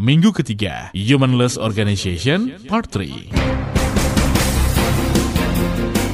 minggu 0.00 0.32
ketiga, 0.32 0.88
Humanless 0.96 1.60
Organization 1.60 2.56
Part 2.64 2.88
3. 2.88 3.36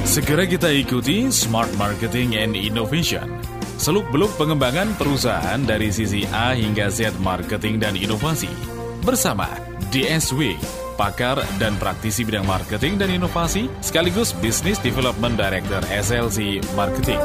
Segera 0.03 0.43
kita 0.43 0.67
ikuti 0.75 1.31
Smart 1.31 1.71
Marketing 1.79 2.35
and 2.35 2.59
Innovation. 2.59 3.39
Seluk-beluk 3.79 4.35
pengembangan 4.35 4.91
perusahaan 4.99 5.63
dari 5.63 5.87
sisi 5.87 6.27
A 6.35 6.51
hingga 6.51 6.91
Z 6.91 7.15
marketing 7.23 7.79
dan 7.79 7.95
inovasi. 7.95 8.51
Bersama 9.07 9.47
DSW, 9.95 10.59
pakar 10.99 11.39
dan 11.55 11.79
praktisi 11.79 12.27
bidang 12.27 12.43
marketing 12.43 12.99
dan 12.99 13.07
inovasi, 13.07 13.71
sekaligus 13.79 14.35
Business 14.43 14.83
Development 14.83 15.39
Director 15.39 15.79
SLC 15.87 16.59
Marketing. 16.75 17.21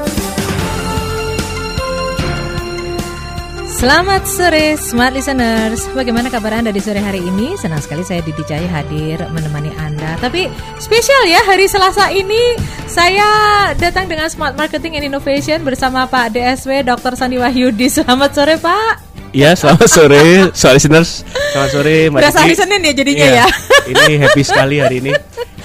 Selamat 3.83 4.23
sore 4.31 4.79
Smart 4.79 5.11
Listeners 5.11 5.91
Bagaimana 5.91 6.31
kabar 6.31 6.55
Anda 6.55 6.71
di 6.71 6.79
sore 6.79 7.03
hari 7.03 7.19
ini? 7.19 7.59
Senang 7.59 7.83
sekali 7.83 8.07
saya 8.07 8.23
Didi 8.23 8.39
Jaya 8.47 8.71
hadir 8.71 9.19
menemani 9.35 9.75
Anda 9.75 10.15
Tapi 10.23 10.47
spesial 10.79 11.27
ya 11.27 11.43
hari 11.43 11.67
Selasa 11.67 12.07
ini 12.15 12.55
Saya 12.87 13.27
datang 13.75 14.07
dengan 14.07 14.31
Smart 14.31 14.55
Marketing 14.55 15.03
and 15.03 15.11
Innovation 15.11 15.67
Bersama 15.67 16.07
Pak 16.07 16.31
DSW 16.31 16.87
Dr. 16.87 17.19
Sandi 17.19 17.43
Wahyudi 17.43 17.91
Selamat 17.91 18.31
sore 18.31 18.55
Pak 18.55 19.11
Iya, 19.35 19.59
selamat 19.59 19.89
sore, 19.91 20.25
Smart 20.55 20.79
Listeners. 20.79 21.27
Selamat 21.51 21.71
sore, 21.75 21.97
Mbak 22.07 22.21
Berasa 22.23 22.39
hari 22.47 22.55
Senin 22.55 22.87
ya 22.87 22.93
jadinya 22.95 23.27
Iya, 23.27 23.35
ya 23.35 23.47
Ini 23.91 24.13
happy 24.23 24.43
sekali 24.47 24.79
hari 24.79 25.03
ini. 25.03 25.13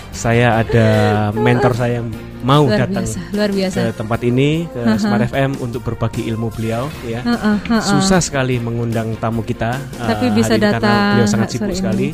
Saya 0.09 0.65
ada 0.65 0.88
mentor 1.38 1.77
saya 1.77 2.02
yang 2.02 2.09
mau 2.46 2.70
Luar 2.70 2.86
datang 2.86 3.05
biasa, 3.05 3.20
luar 3.34 3.50
biasa 3.50 3.77
ke 3.82 3.91
tempat 3.98 4.20
ini 4.22 4.50
ke 4.70 4.82
Smart 5.02 5.23
FM 5.26 5.52
untuk 5.58 5.82
berbagi 5.82 6.30
ilmu 6.30 6.54
beliau 6.54 6.86
ya. 7.02 7.26
Heeh, 7.26 7.58
heeh. 7.66 7.82
Susah 7.82 8.22
sekali 8.22 8.62
mengundang 8.62 9.18
tamu 9.18 9.41
kita. 9.41 9.77
Tapi 9.98 10.30
eh, 10.30 10.34
bisa 10.34 10.54
hari 10.54 10.62
ini 10.62 10.70
karena 10.70 10.77
datang 10.77 11.00
beliau 11.18 11.27
sangat 11.27 11.48
sibuk 11.50 11.73
ini. 11.73 11.80
sekali. 11.80 12.08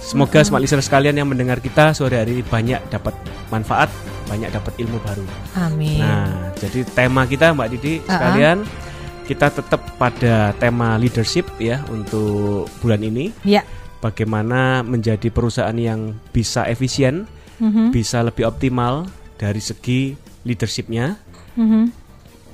Semoga 0.00 0.42
Smart 0.42 0.62
Listeners 0.64 0.90
sekalian 0.90 1.14
yang 1.14 1.28
mendengar 1.30 1.62
kita 1.62 1.94
sore 1.94 2.18
hari 2.18 2.40
ini 2.40 2.42
banyak 2.42 2.82
dapat 2.90 3.14
manfaat, 3.46 3.86
banyak 4.26 4.50
dapat 4.50 4.72
ilmu 4.82 4.98
baru. 5.06 5.22
Amin 5.54 6.02
Nah, 6.02 6.50
jadi 6.58 6.82
tema 6.90 7.22
kita 7.30 7.54
Mbak 7.54 7.68
Didi 7.70 8.02
ah. 8.06 8.18
sekalian 8.18 8.58
kita 9.30 9.46
tetap 9.54 9.78
pada 9.94 10.50
tema 10.58 10.98
leadership 10.98 11.46
ya 11.62 11.86
untuk 11.86 12.66
bulan 12.82 13.06
ini. 13.06 13.30
Ya 13.46 13.62
Bagaimana 14.00 14.80
menjadi 14.80 15.28
perusahaan 15.28 15.76
yang 15.76 16.16
bisa 16.32 16.64
efisien, 16.64 17.28
Mhm, 17.60 17.92
bisa 17.92 18.24
lebih 18.24 18.48
optimal 18.48 19.04
dari 19.40 19.56
segi 19.58 20.12
leadershipnya. 20.44 21.16
mhm. 21.56 21.84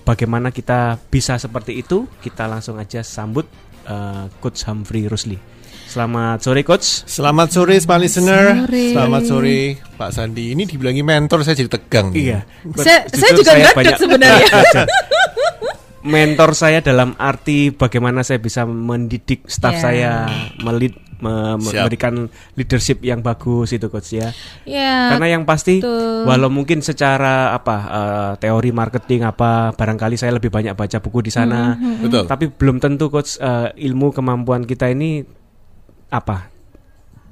Bagaimana 0.06 0.54
kita 0.54 1.02
bisa 1.02 1.34
seperti 1.34 1.82
itu? 1.82 2.06
Kita 2.16 2.46
langsung 2.46 2.78
aja 2.78 3.02
sambut 3.02 3.42
eh, 3.82 4.30
Coach 4.38 4.62
Humphrey 4.62 5.10
Rusli. 5.10 5.34
Selamat 5.86 6.42
sore 6.42 6.62
Coach. 6.62 7.02
Selamat 7.06 7.50
sore 7.50 7.74
Smart 7.76 7.98
Listener. 7.98 8.70
Sore. 8.70 8.84
Selamat 8.94 9.22
sore 9.26 9.58
Pak 9.98 10.10
Sandi. 10.12 10.54
Ini 10.54 10.62
dibilangi 10.62 11.02
mentor 11.02 11.42
saya 11.42 11.58
jadi 11.58 11.70
tegang. 11.70 12.14
nih. 12.14 12.22
Iya. 12.22 12.38
Saya- 12.78 13.06
saya 13.10 13.32
juga 13.34 13.50
saya 13.50 13.66
banyak 13.74 13.98
sebenarnya. 13.98 14.46
belajar. 14.46 14.86
Mentor 16.06 16.50
saya 16.54 16.78
dalam 16.78 17.18
arti 17.18 17.74
bagaimana 17.74 18.22
saya 18.22 18.38
bisa 18.38 18.62
mendidik 18.62 19.42
staff 19.50 19.74
Ya. 19.74 19.82
saya, 19.82 20.12
melid. 20.62 20.94
Memberikan 21.20 22.28
leadership 22.56 23.00
yang 23.04 23.20
bagus 23.20 23.72
itu 23.72 23.86
coach 23.88 24.16
ya. 24.16 24.32
Ya 24.68 25.14
Karena 25.14 25.38
yang 25.38 25.44
pasti 25.48 25.80
betul. 25.80 26.24
walau 26.28 26.48
mungkin 26.52 26.80
secara 26.80 27.52
apa 27.52 27.76
eh, 27.86 28.32
teori 28.42 28.70
marketing 28.72 29.28
apa 29.28 29.72
barangkali 29.76 30.16
saya 30.18 30.36
lebih 30.36 30.48
banyak 30.48 30.72
baca 30.72 30.98
buku 31.00 31.28
di 31.28 31.32
sana. 31.32 31.76
Hmm, 31.76 32.04
Betul. 32.04 32.24
Tapi 32.28 32.44
belum 32.52 32.76
tentu 32.80 33.08
coach 33.12 33.38
eh, 33.38 33.72
ilmu 33.76 34.12
kemampuan 34.12 34.64
kita 34.64 34.90
ini 34.90 35.22
apa? 36.10 36.55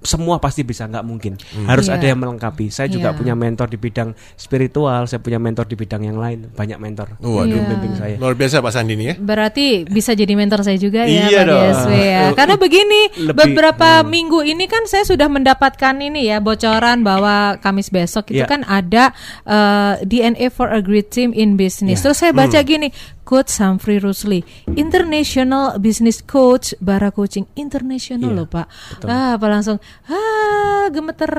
Semua 0.05 0.37
pasti 0.37 0.63
bisa 0.63 0.85
nggak 0.85 1.01
mungkin. 1.01 1.35
Harus 1.65 1.89
Iya. 1.89 1.97
ada 1.97 2.07
yang 2.07 2.21
melengkapi. 2.21 2.69
Saya 2.69 2.87
juga 2.87 3.11
Iya. 3.11 3.17
punya 3.17 3.35
mentor 3.35 3.67
di 3.67 3.77
bidang 3.77 4.13
spiritual, 4.37 5.09
saya 5.09 5.19
punya 5.19 5.41
mentor 5.41 5.65
di 5.65 5.75
bidang 5.75 6.05
yang 6.05 6.15
lain, 6.15 6.53
banyak 6.53 6.77
mentor. 6.77 7.17
Waduh. 7.19 7.49
Iya. 7.49 7.57
Membimbing 7.59 7.95
saya. 7.97 8.15
Luar 8.21 8.35
biasa 8.35 8.61
Pak 8.61 8.71
Sandi 8.71 8.93
ini 8.93 9.05
ya. 9.09 9.15
Berarti 9.17 9.89
bisa 9.89 10.13
jadi 10.13 10.37
mentor 10.37 10.61
saya 10.61 10.77
juga 10.77 11.09
ya 11.09 11.27
Iya 11.27 11.41
Pak 11.41 11.45
dong. 11.49 11.61
DSW 11.65 11.93
ya. 11.97 12.23
Karena 12.39 12.55
begini, 12.55 13.01
Lebih- 13.17 13.35
beberapa 13.35 13.89
hmm. 13.99 14.07
minggu 14.07 14.39
ini 14.45 14.65
kan 14.67 14.85
saya 14.85 15.03
sudah 15.03 15.27
mendapatkan 15.27 15.95
ini 15.97 16.29
ya 16.29 16.39
bocoran 16.39 17.01
bahwa 17.01 17.57
Kamis 17.59 17.89
besok 17.89 18.29
itu 18.29 18.45
Iya. 18.45 18.47
kan 18.47 18.61
ada 18.63 19.17
eh, 19.43 20.05
DNA 20.05 20.53
for 20.53 20.69
a 20.69 20.79
great 20.79 21.09
team 21.09 21.33
in 21.33 21.57
business. 21.57 22.01
Iya. 22.01 22.05
Terus 22.05 22.19
saya 22.19 22.33
baca 22.37 22.61
gini, 22.61 22.93
Coach 23.25 23.57
Humphrey 23.59 23.99
Rusli, 23.99 24.45
International 24.77 25.81
Business 25.81 26.21
Coach 26.21 26.77
Bara 26.79 27.09
Coaching 27.09 27.49
International 27.57 28.31
Iya, 28.31 28.37
loh 28.37 28.47
Pak. 28.47 28.67
betul. 28.95 29.09
Ah, 29.09 29.35
apa 29.35 29.47
langsung 29.49 29.77
ah 30.07 30.87
gemeter. 30.93 31.33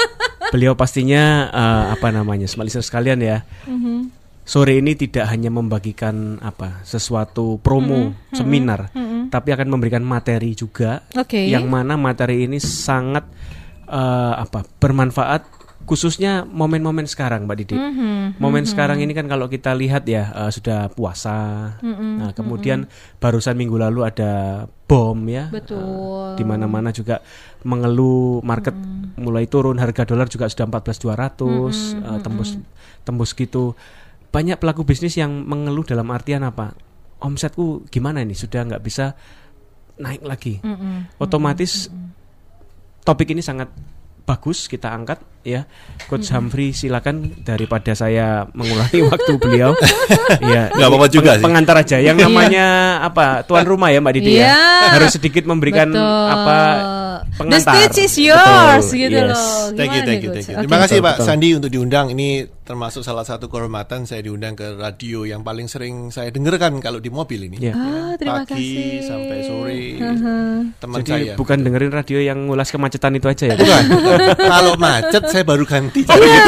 Beliau 0.54 0.72
pastinya 0.72 1.52
eh, 1.52 1.84
apa 1.92 2.08
namanya, 2.08 2.48
smart 2.48 2.66
listener 2.72 2.82
sekalian 2.82 3.20
ya. 3.20 3.44
Mhm. 3.68 4.16
Sore 4.48 4.80
ini 4.80 4.96
tidak 4.96 5.28
hanya 5.28 5.52
membagikan 5.52 6.40
apa 6.40 6.80
sesuatu 6.80 7.60
promo 7.60 8.16
seminar, 8.32 8.88
tapi 9.28 9.52
akan 9.52 9.68
memberikan 9.68 10.00
materi 10.00 10.56
juga 10.56 11.04
Oke. 11.12 11.52
yang 11.52 11.68
mana 11.68 12.00
materi 12.00 12.48
ini 12.48 12.56
sangat 12.56 13.28
eh, 13.84 14.34
apa 14.40 14.64
bermanfaat 14.80 15.57
khususnya 15.88 16.44
momen-momen 16.44 17.08
sekarang 17.08 17.48
Mbak 17.48 17.56
Didi. 17.64 17.76
Mhm, 17.80 18.36
Momen 18.36 18.68
sekarang 18.68 19.00
ini 19.00 19.16
kan 19.16 19.24
kalau 19.24 19.48
kita 19.48 19.72
lihat 19.72 20.04
ya 20.04 20.28
eh, 20.36 20.50
sudah 20.52 20.92
puasa. 20.92 21.72
Nah, 21.80 22.36
kemudian 22.36 22.84
barusan 23.16 23.56
minggu 23.56 23.80
lalu 23.80 24.04
ada 24.04 24.64
bom 24.84 25.16
ya. 25.24 25.48
Betul. 25.48 26.36
Di 26.36 26.44
mana-mana 26.44 26.92
juga 26.92 27.24
mengeluh 27.64 28.44
market 28.44 28.76
mulai 29.16 29.48
turun 29.48 29.80
harga 29.80 30.04
dolar 30.04 30.28
juga 30.28 30.52
sudah 30.52 30.68
14.200 30.68 31.08
eh, 32.04 32.20
tembus 32.20 32.50
tembus 33.08 33.32
gitu. 33.32 33.72
Banyak 34.28 34.60
pelaku 34.60 34.84
bisnis 34.84 35.16
yang 35.16 35.48
mengeluh 35.48 35.88
dalam 35.88 36.12
artian 36.12 36.44
apa? 36.44 36.76
Omsetku 37.24 37.88
gimana 37.88 38.20
ini 38.20 38.36
sudah 38.36 38.68
nggak 38.68 38.84
bisa 38.84 39.16
naik 39.96 40.20
lagi. 40.20 40.60
Mm-mm. 40.60 41.16
Otomatis 41.16 41.88
topik 43.08 43.32
ini 43.32 43.40
sangat 43.40 43.72
bagus 44.28 44.68
kita 44.68 44.92
angkat 44.92 45.16
ya. 45.40 45.64
Coach 46.04 46.28
Humphrey 46.28 46.70
silakan 46.70 47.40
daripada 47.40 47.96
saya 47.96 48.44
mengulangi 48.52 49.00
waktu 49.08 49.32
beliau. 49.40 49.72
ya, 50.44 50.68
Nggak 50.68 50.84
apa-apa 50.86 51.08
juga 51.08 51.30
sih. 51.34 51.44
Pengantar 51.44 51.76
aja. 51.80 51.96
Yang 51.96 52.28
namanya 52.28 52.66
apa? 53.00 53.40
Tuan 53.42 53.64
rumah 53.64 53.88
ya 53.88 54.04
Mbak 54.04 54.12
Didi 54.14 54.36
Iya. 54.36 54.52
ya. 54.52 54.88
Harus 54.92 55.16
sedikit 55.16 55.48
memberikan 55.48 55.88
Betul. 55.88 56.04
apa 56.28 56.58
The 57.28 57.36
pengantar. 57.40 57.74
stage 57.80 57.98
is 58.02 58.14
yours 58.18 58.84
Betul, 58.84 58.98
gitu 58.98 59.16
yes. 59.16 59.30
loh. 59.30 59.56
Thank 59.72 59.88
you, 59.88 60.00
Gimana 60.00 60.04
thank 60.04 60.20
you, 60.20 60.30
thank 60.30 60.44
you. 60.44 60.52
Oke. 60.52 60.60
Terima 60.60 60.78
kasih 60.78 60.96
Betul, 60.96 61.06
Pak 61.06 61.14
betul. 61.16 61.26
Sandi 61.26 61.48
untuk 61.56 61.70
diundang. 61.70 62.06
Ini 62.10 62.28
termasuk 62.68 63.00
salah 63.00 63.24
satu 63.24 63.48
kehormatan 63.48 64.04
saya 64.04 64.20
diundang 64.20 64.52
ke 64.52 64.76
radio 64.76 65.24
yang 65.24 65.40
paling 65.40 65.64
sering 65.64 66.12
saya 66.12 66.28
dengarkan 66.28 66.76
kalau 66.78 67.00
di 67.00 67.08
mobil 67.08 67.48
ini. 67.48 67.56
Iya. 67.58 67.72
Ah, 67.72 68.12
terima 68.14 68.44
Pagi 68.44 68.52
kasih. 68.52 69.08
sampai 69.08 69.38
sore. 69.40 69.84
Haha. 69.96 70.36
Teman 70.76 70.98
Jadi 71.00 71.08
saya. 71.08 71.32
bukan 71.34 71.58
dengerin 71.58 71.88
radio 71.90 72.18
yang 72.20 72.38
ngulas 72.44 72.68
kemacetan 72.68 73.16
itu 73.16 73.24
aja 73.24 73.44
ya. 73.48 73.56
Bukan. 73.56 73.84
kalau 74.52 74.76
macet 74.76 75.24
saya 75.26 75.40
baru 75.42 75.64
ganti. 75.64 76.04
Oh, 76.04 76.20
iya, 76.20 76.44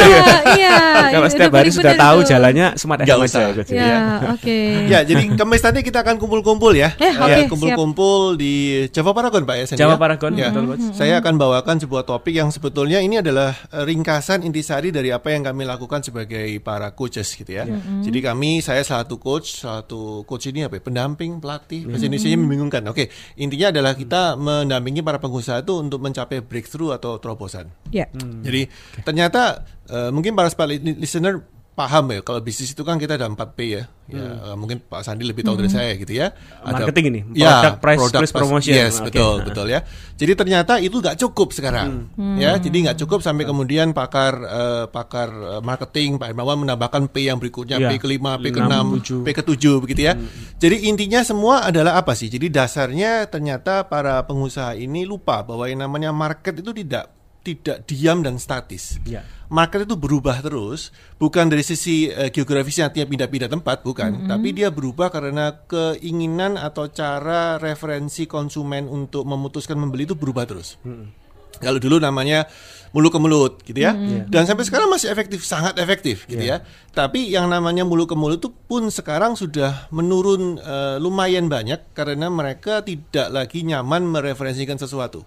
iya. 0.53 0.75
Kalau 1.11 1.27
itu 1.27 1.33
setiap 1.33 1.51
hari 1.51 1.71
sudah 1.73 1.93
tahu 1.97 2.17
tuh. 2.21 2.27
jalannya 2.29 2.67
smart 2.77 3.01
FM 3.01 3.09
aja 3.09 3.15
usah. 3.17 3.41
ya, 3.41 3.49
Coach, 3.51 3.71
Ya, 3.73 3.97
oke. 4.29 4.59
ya, 4.87 4.99
jadi 5.01 5.23
kemis 5.33 5.61
nanti 5.61 5.79
kita 5.81 5.99
akan 5.99 6.15
kumpul-kumpul 6.15 6.71
ya. 6.71 6.93
Eh, 6.95 7.11
oke, 7.11 7.27
Ya, 7.27 7.37
kumpul-kumpul 7.49 8.37
di 8.37 8.53
Java 8.87 9.11
Paragon 9.11 9.43
Pak 9.43 9.55
ya. 9.57 9.65
Jawa 9.75 9.95
ya? 9.95 9.97
Paragon 9.97 10.31
Ya. 10.37 10.47
betul 10.53 10.65
Coach. 10.69 10.85
Saya 10.93 11.17
akan 11.17 11.35
bawakan 11.35 11.81
sebuah 11.81 12.03
topik 12.05 12.31
yang 12.31 12.47
sebetulnya 12.47 13.01
ini 13.01 13.19
adalah 13.19 13.51
ringkasan 13.73 14.45
intisari 14.45 14.93
dari 14.93 15.09
apa 15.09 15.33
yang 15.33 15.41
kami 15.41 15.65
lakukan 15.65 15.99
sebagai 16.11 16.59
para 16.59 16.91
coaches 16.91 17.31
gitu 17.31 17.55
ya. 17.55 17.63
Jadi 18.03 18.19
kami 18.19 18.59
saya 18.59 18.83
salah 18.83 19.07
satu 19.07 19.15
coach, 19.15 19.63
salah 19.63 19.87
satu 19.87 20.27
coach 20.27 20.51
ini 20.51 20.67
apa 20.67 20.77
ya? 20.77 20.81
Pendamping, 20.83 21.39
pelatih. 21.39 21.87
Bahasa 21.87 22.11
Indonesia 22.11 22.35
membingungkan. 22.35 22.83
Oke, 22.91 23.07
intinya 23.39 23.71
adalah 23.71 23.95
kita 23.95 24.35
mendampingi 24.35 24.99
para 24.99 25.23
pengusaha 25.23 25.63
itu 25.63 25.79
untuk 25.79 26.03
mencapai 26.03 26.43
breakthrough 26.43 26.91
atau 26.91 27.15
terobosan. 27.17 27.71
Ya. 27.95 28.11
Jadi 28.43 28.67
ternyata 29.07 29.63
eh, 29.87 30.11
mungkin 30.11 30.35
para 30.35 30.51
listener 30.75 31.60
paham 31.81 32.05
ya 32.13 32.19
kalau 32.21 32.39
bisnis 32.45 32.77
itu 32.77 32.85
kan 32.85 33.01
kita 33.01 33.17
ada 33.17 33.25
4P 33.25 33.59
ya. 33.65 33.83
Ya 34.11 34.27
eh, 34.51 34.55
mungkin 34.59 34.83
Pak 34.83 35.01
Sandi 35.01 35.23
lebih 35.25 35.41
tahu 35.41 35.57
dari 35.57 35.71
saya 35.71 35.95
gitu 35.97 36.13
ya. 36.13 36.35
Marketing 36.61 37.05
ini, 37.09 37.19
ya, 37.33 37.73
product, 37.73 37.77
price, 37.81 38.01
plus 38.11 38.31
promotion. 38.35 38.75
Yes, 38.75 38.99
Oke. 38.99 39.09
betul, 39.09 39.35
betul 39.47 39.67
ya. 39.71 39.79
Jadi 40.19 40.31
ternyata 40.35 40.73
itu 40.77 40.99
nggak 40.99 41.17
cukup 41.17 41.55
sekarang. 41.55 42.11
Ya, 42.37 42.59
jadi 42.59 42.91
nggak 42.91 42.97
cukup 43.01 43.23
sampai 43.25 43.47
kemudian 43.47 43.95
pakar 43.95 44.33
eh, 44.43 44.85
pakar 44.91 45.29
eh, 45.31 45.61
marketing 45.63 46.21
Pak 46.21 46.27
Hermawan 46.35 46.57
menambahkan 46.61 47.09
P 47.09 47.25
yang 47.25 47.41
berikutnya 47.41 47.81
Ya, 47.81 47.89
P 47.89 47.97
kelima, 47.97 48.37
P 48.37 48.51
enam, 48.51 48.99
keenam. 48.99 49.25
P 49.25 49.27
ketujuh 49.31 49.81
begitu 49.81 50.11
ya. 50.11 50.13
Jadi 50.61 50.91
intinya 50.91 51.23
semua 51.23 51.65
adalah 51.65 51.97
apa 51.97 52.13
sih? 52.13 52.27
Jadi 52.27 52.51
dasarnya 52.51 53.25
ternyata 53.31 53.87
para 53.87 54.21
pengusaha 54.27 54.75
ini 54.75 55.07
lupa 55.07 55.41
bahwa 55.41 55.65
yang 55.65 55.87
namanya 55.87 56.11
market 56.11 56.59
itu 56.59 56.75
tidak 56.75 57.20
tidak 57.41 57.89
diam 57.89 58.21
dan 58.21 58.37
statis. 58.37 59.01
Ya. 59.03 59.25
Market 59.51 59.83
itu 59.83 59.99
berubah 59.99 60.39
terus, 60.39 60.95
bukan 61.19 61.51
dari 61.51 61.65
sisi 61.65 62.07
uh, 62.07 62.31
geografisnya 62.31 62.87
artinya 62.87 63.07
pindah-pindah 63.09 63.49
tempat, 63.51 63.83
bukan, 63.83 64.29
tapi 64.31 64.55
dia 64.55 64.71
berubah 64.71 65.11
karena 65.11 65.67
keinginan 65.67 66.55
atau 66.55 66.87
cara 66.87 67.59
referensi 67.59 68.29
konsumen 68.31 68.87
untuk 68.87 69.27
memutuskan 69.27 69.75
membeli 69.75 70.07
itu 70.07 70.15
berubah 70.15 70.47
terus. 70.47 70.79
Kalau 71.61 71.77
dulu 71.77 71.99
namanya 72.01 72.47
mulut 72.89 73.11
ke 73.13 73.19
mulut 73.21 73.53
gitu 73.61 73.79
ya. 73.85 73.93
Dan 74.27 74.47
sampai 74.49 74.65
sekarang 74.65 74.89
masih 74.89 75.11
efektif, 75.13 75.43
sangat 75.45 75.77
efektif 75.77 76.25
gitu 76.25 76.41
ya. 76.41 76.65
Tapi 76.95 77.29
yang 77.29 77.51
namanya 77.51 77.85
mulut 77.85 78.09
ke 78.09 78.15
mulut 78.17 78.41
itu 78.41 78.49
pun 78.49 78.87
sekarang 78.89 79.37
sudah 79.37 79.91
menurun 79.93 80.57
eh, 80.57 80.97
lumayan 80.97 81.51
banyak 81.51 81.93
karena 81.93 82.31
mereka 82.31 82.81
tidak 82.81 83.29
lagi 83.29 83.67
nyaman 83.67 84.09
mereferensikan 84.09 84.79
sesuatu. 84.79 85.21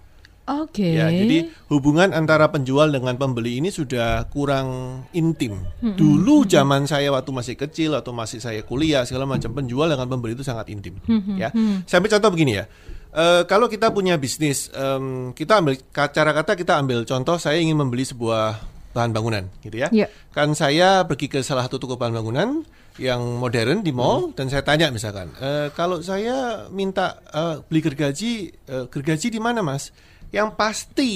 Oke. 0.44 1.00
Ya, 1.00 1.08
jadi 1.08 1.49
hubungan 1.73 2.12
antara 2.12 2.52
penjual 2.52 2.93
dengan 2.93 3.17
pembeli 3.17 3.64
ini 3.64 3.73
sudah 3.73 4.29
kurang 4.29 5.00
intim. 5.17 5.64
Dulu 5.81 6.44
zaman 6.44 6.85
saya 6.85 7.08
waktu 7.08 7.32
masih 7.32 7.55
kecil 7.56 7.96
atau 7.96 8.12
masih 8.12 8.44
saya 8.44 8.61
kuliah 8.61 9.08
segala 9.08 9.25
macam 9.25 9.56
penjual 9.56 9.88
dengan 9.88 10.05
pembeli 10.05 10.37
itu 10.37 10.44
sangat 10.44 10.69
intim. 10.69 11.00
Ya, 11.41 11.49
sampai 11.88 12.12
contoh 12.12 12.29
begini 12.29 12.61
ya. 12.61 12.69
Eh, 13.14 13.43
kalau 13.46 13.70
kita 13.70 13.94
punya 13.94 14.19
bisnis, 14.19 14.75
em, 14.75 15.31
kita 15.38 15.62
ambil 15.62 15.79
cara 15.94 16.35
kata 16.35 16.58
kita 16.58 16.82
ambil 16.82 17.06
contoh. 17.06 17.38
Saya 17.38 17.62
ingin 17.62 17.79
membeli 17.79 18.02
sebuah 18.02 18.58
bahan 18.91 19.14
bangunan, 19.14 19.46
gitu 19.62 19.79
ya. 19.79 19.88
Ya. 19.94 20.11
Kan 20.35 20.58
saya 20.58 21.06
pergi 21.06 21.31
ke 21.31 21.38
salah 21.46 21.67
satu 21.67 21.79
toko 21.79 21.94
bahan 21.94 22.11
bangunan 22.11 22.67
yang 22.99 23.43
modern 23.43 23.82
di 23.82 23.91
mall 23.91 24.31
dan 24.38 24.46
saya 24.46 24.62
tanya 24.62 24.91
misalkan, 24.91 25.31
"Eh, 25.38 25.70
kalau 25.75 25.99
saya 26.02 26.67
minta 26.70 27.19
eh, 27.35 27.62
beli 27.67 27.82
gergaji, 27.82 28.32
eh, 28.50 28.85
gergaji 28.91 29.35
di 29.35 29.38
mana 29.43 29.62
mas? 29.62 29.94
Yang 30.34 30.48
pasti 30.54 31.12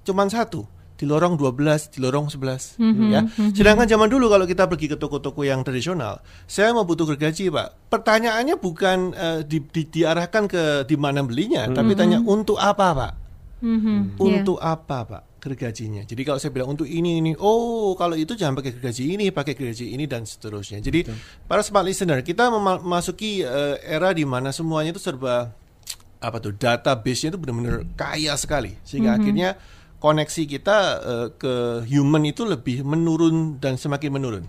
cuman 0.00 0.26
satu 0.26 0.62
di 0.94 1.02
lorong 1.02 1.32
12, 1.34 1.56
di 1.90 1.98
lorong 1.98 2.28
11 2.28 2.76
ya. 3.08 3.20
Sedangkan 3.50 3.88
zaman 3.88 4.06
dulu 4.06 4.28
kalau 4.28 4.44
kita 4.44 4.64
pergi 4.64 4.86
ke 4.86 4.96
toko-toko 4.96 5.40
yang 5.40 5.60
tradisional, 5.60 6.20
saya 6.44 6.70
mau 6.70 6.84
butuh 6.84 7.08
gergaji, 7.08 7.48
Pak. 7.48 7.88
Pertanyaannya 7.88 8.54
bukan 8.54 8.98
eh, 9.10 9.40
di, 9.42 9.64
di- 9.64 9.88
diarahkan 9.90 10.44
ke 10.44 10.62
di 10.84 10.94
mana 10.94 11.20
belinya, 11.20 11.64
tapi 11.68 11.92
tanya 11.94 12.20
untuk 12.22 12.56
apa, 12.56 12.86
Pak? 12.94 13.12
Mhm. 13.60 14.16
Untuk 14.16 14.56
apa, 14.56 14.98
Pak? 15.02 15.22
Gergajinya. 15.38 16.04
Jadi 16.04 16.20
kalau 16.20 16.36
saya 16.36 16.52
bilang 16.52 16.68
untuk 16.70 16.84
ini 16.84 17.16
ini, 17.16 17.32
oh 17.34 17.92
kalau 17.94 18.12
itu 18.12 18.36
jangan 18.36 18.60
pakai 18.60 18.76
gergaji 18.76 19.04
ini, 19.10 19.26
pakai 19.28 19.56
gergaji 19.56 19.86
ini 19.90 20.04
dan 20.04 20.24
seterusnya. 20.24 20.84
Jadi 20.84 21.08
para 21.42 21.64
smart 21.64 21.88
listener, 21.88 22.20
kita 22.20 22.52
mema- 22.52 22.76
memasuki 22.76 23.40
eh, 23.40 23.80
era 23.80 24.12
di 24.12 24.28
mana 24.28 24.52
semuanya 24.52 24.92
itu 24.92 25.00
serba 25.00 25.48
apa 26.20 26.36
tuh 26.38 26.52
database-nya 26.52 27.34
itu 27.34 27.40
benar-benar 27.40 27.88
kaya 27.96 28.36
sekali. 28.36 28.76
Sehingga 28.84 29.16
akhirnya 29.16 29.56
koneksi 30.00 30.42
kita 30.48 30.78
eh, 31.00 31.28
ke 31.36 31.54
human 31.88 32.24
itu 32.28 32.44
lebih 32.44 32.84
menurun 32.84 33.60
dan 33.60 33.76
semakin 33.80 34.10
menurun. 34.12 34.44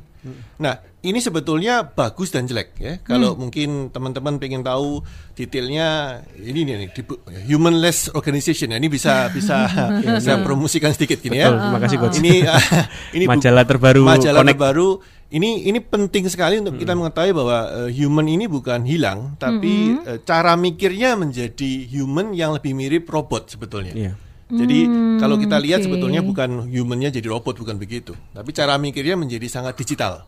Nah, 0.62 0.78
ini 1.02 1.18
sebetulnya 1.18 1.82
bagus 1.82 2.30
dan 2.30 2.46
jelek 2.46 2.78
ya. 2.78 2.94
Kalau 3.02 3.34
mungkin 3.34 3.90
teman-teman 3.90 4.38
pengen 4.38 4.62
tahu 4.62 5.02
detailnya 5.34 6.22
ini 6.38 6.62
nih, 6.62 6.94
humanless 7.50 8.14
organization 8.14 8.70
ya. 8.70 8.78
Ini 8.78 8.86
bisa 8.86 9.26
bisa 9.36 9.66
saya 10.22 10.38
promosikan 10.46 10.94
sedikit 10.94 11.18
gini 11.18 11.42
ya. 11.42 11.50
Betul, 11.50 11.60
terima 11.66 11.80
kasih, 11.82 11.98
Coach. 11.98 12.18
Ini 12.22 12.34
ini 13.18 13.24
bu- 13.26 13.32
Majalah 13.34 13.66
terbaru 13.66 14.02
Majalah 14.06 14.42
Connect. 14.46 14.58
terbaru 14.62 14.90
ini 15.32 15.50
ini 15.66 15.80
penting 15.80 16.28
sekali 16.28 16.60
untuk 16.60 16.76
kita 16.78 16.94
mengetahui 16.94 17.34
bahwa 17.34 17.58
eh, 17.88 17.90
human 17.98 18.28
ini 18.30 18.46
bukan 18.46 18.86
hilang, 18.86 19.40
tapi 19.42 19.98
eh, 20.06 20.20
cara 20.22 20.54
mikirnya 20.54 21.18
menjadi 21.18 21.72
human 21.88 22.36
yang 22.38 22.54
lebih 22.54 22.78
mirip 22.78 23.10
robot 23.10 23.50
sebetulnya. 23.50 23.96
Iya. 23.96 24.14
Jadi 24.52 24.84
kalau 25.16 25.40
kita 25.40 25.56
lihat 25.64 25.80
oke. 25.80 25.88
sebetulnya 25.88 26.20
bukan 26.20 26.68
humannya 26.68 27.08
jadi 27.08 27.24
robot 27.32 27.56
bukan 27.64 27.80
begitu, 27.80 28.12
tapi 28.36 28.52
cara 28.52 28.76
mikirnya 28.76 29.16
menjadi 29.16 29.48
sangat 29.48 29.80
digital. 29.80 30.28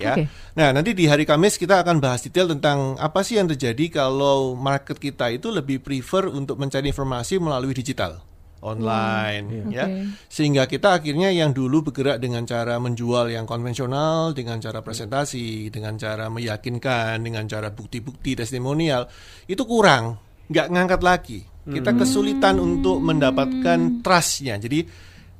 Ya. 0.00 0.16
Oke. 0.16 0.24
Nah, 0.56 0.72
nanti 0.72 0.96
di 0.96 1.04
hari 1.04 1.28
Kamis 1.28 1.60
kita 1.60 1.84
akan 1.84 2.00
bahas 2.00 2.24
detail 2.24 2.48
tentang 2.48 2.96
apa 2.96 3.20
sih 3.20 3.36
yang 3.36 3.46
terjadi 3.46 4.02
kalau 4.02 4.56
market 4.56 4.96
kita 4.96 5.28
itu 5.28 5.52
lebih 5.52 5.84
prefer 5.84 6.26
untuk 6.32 6.56
mencari 6.56 6.88
informasi 6.88 7.36
melalui 7.36 7.76
digital, 7.76 8.24
online, 8.64 9.68
ya. 9.68 9.84
Oke. 9.86 10.10
Sehingga 10.32 10.64
kita 10.64 10.96
akhirnya 10.96 11.28
yang 11.28 11.52
dulu 11.52 11.92
bergerak 11.92 12.16
dengan 12.18 12.48
cara 12.48 12.80
menjual 12.80 13.28
yang 13.28 13.44
konvensional, 13.44 14.32
dengan 14.32 14.56
cara 14.56 14.80
presentasi, 14.80 15.68
dengan 15.68 16.00
cara 16.00 16.32
meyakinkan, 16.32 17.20
dengan 17.20 17.44
cara 17.44 17.68
bukti-bukti 17.68 18.34
testimonial, 18.40 19.04
itu 19.46 19.62
kurang, 19.68 20.16
nggak 20.48 20.66
ngangkat 20.72 21.00
lagi. 21.04 21.40
Kita 21.70 21.94
kesulitan 21.94 22.58
untuk 22.58 22.98
mendapatkan 22.98 24.02
trustnya. 24.02 24.58
Jadi 24.58 24.82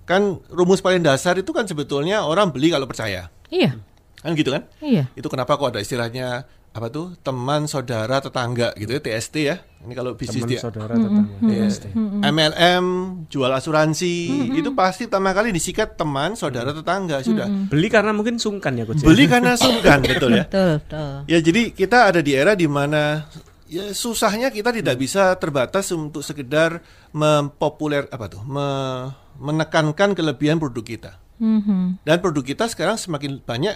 kan 0.07 0.39
rumus 0.53 0.79
paling 0.79 1.03
dasar 1.03 1.35
itu 1.39 1.51
kan 1.51 1.67
sebetulnya 1.67 2.23
orang 2.23 2.55
beli 2.55 2.71
kalau 2.71 2.87
percaya, 2.87 3.31
Iya. 3.51 3.75
Kan 4.21 4.33
gitu 4.33 4.51
kan? 4.51 4.63
Iya. 4.79 5.09
Itu 5.13 5.27
kenapa 5.27 5.57
kok 5.57 5.73
ada 5.73 5.81
istilahnya 5.81 6.45
apa 6.71 6.87
tuh 6.87 7.19
teman 7.19 7.67
saudara 7.67 8.23
tetangga 8.23 8.71
gitu 8.79 8.95
ya 8.95 9.01
TST 9.01 9.35
ya. 9.43 9.59
Ini 9.81 9.91
kalau 9.91 10.15
bisnis 10.15 10.45
Teman 10.45 10.51
dia 10.51 10.61
saudara 10.61 10.93
tetangga. 10.93 11.35
Iya. 11.43 11.67
TST. 11.67 11.85
MLM, 12.21 12.85
jual 13.27 13.51
asuransi, 13.51 14.15
itu 14.55 14.71
pasti 14.71 15.09
pertama 15.09 15.33
kali 15.33 15.51
disikat 15.51 15.97
teman, 15.97 16.37
saudara, 16.37 16.71
tetangga 16.71 17.19
sudah. 17.21 17.49
Beli 17.67 17.89
karena 17.89 18.13
mungkin 18.13 18.37
sungkan 18.37 18.77
ya 18.77 18.85
coach. 18.85 19.03
ya? 19.03 19.09
Beli 19.09 19.25
karena 19.27 19.57
sungkan, 19.57 19.99
betul 20.07 20.31
ya. 20.31 20.45
Betul, 20.47 20.71
betul. 20.79 21.11
Ya 21.27 21.39
jadi 21.41 21.63
kita 21.73 21.99
ada 22.07 22.21
di 22.21 22.33
era 22.37 22.53
di 22.55 22.69
mana 22.69 23.25
ya 23.67 23.91
susahnya 23.91 24.51
kita 24.51 24.71
tidak 24.71 24.95
bisa 24.95 25.35
terbatas 25.37 25.91
untuk 25.91 26.21
sekedar 26.21 26.85
mempopuler 27.11 28.07
apa 28.09 28.27
tuh, 28.29 28.43
me- 28.45 29.11
menekankan 29.41 30.13
kelebihan 30.13 30.61
produk 30.61 30.85
kita. 30.85 31.13
Mhm. 31.41 32.05
Dan 32.05 32.17
produk 32.21 32.45
kita 32.45 32.69
sekarang 32.69 32.95
semakin 32.95 33.41
banyak 33.41 33.75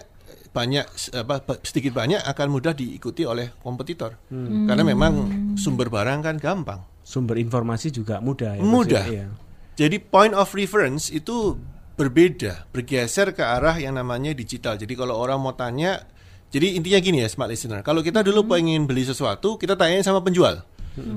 banyak 0.55 0.87
apa 1.19 1.59
sedikit 1.67 1.99
banyak 1.99 2.23
akan 2.23 2.47
mudah 2.47 2.73
diikuti 2.79 3.27
oleh 3.27 3.51
kompetitor. 3.59 4.15
Karena 4.31 4.87
memang 4.87 5.12
sumber 5.59 5.91
barang 5.91 6.23
kan 6.23 6.39
gampang. 6.39 6.81
Sumber 7.03 7.37
informasi 7.37 7.91
juga 7.91 8.23
mudah 8.23 8.56
ya. 8.56 8.62
Coach, 8.62 8.71
Mudah. 8.73 9.05
ya? 9.11 9.27
Jadi 9.75 9.99
point 9.99 10.33
of 10.33 10.49
reference 10.55 11.11
itu 11.11 11.59
berbeda, 11.99 12.71
bergeser 12.71 13.35
ke 13.35 13.43
arah 13.43 13.75
yang 13.77 13.99
namanya 13.99 14.33
digital. 14.33 14.79
Jadi 14.79 14.95
kalau 14.95 15.19
orang 15.19 15.37
mau 15.43 15.53
tanya, 15.53 16.06
jadi 16.49 16.79
intinya 16.79 16.99
gini 17.03 17.19
ya 17.21 17.29
smart 17.29 17.50
listener. 17.50 17.83
Kalau 17.83 18.00
kita 18.00 18.23
dulu 18.23 18.47
pengen 18.47 18.87
beli 18.87 19.03
sesuatu, 19.05 19.59
kita 19.59 19.75
tanya 19.75 20.00
sama 20.00 20.23
penjual. 20.23 20.62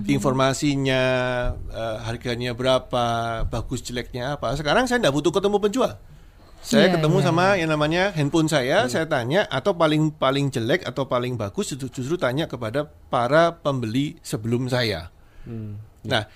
Informasinya, 0.10 1.01
eh, 1.69 1.98
harganya 2.01 2.57
berapa, 2.57 3.06
bagus 3.45 3.86
jeleknya 3.86 4.36
apa. 4.36 4.57
Sekarang 4.57 4.90
saya 4.90 4.98
tidak 4.98 5.13
butuh 5.13 5.30
ketemu 5.30 5.57
penjual. 5.62 5.92
Saya 6.68 6.92
Iya, 6.92 7.00
ketemu 7.00 7.18
iya, 7.24 7.25
sama 7.31 7.46
yang 7.56 7.69
namanya 7.72 8.04
handphone 8.12 8.52
saya, 8.52 8.92
saya 8.92 9.08
tanya 9.08 9.48
atau 9.48 9.72
paling 9.72 10.12
paling 10.12 10.52
jelek 10.52 10.84
atau 10.84 11.08
paling 11.08 11.40
bagus 11.40 11.72
justru, 11.72 11.88
justru 11.88 12.19
tanya 12.19 12.44
kepada 12.44 12.92
para 13.08 13.56
pembeli 13.56 14.19
sebelum 14.19 14.68
saya. 14.68 15.08
Nah, 16.04 16.28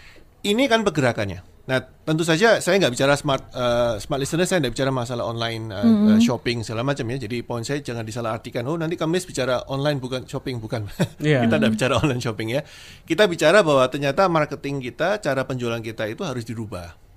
ini 0.47 0.71
kan 0.71 0.87
pergerakannya. 0.87 1.51
Nah, 1.67 1.77
tentu 2.07 2.23
saja 2.23 2.63
saya 2.63 2.79
nggak 2.79 2.95
bicara 2.95 3.13
smart 3.19 3.51
eh, 3.51 3.99
smart 3.99 4.19
listener, 4.23 4.47
saya 4.47 4.63
nggak 4.63 4.73
bicara 4.73 4.91
masalah 4.95 5.27
online 5.27 5.67
eh, 5.67 6.15
eh, 6.15 6.19
shopping 6.23 6.63
segala 6.63 6.87
macam 6.87 7.03
ya. 7.11 7.27
Jadi 7.27 7.43
poin 7.43 7.67
saya 7.67 7.83
jangan 7.83 8.07
disalahartikan. 8.07 8.63
Oh, 8.71 8.79
nanti 8.79 8.95
Kamis 8.95 9.27
bicara 9.27 9.67
online 9.67 9.99
bukan 9.99 10.23
shopping 10.31 10.63
bukan. 10.63 10.87
Iya. 11.19 11.41
kita 11.45 11.55
tidak 11.59 11.71
bicara 11.75 11.93
online 11.99 12.23
shopping 12.23 12.55
ya. 12.55 12.63
Kita 13.03 13.27
bicara 13.27 13.67
bahwa 13.67 13.83
ternyata 13.91 14.31
marketing 14.31 14.79
kita, 14.79 15.19
cara 15.19 15.43
penjualan 15.43 15.83
kita 15.83 16.07
itu 16.07 16.23
harus 16.23 16.47
dirubah. 16.47 17.10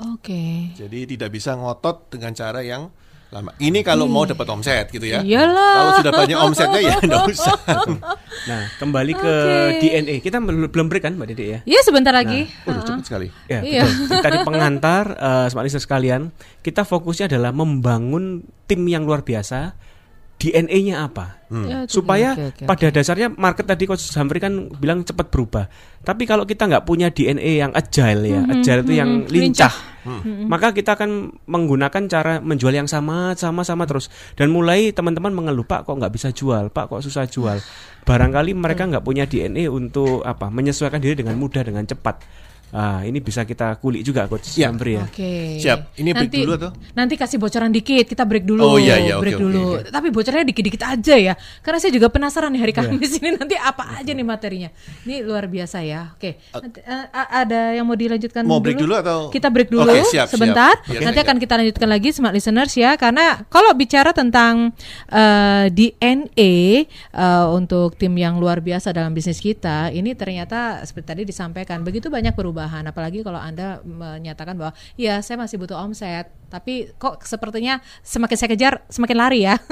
Oke. 0.00 0.72
Jadi 0.72 1.04
tidak 1.06 1.30
bisa 1.30 1.52
ngotot 1.52 2.08
dengan 2.08 2.32
cara 2.32 2.64
yang 2.64 2.88
lama. 3.30 3.54
Ini 3.62 3.86
kalau 3.86 4.10
mau 4.10 4.26
dapat 4.26 4.42
omset 4.50 4.90
gitu 4.90 5.06
ya. 5.06 5.22
Iyalah. 5.22 5.74
Kalau 5.76 5.92
sudah 6.02 6.12
banyak 6.12 6.38
omsetnya 6.40 6.80
ya 6.82 6.94
nggak 6.98 7.24
usah. 7.28 7.56
Nah, 8.40 8.72
kembali 8.80 9.12
ke. 9.12 9.34
DNA. 9.84 10.24
Kita 10.24 10.40
belum 10.40 10.88
break 10.88 11.04
kan 11.04 11.12
Mbak 11.12 11.28
Dede 11.28 11.44
ya? 11.44 11.58
Iya 11.68 11.80
sebentar 11.84 12.08
lagi. 12.08 12.48
Waduh, 12.64 12.88
cepat 12.88 13.04
sekali. 13.04 13.28
Ya, 13.44 13.60
Iya. 13.60 13.84
betul. 13.84 14.16
Tadi 14.16 14.36
pengantar 14.48 15.04
smart 15.52 15.68
listener 15.68 15.84
sekalian, 15.84 16.32
kita 16.64 16.88
fokusnya 16.88 17.28
adalah 17.28 17.52
membangun 17.52 18.40
tim 18.64 18.80
yang 18.88 19.04
luar 19.04 19.28
biasa. 19.28 19.76
DNA-nya 20.40 21.04
apa? 21.04 21.44
Ya, 21.52 21.84
oke, 21.84 21.92
Supaya 21.92 22.32
oke, 22.32 22.44
oke, 22.48 22.64
pada 22.64 22.86
dasarnya 22.88 23.28
market 23.36 23.68
tadi 23.68 23.84
Coach 23.84 24.08
Zamri 24.08 24.40
kan 24.40 24.72
bilang 24.72 25.04
cepat 25.04 25.28
berubah. 25.28 25.68
Tapi 26.00 26.24
kalau 26.24 26.48
kita 26.48 26.64
nggak 26.64 26.88
punya 26.88 27.12
DNA 27.12 27.60
yang 27.60 27.72
agile 27.76 28.24
ya, 28.24 28.40
agile 28.48 28.80
itu 28.88 28.92
yang 28.96 29.28
lincah, 29.28 29.74
maka 30.48 30.72
kita 30.72 30.96
akan 30.96 31.36
menggunakan 31.44 32.02
cara 32.08 32.40
menjual 32.40 32.72
yang 32.72 32.88
sama, 32.88 33.36
sama, 33.36 33.60
sama 33.68 33.84
terus. 33.84 34.08
Dan 34.32 34.48
mulai 34.48 34.96
teman-teman 34.96 35.28
mengeluh 35.28 35.68
Pak 35.68 35.84
kok 35.84 36.00
nggak 36.00 36.14
bisa 36.16 36.32
jual, 36.32 36.72
Pak 36.72 36.88
kok 36.88 37.04
susah 37.04 37.28
jual. 37.28 37.60
Barangkali 38.08 38.56
mereka 38.56 38.88
nggak 38.88 39.04
punya 39.04 39.28
DNA 39.28 39.68
untuk 39.68 40.24
apa 40.24 40.48
menyesuaikan 40.48 41.04
diri 41.04 41.20
dengan 41.20 41.36
mudah 41.36 41.60
dengan 41.60 41.84
cepat. 41.84 42.48
Ah, 42.70 43.02
ini 43.02 43.18
bisa 43.18 43.42
kita 43.42 43.74
kulik 43.76 44.00
juga 44.00 44.24
coach 44.24 44.54
Ya. 44.54 44.70
Ya. 44.70 45.02
Oke. 45.02 45.58
Siap. 45.58 45.78
Ini 45.96 46.10
break 46.10 46.30
nanti, 46.30 46.38
dulu 46.40 46.52
atau? 46.54 46.70
Nanti 46.94 47.14
kasih 47.14 47.36
bocoran 47.36 47.68
dikit, 47.68 48.06
kita 48.06 48.22
break 48.22 48.46
dulu. 48.46 48.62
Oh, 48.62 48.78
iya, 48.78 48.96
iya, 48.96 49.18
break 49.18 49.36
oke, 49.36 49.42
dulu. 49.42 49.62
oke. 49.76 49.90
Tapi 49.90 50.08
bocornya 50.08 50.46
dikit-dikit 50.46 50.82
aja 50.86 51.14
ya. 51.16 51.34
Karena 51.60 51.78
saya 51.78 51.90
juga 51.90 52.06
penasaran 52.06 52.48
nih 52.48 52.60
hari 52.60 52.72
Iya. 52.72 52.86
Kamis 52.86 53.12
ini 53.18 53.30
nanti 53.34 53.56
apa 53.56 53.98
aja 53.98 54.10
nih 54.10 54.22
materinya. 54.22 54.70
Ini 55.02 55.26
luar 55.26 55.50
biasa 55.50 55.82
ya. 55.82 56.14
Oke. 56.14 56.38
Nanti, 56.54 56.78
eh, 56.80 57.04
a- 57.10 57.30
ada 57.42 57.74
yang 57.74 57.82
mau 57.82 57.98
dilanjutkan 57.98 58.46
Mau 58.46 58.62
break 58.62 58.78
dulu 58.78 58.94
atau? 58.94 59.18
Kita 59.28 59.50
break 59.50 59.68
dulu 59.68 59.90
Oke, 59.90 60.06
siap, 60.06 60.30
siap. 60.30 60.38
sebentar. 60.38 60.74
Iya, 60.86 61.02
nanti 61.02 61.18
siap. 61.18 61.26
akan 61.26 61.36
kita 61.38 61.54
lanjutkan 61.58 61.88
lagi 61.90 62.08
smart 62.14 62.30
listeners 62.32 62.72
ya. 62.72 62.94
Karena 62.94 63.42
kalau 63.46 63.74
bicara 63.74 64.14
tentang 64.14 64.70
eh, 65.10 65.66
DNA 65.68 66.52
eh, 67.10 67.46
untuk 67.50 67.98
tim 67.98 68.14
yang 68.14 68.38
luar 68.38 68.62
biasa 68.62 68.94
dalam 68.94 69.10
bisnis 69.10 69.42
kita, 69.42 69.90
ini 69.90 70.14
ternyata 70.14 70.86
seperti 70.86 71.06
tadi 71.10 71.22
disampaikan 71.24 71.82
begitu 71.82 72.06
banyak 72.06 72.30
perubahan. 72.30 72.59
Apalagi 72.66 73.22
kalau 73.22 73.38
anda 73.38 73.80
menyatakan 73.86 74.58
bahwa 74.58 74.74
ya 74.98 75.22
saya 75.22 75.38
masih 75.38 75.56
butuh 75.56 75.78
omset, 75.78 76.28
tapi 76.50 76.90
kok 76.98 77.22
sepertinya 77.22 77.78
semakin 78.02 78.36
saya 78.36 78.50
kejar 78.50 78.74
semakin 78.90 79.16
lari 79.16 79.40
ya. 79.46 79.56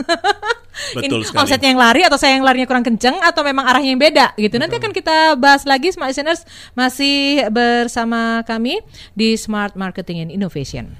Betul 0.94 1.26
Ini 1.26 1.26
sekali. 1.26 1.42
omsetnya 1.42 1.68
yang 1.74 1.80
lari 1.82 2.02
atau 2.06 2.18
saya 2.20 2.38
yang 2.38 2.46
larinya 2.46 2.68
kurang 2.70 2.86
kenceng 2.86 3.18
atau 3.18 3.42
memang 3.42 3.66
arahnya 3.66 3.90
yang 3.98 4.02
beda 4.02 4.26
gitu. 4.38 4.56
Nanti 4.62 4.78
akan 4.78 4.94
kita 4.94 5.34
bahas 5.34 5.66
lagi 5.66 5.90
smart 5.90 6.14
listeners 6.14 6.46
masih 6.78 7.50
bersama 7.50 8.46
kami 8.46 8.78
di 9.18 9.34
Smart 9.34 9.74
Marketing 9.74 10.22
and 10.22 10.30
Innovation. 10.30 10.94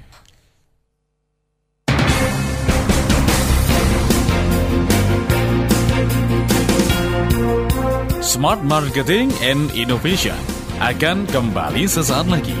Smart 8.19 8.61
Marketing 8.61 9.33
and 9.41 9.73
Innovation 9.73 10.58
akan 10.79 11.27
kembali 11.27 11.83
sesaat 11.91 12.31
lagi. 12.31 12.55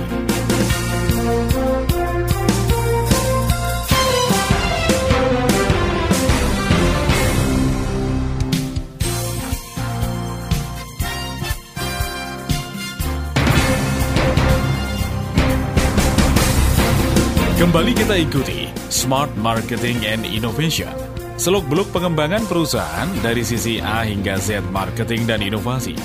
Kembali 17.55 17.91
kita 17.95 18.15
ikuti 18.19 18.67
Smart 18.91 19.31
Marketing 19.39 20.03
and 20.03 20.27
Innovation. 20.27 20.91
Seluk-beluk 21.39 21.87
pengembangan 21.95 22.43
perusahaan 22.51 23.07
dari 23.23 23.47
sisi 23.47 23.79
A 23.79 24.03
hingga 24.03 24.35
Z 24.35 24.67
marketing 24.75 25.23
dan 25.23 25.39
inovasi. 25.39 25.95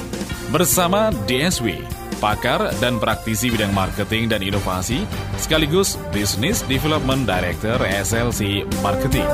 Bersama 0.55 1.11
DSW, 1.27 1.83
pakar 2.25 2.73
dan 2.81 2.97
praktisi 2.97 3.53
bidang 3.53 3.77
marketing 3.77 4.33
dan 4.33 4.41
inovasi, 4.41 5.05
sekaligus 5.37 6.01
Business 6.09 6.65
Development 6.65 7.29
Director 7.29 7.77
SLC 7.85 8.65
Marketing. 8.81 9.29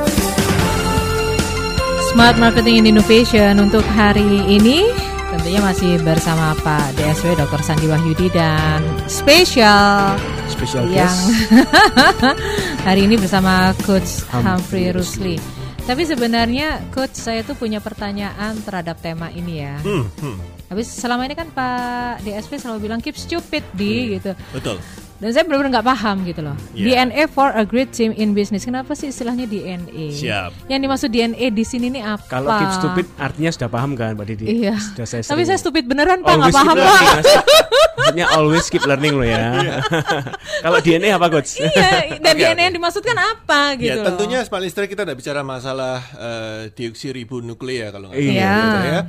Smart 2.10 2.34
Marketing 2.42 2.82
and 2.82 2.90
Innovation 2.90 3.62
untuk 3.62 3.86
hari 3.94 4.26
ini 4.50 4.90
tentunya 5.30 5.62
masih 5.62 6.02
bersama 6.02 6.50
Pak 6.66 6.98
DSW 6.98 7.38
Dr. 7.38 7.62
Sandi 7.62 7.86
Wahyudi 7.86 8.26
dan 8.34 8.82
spesial 9.06 10.18
Special 10.50 10.90
yang 10.90 11.06
guest. 11.06 11.30
hari 12.90 13.06
ini 13.06 13.14
bersama 13.14 13.70
Coach 13.86 14.26
Humphrey 14.34 14.50
Humphrey 14.50 14.86
Rusli. 14.90 15.36
Tapi 15.86 16.02
sebenarnya 16.02 16.90
Coach 16.90 17.14
saya 17.14 17.46
tuh 17.46 17.54
punya 17.54 17.78
pertanyaan 17.78 18.58
terhadap 18.66 18.98
tema 18.98 19.30
ini 19.30 19.62
ya. 19.62 19.78
Hmm, 19.78 20.10
hmm, 20.10 20.59
Habis 20.70 20.86
selama 20.86 21.26
ini 21.26 21.34
kan 21.34 21.50
Pak 21.50 22.22
DSW 22.22 22.62
selalu 22.62 22.78
bilang 22.86 23.02
keep 23.02 23.18
stupid 23.18 23.66
di 23.74 24.14
gitu. 24.14 24.38
betul. 24.54 24.78
Dan 25.20 25.30
saya 25.30 25.44
benar-benar 25.44 25.70
nggak 25.74 25.86
paham 25.86 26.16
gitu 26.24 26.40
loh. 26.40 26.56
Iya. 26.72 27.04
DNA 27.04 27.28
for 27.28 27.48
a 27.50 27.60
great 27.62 27.92
team 27.92 28.10
in 28.10 28.32
business. 28.32 28.64
Kenapa 28.64 28.92
sih 28.92 29.08
istilahnya 29.08 29.44
DNA? 29.44 30.10
Siap. 30.10 30.50
Yang 30.66 30.80
dimaksud 30.80 31.08
DNA 31.10 31.46
di 31.50 31.60
sini 31.62 31.86
nih 31.90 32.02
apa? 32.06 32.24
Kalau 32.26 32.48
keep 32.56 32.72
stupid 32.72 33.06
artinya 33.16 33.50
sudah 33.50 33.68
paham 33.68 33.92
kan 33.92 34.16
Mbak 34.16 34.26
Didi? 34.26 34.44
Iya. 34.58 34.80
Sudah 34.80 35.04
saya 35.04 35.20
Tapi 35.22 35.44
saya 35.44 35.56
stupid 35.56 35.84
beneran 35.84 36.20
Pak, 36.20 36.32
nggak 36.34 36.56
paham 36.56 36.74
Pak. 36.74 37.02
Maksudnya 38.00 38.26
always 38.32 38.66
keep 38.66 38.80
learning 38.82 39.12
loh 39.12 39.28
ya. 39.28 39.76
Kalau 40.64 40.80
DNA 40.80 41.12
apa 41.12 41.28
coach? 41.28 41.60
iya, 41.60 42.16
dan 42.16 42.32
Oke, 42.32 42.40
DNA 42.40 42.50
oke. 42.50 42.62
yang 42.62 42.74
dimaksudkan 42.74 43.16
apa 43.16 43.60
gitu 43.76 43.86
ya 43.86 43.94
loh. 43.94 44.06
tentunya 44.08 44.38
smart 44.40 44.64
listener 44.64 44.88
kita 44.88 45.04
tidak 45.04 45.14
bicara 45.14 45.40
masalah 45.42 46.00
eh, 46.16 46.60
deoksiribonuklea 46.72 47.86
kalau 47.90 48.08
nggak 48.08 48.18
Iya. 48.18 48.32
salah 48.32 48.56
gitu 48.56 48.78
Iya. 48.80 48.90
ya. 48.90 49.00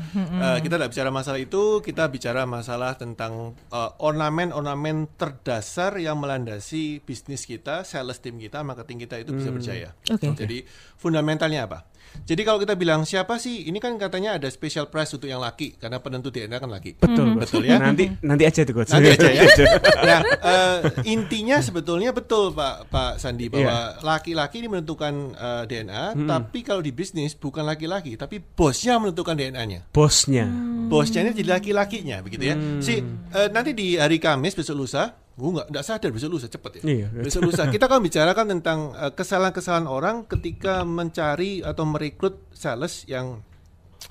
Eh, 0.44 0.58
kita 0.60 0.74
tidak 0.75 0.89
bicara 0.91 1.10
masalah 1.10 1.39
itu, 1.39 1.63
kita 1.80 2.03
bicara 2.06 2.41
masalah 2.44 2.91
tentang 2.94 3.32
eh, 3.70 3.89
ornamen-ornamen 3.98 5.08
terdasar 5.15 6.00
yang 6.01 6.17
melandasi 6.17 7.05
bisnis 7.05 7.46
kita, 7.46 7.86
sales 7.86 8.17
team 8.17 8.41
kita, 8.41 8.65
marketing 8.65 9.05
kita 9.05 9.22
itu 9.22 9.31
bisa 9.38 9.50
berjaya. 9.53 9.89
Oke. 10.10 10.34
Jadi 10.34 10.65
fundamentalnya 10.98 11.70
apa? 11.70 11.79
Jadi 12.22 12.41
kalau 12.46 12.60
kita 12.62 12.77
bilang 12.77 13.01
siapa 13.03 13.41
sih? 13.41 13.65
Ini 13.67 13.77
kan 13.81 13.98
katanya 13.98 14.38
ada 14.38 14.48
special 14.51 14.88
price 14.93 15.15
untuk 15.17 15.27
yang 15.27 15.41
laki 15.41 15.79
karena 15.79 15.98
penentu 16.00 16.29
DNA 16.29 16.58
kan 16.62 16.70
laki. 16.70 17.00
Betul, 17.01 17.34
betul 17.39 17.65
ya. 17.65 17.81
Nanti 17.81 18.13
nanti 18.22 18.43
aja 18.46 18.62
tuh 18.62 18.75
coach. 18.77 18.93
Nanti 18.93 19.15
aja 19.17 19.29
ya. 19.31 19.43
nah, 20.10 20.20
eh, 20.22 20.77
intinya 21.10 21.58
sebetulnya 21.60 22.13
betul 22.13 22.53
Pak 22.53 22.91
Pak 22.93 23.13
Sandi 23.17 23.50
bahwa 23.50 23.98
laki-laki 24.05 24.62
ini 24.62 24.70
menentukan 24.70 25.13
eh, 25.34 25.63
DNA, 25.65 26.03
tapi 26.29 26.60
kalau 26.62 26.84
di 26.84 26.93
bisnis 26.93 27.34
bukan 27.34 27.65
laki-laki, 27.65 28.15
tapi 28.15 28.38
bosnya 28.39 29.01
menentukan 29.01 29.34
DNA-nya. 29.34 29.89
Bosnya. 29.89 30.46
Bosnya 30.88 31.25
ini 31.25 31.31
jadi 31.34 31.58
laki-lakinya 31.58 32.22
begitu 32.22 32.43
ya. 32.53 32.55
Si 32.84 33.01
eh, 33.01 33.50
nanti 33.50 33.74
di 33.74 33.98
hari 33.98 34.22
Kamis 34.22 34.53
besok 34.53 34.86
lusa, 34.86 35.21
gua 35.39 35.50
nggak 35.61 35.67
nggak 35.71 35.85
sadar 35.85 36.09
besok 36.11 36.38
lusa 36.38 36.47
cepet 36.51 36.71
ya. 36.79 36.81
Iya. 36.83 37.07
Besok 37.11 37.47
lusa 37.47 37.67
kita 37.71 37.88
akan 37.88 38.00
bicarakan 38.03 38.45
tentang 38.57 38.79
eh, 38.95 39.11
kesalahan-kesalahan 39.15 39.88
orang 39.88 40.27
ketika 40.27 40.83
mencari 40.83 41.63
atau 41.63 41.83
merekrut 41.88 42.39
sales 42.51 43.07
yang 43.07 43.41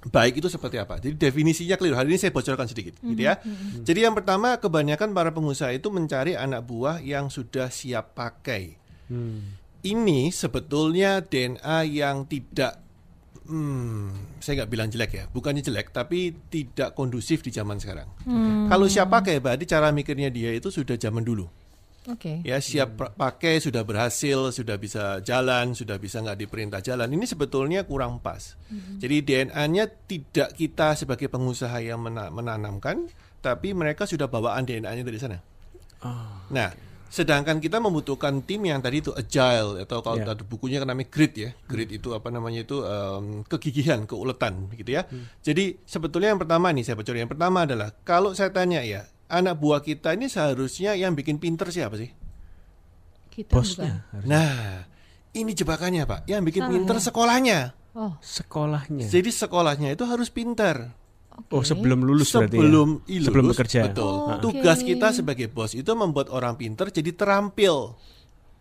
baik 0.09 0.41
itu 0.41 0.49
seperti 0.49 0.81
apa. 0.81 0.97
Jadi 0.97 1.19
definisinya 1.19 1.77
keliru. 1.77 1.99
Hari 1.99 2.09
ini 2.09 2.17
saya 2.17 2.33
bocorkan 2.33 2.65
sedikit, 2.65 2.97
gitu 3.03 3.21
ya. 3.21 3.37
Jadi 3.85 4.07
yang 4.07 4.15
pertama 4.17 4.57
kebanyakan 4.57 5.13
para 5.13 5.35
pengusaha 5.35 5.75
itu 5.75 5.93
mencari 5.93 6.39
anak 6.39 6.65
buah 6.65 7.03
yang 7.05 7.29
sudah 7.29 7.69
siap 7.69 8.17
pakai. 8.17 8.81
Ini 9.81 10.21
sebetulnya 10.31 11.25
DNA 11.25 11.79
yang 11.89 12.29
tidak 12.29 12.90
Hmm, 13.51 14.15
saya 14.39 14.63
nggak 14.63 14.71
bilang 14.71 14.87
jelek 14.87 15.11
ya, 15.11 15.25
bukannya 15.27 15.59
jelek, 15.59 15.91
tapi 15.91 16.31
tidak 16.47 16.95
kondusif 16.95 17.43
di 17.43 17.51
zaman 17.51 17.83
sekarang. 17.83 18.07
Kalau 18.71 18.87
siap 18.87 19.11
pakai, 19.11 19.43
berarti 19.43 19.67
cara 19.67 19.91
mikirnya 19.91 20.31
dia 20.31 20.55
itu 20.55 20.71
sudah 20.71 20.95
zaman 20.95 21.27
dulu. 21.27 21.51
Oke. 22.09 22.41
Ya 22.47 22.63
siap 22.63 22.95
pakai, 23.13 23.59
sudah 23.59 23.83
berhasil, 23.83 24.55
sudah 24.55 24.79
bisa 24.79 25.19
jalan, 25.21 25.75
sudah 25.75 25.99
bisa 25.99 26.23
nggak 26.23 26.39
diperintah 26.39 26.81
jalan. 26.81 27.11
Ini 27.11 27.27
sebetulnya 27.27 27.83
kurang 27.83 28.23
pas. 28.23 28.55
Jadi 29.03 29.21
DNA-nya 29.21 29.85
tidak 30.07 30.55
kita 30.55 30.95
sebagai 30.95 31.27
pengusaha 31.27 31.77
yang 31.83 32.01
mena- 32.01 32.31
menanamkan, 32.31 33.05
tapi 33.43 33.75
mereka 33.75 34.07
sudah 34.07 34.31
bawaan 34.31 34.63
DNA-nya 34.63 35.03
dari 35.03 35.19
sana. 35.19 35.43
Nah, 36.49 36.71
sedangkan 37.11 37.59
kita 37.59 37.77
membutuhkan 37.77 38.41
tim 38.41 38.63
yang 38.63 38.79
tadi 38.79 39.03
itu 39.03 39.11
agile 39.11 39.83
atau 39.83 39.99
kalau 39.99 40.17
Ya. 40.17 40.31
tadi 40.31 40.43
bukunya 40.43 40.79
kan 40.79 40.89
namanya 40.89 41.11
grit 41.11 41.35
ya. 41.35 41.51
Grit 41.67 41.91
itu 41.91 42.15
apa 42.15 42.31
namanya 42.31 42.63
itu 42.63 42.81
em, 42.81 43.43
kegigihan, 43.45 44.07
keuletan 44.07 44.71
gitu 44.73 44.95
ya. 44.95 45.03
Jadi 45.43 45.83
sebetulnya 45.83 46.31
yang 46.31 46.39
pertama 46.39 46.71
nih 46.71 46.83
saya 46.83 46.95
bocorin. 46.95 47.27
Yang 47.27 47.33
pertama 47.35 47.67
adalah 47.67 47.91
kalau 48.01 48.31
saya 48.33 48.49
tanya 48.49 48.81
ya, 48.81 49.05
anak 49.27 49.59
buah 49.59 49.83
kita 49.83 50.15
ini 50.15 50.27
seharusnya 50.27 50.95
yang 50.95 51.13
bikin 51.13 51.37
pinter 51.37 51.67
siapa 51.69 51.99
sih? 51.99 52.15
Kita 53.29 53.53
Bosnya. 53.53 54.07
Nah, 54.23 54.87
ini 55.33 55.51
jebakannya, 55.51 56.03
Pak. 56.03 56.27
Yang 56.27 56.43
bikin 56.47 56.63
Salah 56.63 56.73
pinter 56.73 56.97
ya? 56.97 57.03
sekolahnya. 57.03 57.59
bukan. 57.71 57.79
Oh, 57.91 58.15
Sekolahnya. 58.23 59.07
Jadi 59.07 59.31
sekolahnya 59.31 59.89
itu 59.91 60.07
harus 60.07 60.31
pinter. 61.47 61.57
Oh 61.57 61.65
sebelum 61.65 62.01
lulus 62.05 62.31
berarti 62.33 62.57
ya? 62.57 62.61
sebelum 62.61 62.89
ilus, 63.07 63.27
sebelum 63.27 63.45
bekerja. 63.53 63.81
Betul. 63.91 64.05
Oh, 64.07 64.39
Tugas 64.43 64.79
oke. 64.81 64.89
kita 64.89 65.09
sebagai 65.13 65.47
bos 65.49 65.73
itu 65.73 65.91
membuat 65.97 66.29
orang 66.33 66.55
pinter 66.61 66.89
jadi 66.93 67.11
terampil. 67.17 67.97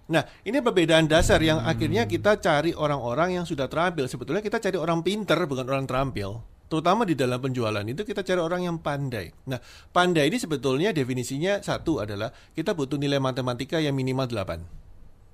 Nah, 0.09 0.25
ini 0.41 0.57
perbedaan 0.57 1.05
dasar 1.05 1.37
yang 1.37 1.61
akhirnya 1.61 2.09
kita 2.09 2.41
cari 2.41 2.73
orang-orang 2.73 3.37
yang 3.37 3.45
sudah 3.45 3.69
terampil. 3.69 4.09
Sebetulnya 4.09 4.41
kita 4.41 4.57
cari 4.57 4.77
orang 4.81 5.05
pinter 5.05 5.37
bukan 5.45 5.69
orang 5.69 5.85
terampil. 5.85 6.41
Terutama 6.69 7.05
di 7.05 7.17
dalam 7.17 7.41
penjualan 7.41 7.81
itu 7.81 8.01
kita 8.05 8.21
cari 8.21 8.41
orang 8.41 8.61
yang 8.65 8.77
pandai. 8.81 9.33
Nah, 9.49 9.57
pandai 9.89 10.29
ini 10.29 10.37
sebetulnya 10.37 10.93
definisinya 10.93 11.61
satu 11.61 12.01
adalah 12.01 12.29
kita 12.53 12.77
butuh 12.77 12.97
nilai 12.97 13.17
matematika 13.17 13.81
yang 13.81 13.97
minimal 13.97 14.29
8. 14.29 14.79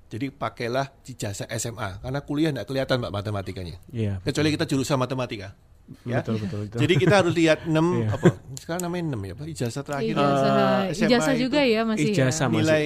Jadi 0.06 0.30
pakailah 0.30 0.86
ijazah 1.02 1.50
SMA 1.58 1.98
karena 1.98 2.20
kuliah 2.22 2.50
tidak 2.54 2.66
kelihatan 2.70 2.96
Mbak 3.02 3.12
matematikanya. 3.12 3.76
Iya. 3.90 4.22
Kecuali 4.22 4.48
kita 4.54 4.64
jurusan 4.64 4.96
matematika. 4.96 5.52
Ya. 6.02 6.18
Betul 6.18 6.42
betul 6.42 6.58
betul. 6.66 6.78
Jadi 6.82 6.94
kita 6.98 7.14
harus 7.22 7.34
lihat 7.34 7.58
6 7.62 7.78
Iya. 7.78 8.10
apa? 8.10 8.26
Sekarang 8.58 8.82
namanya 8.90 9.04
6 9.14 9.20
ya, 9.22 9.34
Pak. 9.38 9.46
Ijazah 9.46 9.82
terakhir. 9.86 10.14
ijazah, 10.18 10.50
eh, 10.50 10.94
SMA 10.94 11.06
ijazah 11.06 11.32
itu 11.32 11.42
juga 11.46 11.60
ya 11.62 11.80
masih 11.86 12.08
ijazah 12.10 12.46
ya. 12.46 12.50
masih. 12.50 12.58
Nilai 12.66 12.84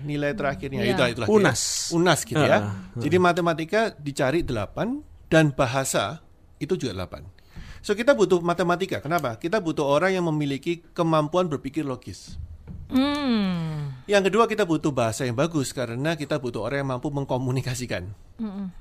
nilai 0.00 0.32
terakhirnya 0.34 0.80
Iya. 0.82 0.92
itulah 0.96 1.10
itulah. 1.14 1.28
Unas. 1.30 1.60
ya. 1.62 1.94
Unas 1.94 2.20
gitu 2.26 2.42
ya. 2.42 2.58
Ah, 2.58 2.74
Jadi 2.98 3.16
matematika 3.22 3.80
dicari 3.94 4.40
8 4.42 4.98
dan 5.30 5.54
bahasa 5.54 6.18
itu 6.58 6.74
juga 6.74 7.06
8. 7.06 7.22
So 7.80 7.94
kita 7.94 8.12
butuh 8.12 8.42
matematika. 8.42 8.98
Kenapa? 9.00 9.38
Kita 9.38 9.62
butuh 9.62 9.86
orang 9.86 10.12
yang 10.12 10.26
memiliki 10.26 10.82
kemampuan 10.92 11.48
berpikir 11.48 11.86
logis. 11.86 12.36
Hmm. 12.90 13.94
Yang 14.10 14.30
kedua 14.30 14.50
kita 14.50 14.66
butuh 14.66 14.90
bahasa 14.90 15.22
yang 15.22 15.38
bagus 15.38 15.70
karena 15.70 16.18
kita 16.18 16.42
butuh 16.42 16.66
orang 16.66 16.82
yang 16.82 16.90
mampu 16.98 17.14
mengkomunikasikan. 17.14 18.10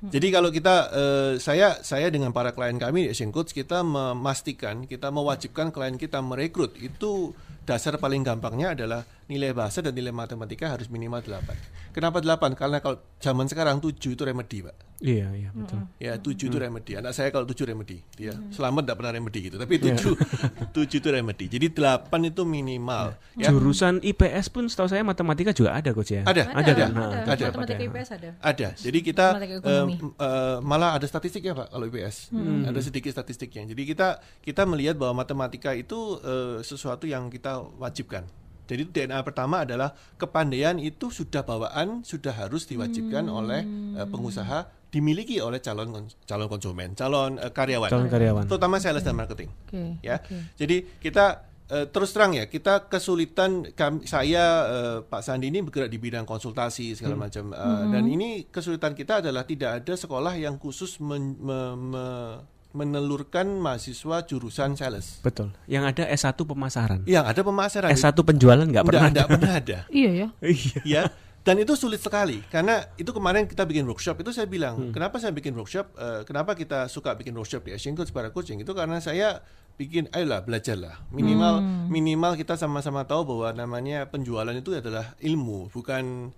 Jadi 0.07 0.27
kalau 0.31 0.49
kita 0.49 0.75
eh, 0.89 1.33
saya 1.37 1.83
saya 1.83 2.07
dengan 2.07 2.31
para 2.31 2.55
klien 2.55 2.79
kami 2.79 3.05
di 3.05 3.09
Asian 3.11 3.29
Coach 3.29 3.51
kita 3.51 3.83
memastikan 3.83 4.87
kita 4.87 5.11
mewajibkan 5.11 5.69
klien 5.75 5.99
kita 5.99 6.23
merekrut 6.23 6.79
itu 6.79 7.35
dasar 7.67 7.99
paling 7.99 8.23
gampangnya 8.23 8.73
adalah 8.73 9.03
nilai 9.29 9.53
bahasa 9.53 9.85
dan 9.85 9.93
nilai 9.93 10.09
matematika 10.09 10.73
harus 10.73 10.89
minimal 10.89 11.21
8. 11.21 11.93
Kenapa 11.93 12.17
8? 12.17 12.57
Karena 12.57 12.81
kalau 12.81 12.97
zaman 13.21 13.45
sekarang 13.45 13.77
7 13.77 14.17
itu 14.17 14.23
remedi, 14.25 14.65
Pak. 14.65 14.89
Iya, 14.99 15.31
iya, 15.31 15.49
betul. 15.55 15.79
Ya, 16.01 16.13
7 16.19 16.49
itu 16.49 16.57
remedi. 16.59 16.97
Anak 16.97 17.15
saya 17.15 17.29
kalau 17.31 17.47
7 17.47 17.63
remedi. 17.63 18.03
Dia 18.17 18.35
selamat 18.51 18.83
tidak 18.83 18.95
pernah 18.99 19.13
remedi 19.15 19.39
gitu. 19.47 19.55
Tapi 19.61 19.79
7 19.79 20.75
7 20.75 20.75
itu 20.99 21.07
remedi. 21.07 21.45
Jadi 21.47 21.71
8 21.71 22.09
itu 22.25 22.41
minimal. 22.43 23.15
Ya. 23.37 23.53
Jurusan 23.53 24.03
IPS 24.03 24.51
pun 24.51 24.67
setahu 24.67 24.91
saya 24.91 25.05
matematika 25.05 25.55
juga 25.55 25.77
ada 25.77 25.95
coach 25.95 26.11
ya. 26.11 26.27
Ada, 26.27 26.51
Ada, 26.51 26.71
kan? 26.73 26.73
ada. 26.73 26.85
Nah, 26.91 27.09
ada. 27.23 27.45
Matematika 27.53 27.83
IPS 27.85 28.09
ada. 28.17 28.29
Ada. 28.43 28.67
Jadi 28.75 28.99
kita 28.99 29.25
em, 29.39 29.87
eh, 30.19 30.57
malah 30.65 30.99
ada 30.99 31.05
statistik 31.07 31.45
ya 31.47 31.53
Pak 31.55 31.71
kalau 31.71 31.85
IPS. 31.87 32.33
Ada 32.67 32.79
sedikit 32.83 33.11
statistiknya. 33.13 33.71
Jadi 33.71 33.81
kita 33.87 34.19
kita 34.43 34.67
melihat 34.67 34.99
bahwa 34.99 35.23
matematika 35.23 35.71
itu 35.77 36.19
eh, 36.25 36.59
sesuatu 36.65 37.07
yang 37.07 37.31
kita 37.31 37.61
wajibkan. 37.79 38.27
Jadi 38.69 38.85
DNA 38.85 39.17
pertama 39.25 39.65
adalah 39.65 39.97
kepandaian 40.21 40.77
itu 40.77 41.09
sudah 41.09 41.41
bawaan, 41.41 42.05
sudah 42.05 42.37
harus 42.37 42.69
diwajibkan 42.69 43.25
oleh 43.25 43.65
eh, 43.97 44.05
pengusaha, 44.05 44.69
dimiliki 44.93 45.41
oleh 45.41 45.57
calon 45.57 46.05
calon 46.29 46.45
konsumen, 46.45 46.93
calon 46.93 47.41
eh, 47.41 47.49
karyawan. 47.49 47.89
Calon 47.89 48.09
karyawan. 48.13 48.45
Terutama 48.45 48.77
sales 48.77 49.01
dan 49.01 49.17
marketing 49.17 49.49
Oke. 49.69 49.97
ya. 50.05 50.21
oke. 50.21 50.37
Jadi 50.61 50.77
kita 51.01 51.49
eh, 51.69 51.85
terus 51.89 52.13
terang 52.13 52.37
ya, 52.37 52.45
kita 52.45 52.85
kesulitan 52.85 53.73
kami, 53.73 54.05
saya 54.05 54.45
eh, 54.69 54.97
Pak 55.01 55.21
Sandi 55.25 55.49
ini 55.49 55.65
bergerak 55.65 55.89
di 55.89 55.97
bidang 55.97 56.29
konsultasi 56.29 56.93
segala 56.93 57.17
macam 57.17 57.49
eh, 57.49 57.83
dan 57.89 58.05
ini 58.05 58.49
kesulitan 58.53 58.93
kita 58.93 59.25
adalah 59.25 59.49
tidak 59.49 59.81
ada 59.81 59.93
sekolah 59.97 60.37
yang 60.37 60.61
khusus 60.61 61.01
men- 61.01 61.37
me- 61.41 61.77
me- 61.77 62.37
menelurkan 62.69 63.57
mahasiswa 63.57 64.25
jurusan 64.29 64.77
sales. 64.77 65.19
Betul. 65.25 65.49
Yang 65.65 65.83
ada 65.95 66.03
S1 66.13 66.37
pemasaran. 66.37 66.99
Yang 67.09 67.25
ada 67.25 67.41
pemasaran. 67.41 67.89
S1 67.89 68.13
penjualan 68.21 68.61
nggak 68.61 68.85
pernah. 68.85 69.09
ada, 69.09 69.21
pernah 69.25 69.53
ada. 69.61 69.77
Iya 69.89 70.11
ya. 70.13 70.27
Iya. 70.45 70.79
ya 70.97 71.03
dan 71.39 71.55
itu 71.55 71.71
sulit 71.73 72.03
sekali 72.03 72.43
karena 72.51 72.83
itu 72.99 73.09
kemarin 73.15 73.47
kita 73.47 73.63
bikin 73.63 73.87
workshop 73.87 74.19
itu 74.19 74.35
saya 74.35 74.45
bilang 74.45 74.91
kenapa 74.91 75.23
saya 75.23 75.31
bikin 75.31 75.55
workshop 75.55 75.95
eh, 75.95 76.21
kenapa 76.27 76.53
kita 76.53 76.91
suka 76.91 77.15
bikin 77.15 77.31
workshop 77.31 77.63
di 77.63 77.71
Asian 77.73 77.95
Coach 77.95 78.11
para 78.11 78.29
coaching 78.29 78.59
itu 78.59 78.71
karena 78.75 78.99
saya 78.99 79.39
bikin 79.79 80.11
ayolah 80.11 80.43
belajarlah 80.43 80.99
minimal 81.15 81.63
minimal 81.87 82.35
kita 82.35 82.59
sama-sama 82.59 83.07
tahu 83.07 83.23
bahwa 83.23 83.55
namanya 83.55 84.11
penjualan 84.11 84.51
itu 84.51 84.75
adalah 84.75 85.15
ilmu 85.23 85.71
bukan 85.71 86.35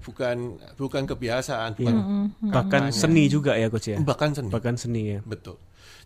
bukan 0.00 0.56
bukan 0.78 1.02
kebiasaan 1.04 1.74
bukan 1.74 1.94
Bahkan 2.48 2.82
seni 2.90 3.26
juga 3.26 3.58
ya 3.58 3.66
coach 3.68 3.90
ya. 3.92 3.98
bahkan 4.00 4.30
seni 4.32 4.48
Bahkan 4.50 4.74
seni 4.78 5.02
ya. 5.16 5.20
betul 5.26 5.58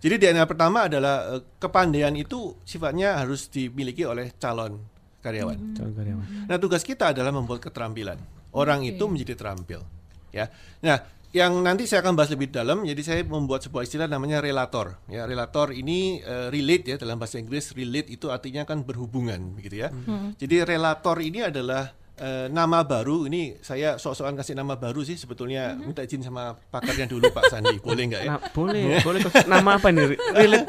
jadi 0.03 0.19
DNA 0.19 0.45
pertama 0.51 0.91
adalah 0.91 1.39
eh, 1.39 1.43
kepandaian 1.63 2.11
itu 2.19 2.59
sifatnya 2.67 3.23
harus 3.23 3.47
dimiliki 3.47 4.03
oleh 4.03 4.35
calon 4.35 4.83
karyawan 5.23 5.79
Calon 5.79 5.95
karyawan. 5.95 6.27
Nah, 6.51 6.59
tugas 6.59 6.83
kita 6.83 7.15
adalah 7.15 7.31
membuat 7.31 7.63
keterampilan. 7.63 8.19
Orang 8.51 8.83
itu 8.83 9.07
menjadi 9.07 9.39
terampil. 9.39 9.79
Ya. 10.35 10.51
Nah, 10.83 11.07
yang 11.31 11.55
nanti 11.63 11.87
saya 11.87 12.03
akan 12.03 12.19
bahas 12.19 12.35
lebih 12.35 12.51
dalam, 12.51 12.83
jadi 12.83 12.99
saya 13.07 13.21
membuat 13.23 13.63
sebuah 13.63 13.87
istilah 13.87 14.11
namanya 14.11 14.43
relator. 14.43 14.99
Ya, 15.07 15.23
relator 15.23 15.71
ini 15.71 16.19
eh, 16.19 16.51
relate 16.51 16.85
ya 16.91 16.97
dalam 16.99 17.23
bahasa 17.23 17.39
Inggris 17.39 17.71
relate 17.71 18.11
itu 18.11 18.27
artinya 18.35 18.67
kan 18.67 18.83
berhubungan 18.83 19.55
begitu 19.55 19.87
ya. 19.87 19.95
Jadi 20.35 20.67
relator 20.67 21.23
ini 21.23 21.47
adalah 21.47 21.95
eh, 22.19 22.47
nama 22.53 22.85
baru. 22.85 23.25
Ini 23.31 23.63
saya 23.65 23.97
sok-sokan 23.97 24.37
kasih 24.37 24.59
nama 24.59 24.77
baru 24.77 25.01
sih 25.07 25.17
sebetulnya 25.17 25.73
minta 25.77 26.05
izin 26.05 26.21
sama 26.21 26.57
pakarnya 26.57 27.09
dulu 27.09 27.31
Pak 27.33 27.49
Sandi. 27.49 27.77
Boleh 27.87 28.05
nggak 28.11 28.23
ya? 28.27 28.31
Nah, 28.37 28.41
boleh, 28.53 28.99
boleh. 29.07 29.21
Nama 29.49 29.71
apa 29.79 29.89
nih? 29.89 30.05
Relate. 30.17 30.67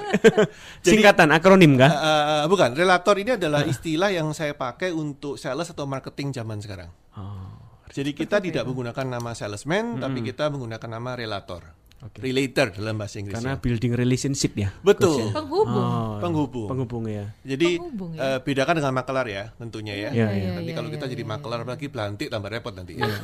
Singkatan 0.86 1.30
akronim 1.34 1.76
kah? 1.76 1.92
Eh, 1.92 2.46
bukan, 2.48 2.78
relator 2.78 3.16
ini 3.20 3.36
adalah 3.36 3.68
istilah 3.68 4.14
yang 4.14 4.32
saya 4.32 4.56
pakai 4.56 4.96
untuk 4.96 5.36
sales 5.36 5.68
atau 5.72 5.84
marketing 5.90 6.32
zaman 6.32 6.62
sekarang. 6.62 6.90
Oh. 7.18 7.64
Jadi 7.94 8.18
kita 8.18 8.42
tidak 8.42 8.66
menggunakan 8.66 9.06
nama 9.06 9.38
salesman, 9.38 10.02
tapi 10.02 10.26
kita 10.26 10.50
menggunakan 10.50 10.90
nama 10.98 11.14
relator, 11.14 11.78
Oke. 12.04 12.20
relator 12.20 12.68
dalam 12.76 13.00
bahasa 13.00 13.18
Inggris. 13.24 13.40
Karena 13.40 13.56
building 13.56 13.94
relationship 13.96 14.52
ya. 14.60 14.70
betul, 14.84 15.32
Penghubung. 15.32 15.88
Oh, 15.88 16.20
penghubung. 16.20 16.68
penghubung 16.68 17.04
ya. 17.08 17.32
Jadi 17.48 17.80
Penghubung 17.80 18.12
eh, 18.20 18.40
bedakan 18.44 18.74
dengan 18.84 18.94
makelar 18.94 19.26
ya, 19.32 19.44
tentunya 19.56 19.94
ya. 19.96 20.10
Iya, 20.12 20.28
iya. 20.36 20.50
nanti 20.60 20.72
iya, 20.72 20.76
kalau 20.76 20.90
kita 20.92 21.06
iya, 21.08 21.14
jadi 21.16 21.24
iya, 21.24 21.32
makelar 21.32 21.60
lagi 21.64 21.88
belantik 21.88 22.28
tambah 22.28 22.50
repot 22.52 22.74
nanti. 22.76 23.00
ya. 23.00 23.08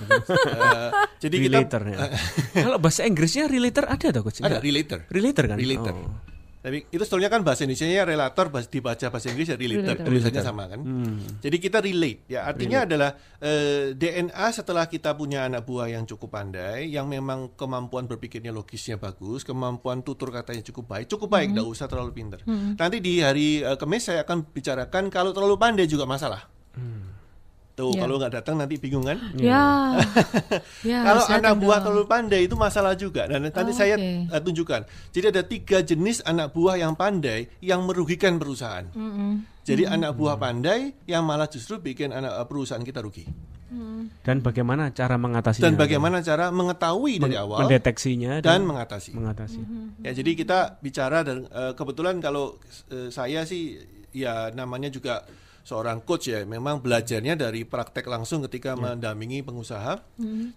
Eh, 0.49 0.89
jadi 1.19 1.35
kita 1.39 1.57
Relator 1.59 1.81
ya. 1.87 1.97
Kalau 2.65 2.77
bahasa 2.81 3.03
Inggrisnya 3.05 3.45
relator 3.47 3.85
ada 3.85 4.07
atau 4.11 4.21
coach? 4.23 4.41
ada 4.41 4.59
relator. 4.59 5.05
Relator 5.11 5.43
kan? 5.45 5.57
Relator. 5.59 5.93
Oh. 5.93 6.38
Tapi 6.59 6.83
itu 6.85 6.99
sebetulnya 6.99 7.31
kan 7.31 7.39
bahasa 7.39 7.63
Indonesia 7.63 8.03
relator 8.03 8.51
bahas- 8.51 8.67
dibaca 8.67 9.07
bahasa 9.07 9.31
Inggris 9.31 9.47
ya 9.47 9.55
relator, 9.55 9.95
Relator. 9.95 10.05
tulisannya 10.05 10.43
sama 10.43 10.63
kan. 10.67 10.79
Jadi 11.39 11.57
kita 11.57 11.79
relate 11.79 12.27
ya 12.27 12.43
artinya 12.43 12.83
adalah 12.83 13.09
eh, 13.39 13.95
DNA 13.95 14.45
setelah 14.51 14.83
kita 14.85 15.15
punya 15.15 15.47
anak 15.47 15.63
buah 15.63 15.87
yang 15.87 16.03
cukup 16.03 16.29
pandai, 16.29 16.91
yang 16.91 17.07
memang 17.07 17.55
kemampuan 17.55 18.05
berpikirnya 18.05 18.51
logisnya 18.51 18.95
bagus, 18.95 19.41
kemampuan 19.41 20.03
tutur 20.03 20.29
katanya 20.29 20.59
cukup 20.61 20.85
baik, 20.89 21.07
cukup 21.07 21.29
baik, 21.29 21.53
tidak 21.53 21.67
usah 21.69 21.87
terlalu 21.87 22.11
pinter. 22.13 22.39
Nanti 22.75 22.99
di 22.99 23.19
hari 23.19 23.61
eh, 23.61 23.77
Kamis 23.79 24.03
saya 24.05 24.21
akan 24.21 24.43
bicarakan 24.45 25.07
kalau 25.07 25.31
terlalu 25.31 25.55
pandai 25.55 25.87
juga 25.87 26.03
masalah. 26.03 26.43
Tuh 27.79 27.95
Ya. 27.95 28.03
kalau 28.03 28.19
nggak 28.19 28.33
datang 28.43 28.59
nanti 28.59 28.75
bingung 28.75 29.07
kan? 29.07 29.15
Ya. 29.39 29.95
ya. 30.91 30.99
Kalau 30.99 31.23
silakan 31.23 31.39
anak 31.47 31.55
buah 31.63 31.79
terlalu 31.79 32.05
pandai 32.11 32.41
itu 32.43 32.55
masalah 32.59 32.91
juga. 32.99 33.23
Dan 33.31 33.47
nanti 33.47 33.55
Oh, 33.55 33.71
saya 33.71 33.95
eh, 33.95 34.41
tunjukkan. 34.43 34.83
Jadi 35.15 35.25
ada 35.31 35.41
tiga 35.47 35.79
jenis 35.79 36.19
anak 36.27 36.51
buah 36.51 36.75
yang 36.75 36.99
pandai 36.99 37.47
yang 37.63 37.87
merugikan 37.87 38.35
perusahaan. 38.35 38.83
Jadi 39.63 39.87
anak 39.87 40.11
buah 40.19 40.35
pandai 40.35 40.91
yang 41.07 41.23
malah 41.23 41.47
justru 41.47 41.79
bikin 41.79 42.11
anak 42.11 42.35
eh, 42.35 42.45
perusahaan 42.51 42.83
kita 42.83 42.99
rugi. 42.99 43.23
Dan 44.25 44.41
bagaimana 44.43 44.91
cara 44.91 45.15
mengatasinya? 45.15 45.63
Dan 45.63 45.79
bagaimana 45.79 46.19
cara 46.19 46.51
mengetahui 46.51 47.21
dari 47.21 47.37
awal 47.39 47.63
mendeteksinya 47.63 48.43
dan 48.43 48.67
mengatasi. 48.67 49.15
mengatasi. 49.15 49.61
Ya 50.03 50.11
jadi 50.11 50.35
kita 50.35 50.83
bicara 50.83 51.23
dan 51.23 51.47
eh, 51.47 51.71
kebetulan 51.79 52.19
kalau 52.19 52.59
saya 53.07 53.47
sih 53.47 53.79
ya 54.11 54.51
namanya 54.51 54.91
juga 54.91 55.23
seorang 55.69 56.01
coach 56.01 56.33
ya 56.33 56.41
memang 56.49 56.81
belajarnya 56.81 57.37
dari 57.37 57.61
praktek 57.61 58.09
langsung 58.09 58.41
ketika 58.49 58.73
mendampingi 58.73 59.45
pengusaha. 59.45 60.01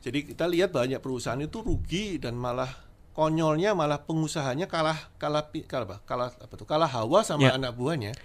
Jadi 0.01 0.33
kita 0.33 0.49
lihat 0.49 0.73
banyak 0.73 1.05
perusahaan 1.05 1.37
itu 1.37 1.61
rugi 1.61 2.17
dan 2.17 2.33
malah 2.41 2.73
konyolnya 3.13 3.77
malah 3.77 4.01
pengusahanya 4.09 4.65
kalah 4.73 4.97
kalah 5.21 5.45
kalah 5.69 5.85
apa? 5.85 5.97
Kalah 6.09 6.29
apa 6.33 6.55
tuh? 6.57 6.65
Kalah 6.65 6.89
hawa 6.89 7.21
sama 7.21 7.53
Ya. 7.53 7.61
anak 7.61 7.77
buahnya. 7.77 8.17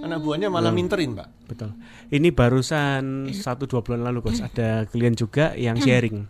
Anak 0.00 0.24
buahnya 0.24 0.48
malah 0.48 0.72
minterin, 0.72 1.12
Pak. 1.12 1.28
Betul. 1.44 1.76
Ini 2.08 2.32
barusan 2.32 3.28
satu 3.36 3.68
dua 3.68 3.84
bulan 3.84 4.08
lalu 4.08 4.24
coach 4.24 4.40
ada 4.40 4.88
klien 4.88 5.12
juga 5.12 5.52
yang 5.60 5.76
sharing. 5.76 6.24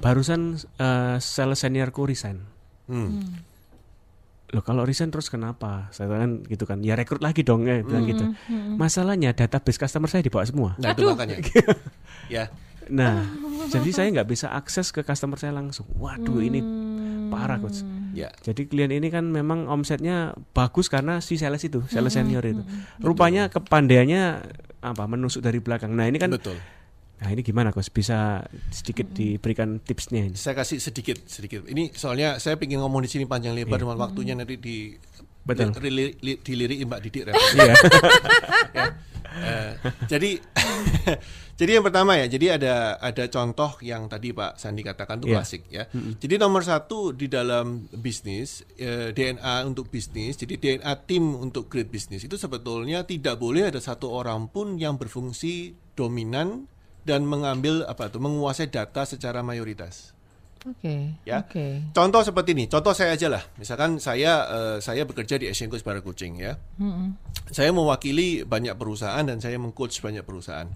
Barusan 0.00 0.56
eh, 0.80 1.16
sales 1.20 1.60
seniorku 1.60 2.08
resign. 2.08 2.48
Hmm. 2.88 3.44
Loh 4.48 4.64
kalau 4.64 4.88
resign 4.88 5.12
terus 5.12 5.28
kenapa? 5.28 5.92
Saya 5.92 6.08
kan 6.08 6.40
gitu 6.48 6.64
kan. 6.64 6.80
Ya 6.80 6.96
rekrut 6.96 7.20
lagi 7.20 7.44
dong 7.44 7.68
ya 7.68 7.84
bilang 7.84 8.08
gitu. 8.08 8.24
Masalahnya 8.80 9.36
database 9.36 9.76
customer 9.76 10.08
saya 10.08 10.24
dibawa 10.24 10.44
semua. 10.48 10.70
Nah, 10.80 10.96
itu 10.96 11.04
makanya. 11.04 11.36
ya. 12.34 12.48
Nah, 12.88 13.28
jadi 13.68 13.90
saya 13.92 14.08
nggak 14.08 14.28
bisa 14.32 14.48
akses 14.48 14.88
ke 14.88 15.04
customer 15.04 15.36
saya 15.36 15.52
langsung. 15.52 15.84
Waduh, 16.00 16.40
ini 16.40 16.64
parah 17.28 17.60
coach. 17.60 17.84
Ya. 18.16 18.32
Jadi 18.40 18.64
klien 18.64 18.88
ini 18.88 19.12
kan 19.12 19.28
memang 19.28 19.68
omsetnya 19.68 20.32
bagus 20.56 20.88
karena 20.88 21.20
si 21.20 21.36
sales 21.36 21.60
itu, 21.60 21.84
sales 21.92 22.16
senior 22.16 22.40
itu. 22.48 22.64
Rupanya 23.04 23.52
kepandaiannya 23.52 24.22
apa 24.80 25.04
menusuk 25.04 25.44
dari 25.44 25.60
belakang. 25.60 25.92
Nah, 25.92 26.08
ini 26.08 26.16
kan 26.16 26.32
Betul. 26.32 26.56
Nah, 27.18 27.34
ini 27.34 27.42
gimana 27.42 27.74
coach? 27.74 27.90
Bisa 27.90 28.46
sedikit 28.70 29.10
diberikan 29.10 29.82
tipsnya 29.82 30.30
ini. 30.30 30.38
Saya 30.38 30.54
kasih 30.54 30.78
sedikit 30.78 31.18
sedikit. 31.26 31.66
Ini 31.66 31.90
soalnya 31.90 32.38
saya 32.38 32.54
ingin 32.54 32.78
ngomong 32.78 33.02
di 33.02 33.10
sini 33.10 33.26
panjang 33.26 33.58
lebar 33.58 33.82
dengan 33.82 33.98
waktunya 33.98 34.38
nanti 34.38 34.54
di 34.54 34.94
Betul. 35.42 35.74
li- 35.82 35.90
li- 35.90 36.16
li- 36.22 36.38
diliriin 36.38 36.86
Mbak 36.86 37.00
Didik. 37.02 37.22
Iya. 37.26 37.74
ya. 38.78 38.86
Eh, 39.38 39.72
jadi 40.06 40.30
jadi 41.60 41.70
yang 41.78 41.84
pertama 41.84 42.14
ya, 42.18 42.26
jadi 42.26 42.58
ada 42.58 42.74
ada 42.98 43.24
contoh 43.26 43.76
yang 43.82 44.06
tadi 44.06 44.30
Pak 44.30 44.58
Sandi 44.58 44.82
katakan 44.82 45.18
itu 45.18 45.30
Iya. 45.30 45.36
klasik 45.42 45.62
ya. 45.70 45.84
Jadi 45.92 46.34
nomor 46.38 46.62
satu 46.62 47.10
di 47.12 47.26
dalam 47.26 47.86
bisnis 47.92 48.62
eh, 48.78 49.10
DNA 49.10 49.66
untuk 49.66 49.90
bisnis, 49.90 50.38
jadi 50.38 50.54
DNA 50.54 50.92
tim 51.06 51.34
untuk 51.34 51.66
great 51.66 51.90
bisnis 51.90 52.22
itu 52.22 52.38
sebetulnya 52.38 53.02
tidak 53.04 53.38
boleh 53.38 53.70
ada 53.70 53.78
satu 53.78 54.10
orang 54.10 54.46
pun 54.50 54.78
yang 54.78 54.98
berfungsi 54.98 55.74
dominan 55.94 56.66
dan 57.08 57.24
mengambil 57.24 57.88
apa 57.88 58.12
tuh 58.12 58.20
menguasai 58.20 58.68
data 58.68 59.08
secara 59.08 59.40
mayoritas. 59.40 60.12
Oke. 60.68 61.16
Ya. 61.24 61.40
Oke. 61.40 61.80
Contoh 61.96 62.20
seperti 62.20 62.52
ini, 62.52 62.68
contoh 62.68 62.92
saya 62.92 63.16
aja 63.16 63.30
lah. 63.30 63.42
Misalkan 63.56 63.96
saya 64.02 64.44
eh, 64.50 64.76
saya 64.84 65.08
bekerja 65.08 65.40
di 65.40 65.48
Asian 65.48 65.72
Coast 65.72 65.86
Para 65.86 66.04
Kucing 66.04 66.36
ya. 66.36 66.60
Saya 67.48 67.72
mewakili 67.72 68.44
banyak 68.44 68.76
perusahaan 68.76 69.24
dan 69.24 69.40
saya 69.40 69.56
mengcoach 69.56 70.04
banyak 70.04 70.20
perusahaan. 70.26 70.68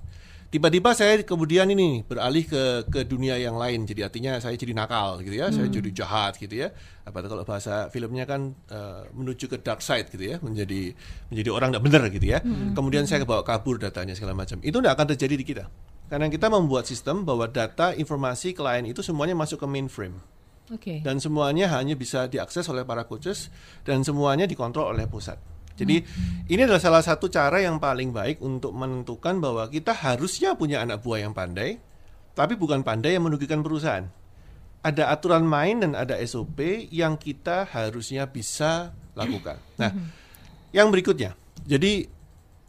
Tiba-tiba 0.53 0.93
saya 0.93 1.17
kemudian 1.25 1.65
ini 1.73 2.05
beralih 2.05 2.45
ke 2.45 2.85
ke 2.93 3.01
dunia 3.09 3.41
yang 3.41 3.57
lain. 3.57 3.89
Jadi 3.89 4.05
artinya 4.05 4.37
saya 4.37 4.53
jadi 4.53 4.77
nakal 4.77 5.25
gitu 5.25 5.33
ya, 5.33 5.49
saya 5.49 5.65
jadi 5.69 5.91
jahat 5.93 6.37
gitu 6.37 6.61
ya. 6.61 6.69
Apa 7.09 7.25
kalau 7.25 7.41
bahasa 7.43 7.89
filmnya 7.89 8.29
kan 8.29 8.53
eh, 8.69 9.03
menuju 9.17 9.49
ke 9.49 9.57
dark 9.65 9.81
side 9.81 10.13
gitu 10.13 10.25
ya, 10.25 10.37
menjadi 10.45 10.93
menjadi 11.33 11.51
orang 11.51 11.73
tidak 11.73 11.85
benar 11.89 12.03
gitu 12.13 12.27
ya. 12.29 12.39
Kemudian 12.77 13.09
saya 13.09 13.25
bawa 13.25 13.43
kabur 13.43 13.81
datanya 13.81 14.13
segala 14.13 14.37
macam. 14.37 14.61
Itu 14.61 14.79
tidak 14.79 14.93
akan 14.95 15.07
terjadi 15.17 15.35
di 15.41 15.45
kita. 15.45 15.65
Karena 16.13 16.29
kita 16.29 16.53
membuat 16.53 16.85
sistem 16.85 17.25
bahwa 17.25 17.49
data 17.49 17.97
informasi 17.97 18.53
klien 18.53 18.85
itu 18.85 19.01
semuanya 19.01 19.33
masuk 19.33 19.65
ke 19.65 19.67
mainframe 19.67 20.21
Oke. 20.69 21.01
dan 21.01 21.17
semuanya 21.17 21.73
hanya 21.73 21.97
bisa 21.97 22.29
diakses 22.29 22.69
oleh 22.69 22.85
para 22.85 23.09
coaches 23.09 23.49
dan 23.81 24.05
semuanya 24.05 24.45
dikontrol 24.45 24.93
oleh 24.93 25.09
pusat. 25.09 25.41
Jadi 25.73 26.05
ini 26.53 26.61
adalah 26.61 26.85
salah 26.85 27.01
satu 27.01 27.33
cara 27.33 27.65
yang 27.65 27.81
paling 27.81 28.13
baik 28.13 28.45
untuk 28.45 28.77
menentukan 28.77 29.41
bahwa 29.41 29.65
kita 29.73 29.97
harusnya 29.97 30.53
punya 30.53 30.85
anak 30.85 31.01
buah 31.01 31.25
yang 31.25 31.33
pandai, 31.33 31.81
tapi 32.37 32.61
bukan 32.61 32.85
pandai 32.85 33.17
yang 33.17 33.25
merugikan 33.25 33.65
perusahaan. 33.65 34.05
Ada 34.85 35.17
aturan 35.17 35.49
main 35.49 35.81
dan 35.81 35.97
ada 35.97 36.21
SOP 36.21 36.93
yang 36.93 37.17
kita 37.17 37.65
harusnya 37.73 38.29
bisa 38.29 38.93
lakukan. 39.17 39.57
Nah, 39.81 39.97
yang 40.77 40.93
berikutnya, 40.93 41.33
jadi 41.65 42.05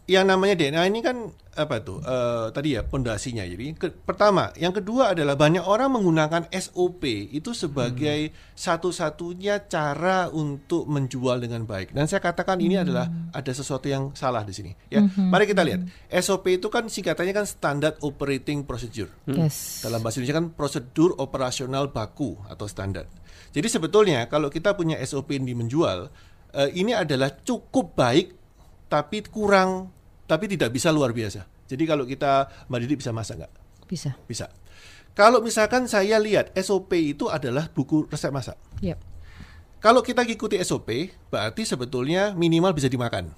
yang 0.03 0.27
namanya 0.27 0.59
DNA 0.59 0.91
ini 0.91 0.99
kan 0.99 1.31
apa 1.53 1.79
tuh 1.79 2.01
eh, 2.01 2.51
tadi 2.51 2.75
ya 2.75 2.83
pondasinya. 2.83 3.45
Jadi 3.45 3.71
ke- 3.71 3.93
pertama 3.93 4.51
yang 4.57 4.73
kedua 4.73 5.13
adalah 5.13 5.37
banyak 5.37 5.63
orang 5.63 5.95
menggunakan 5.95 6.49
SOP 6.51 7.05
itu 7.31 7.53
sebagai 7.53 8.33
satu-satunya 8.57 9.63
cara 9.63 10.27
untuk 10.27 10.89
menjual 10.89 11.39
dengan 11.39 11.63
baik. 11.63 11.93
Dan 11.93 12.09
saya 12.09 12.19
katakan 12.19 12.57
ini 12.57 12.75
adalah 12.75 13.05
ada 13.31 13.51
sesuatu 13.53 13.87
yang 13.87 14.11
salah 14.11 14.41
di 14.41 14.51
sini 14.51 14.75
ya. 14.89 15.05
Mari 15.07 15.45
kita 15.45 15.63
lihat. 15.63 15.87
SOP 16.11 16.51
itu 16.51 16.67
kan 16.67 16.89
singkatannya 16.89 17.31
kan 17.31 17.45
Standard 17.45 17.95
Operating 18.01 18.65
Procedure. 18.65 19.07
Yes. 19.23 19.79
dalam 19.79 20.03
bahasa 20.03 20.19
Indonesia 20.19 20.35
kan 20.35 20.47
prosedur 20.51 21.15
operasional 21.15 21.87
baku 21.87 22.35
atau 22.49 22.67
standar. 22.67 23.07
Jadi 23.53 23.67
sebetulnya 23.69 24.25
kalau 24.25 24.49
kita 24.49 24.73
punya 24.73 24.97
SOP 24.99 25.37
ini 25.37 25.53
menjual, 25.53 26.09
eh, 26.51 26.69
ini 26.73 26.91
adalah 26.91 27.31
cukup 27.31 27.93
baik 27.93 28.42
tapi 28.93 29.25
kurang 29.25 29.89
tapi 30.29 30.45
tidak 30.45 30.69
bisa 30.69 30.93
luar 30.93 31.09
biasa. 31.09 31.49
Jadi 31.65 31.83
kalau 31.89 32.05
kita 32.05 32.45
Mbak 32.69 32.79
Didi 32.85 32.95
bisa 33.01 33.09
masak 33.09 33.41
nggak? 33.41 33.53
Bisa. 33.89 34.13
Bisa. 34.29 34.45
Kalau 35.17 35.41
misalkan 35.41 35.89
saya 35.89 36.21
lihat 36.21 36.53
SOP 36.53 36.93
itu 36.93 37.25
adalah 37.25 37.73
buku 37.73 38.05
resep 38.05 38.29
masak. 38.29 38.57
Yep. 38.85 39.01
Kalau 39.81 40.05
kita 40.05 40.21
ikuti 40.23 40.61
SOP, 40.61 40.89
berarti 41.27 41.65
sebetulnya 41.65 42.37
minimal 42.37 42.71
bisa 42.77 42.87
dimakan. 42.87 43.33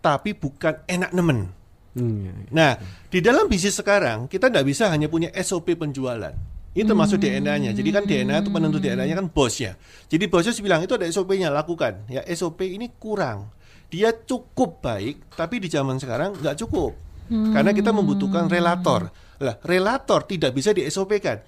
Tapi 0.00 0.32
bukan 0.32 0.82
enak 0.88 1.12
nemen. 1.12 1.52
Hmm, 1.94 2.26
ya, 2.26 2.32
ya. 2.34 2.50
Nah, 2.50 2.72
di 3.06 3.22
dalam 3.22 3.46
bisnis 3.46 3.78
sekarang 3.78 4.26
kita 4.26 4.50
tidak 4.50 4.66
bisa 4.66 4.90
hanya 4.90 5.06
punya 5.06 5.30
SOP 5.40 5.76
penjualan. 5.78 6.34
Ini 6.74 6.90
termasuk 6.90 7.22
DNA-nya. 7.22 7.70
Jadi 7.70 7.88
kan 7.94 8.02
DNA 8.02 8.42
itu 8.42 8.50
penentu 8.50 8.82
DNA-nya 8.82 9.14
kan 9.14 9.30
bosnya. 9.30 9.78
Jadi 10.10 10.26
bosnya 10.26 10.50
bilang 10.58 10.82
itu 10.82 10.98
ada 10.98 11.06
SOP-nya 11.06 11.54
lakukan. 11.54 12.02
Ya 12.10 12.26
SOP 12.34 12.66
ini 12.66 12.90
kurang. 12.98 13.54
Dia 13.92 14.10
cukup 14.12 14.82
baik, 14.82 15.34
tapi 15.38 15.62
di 15.62 15.68
zaman 15.70 15.98
sekarang 16.00 16.38
nggak 16.38 16.56
cukup. 16.66 16.92
Karena 17.30 17.72
kita 17.72 17.90
membutuhkan 17.90 18.52
relator. 18.52 19.08
Lah, 19.40 19.56
relator 19.64 20.28
tidak 20.28 20.52
bisa 20.52 20.76
di 20.76 20.84
SOP-kan. 20.84 21.40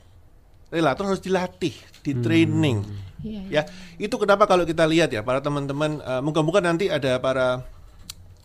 Relator 0.73 1.05
harus 1.15 1.23
dilatih, 1.23 1.75
di 2.03 2.13
training. 2.19 2.79
Iya, 3.23 3.41
iya. 3.47 3.63
Ya, 3.63 3.63
itu 4.03 4.17
kenapa 4.19 4.51
kalau 4.51 4.67
kita 4.67 4.83
lihat 4.83 5.15
ya 5.15 5.23
para 5.23 5.39
teman-teman, 5.39 6.03
eh, 6.03 6.23
moga-moga 6.23 6.59
nanti 6.59 6.91
ada 6.91 7.23
para 7.23 7.63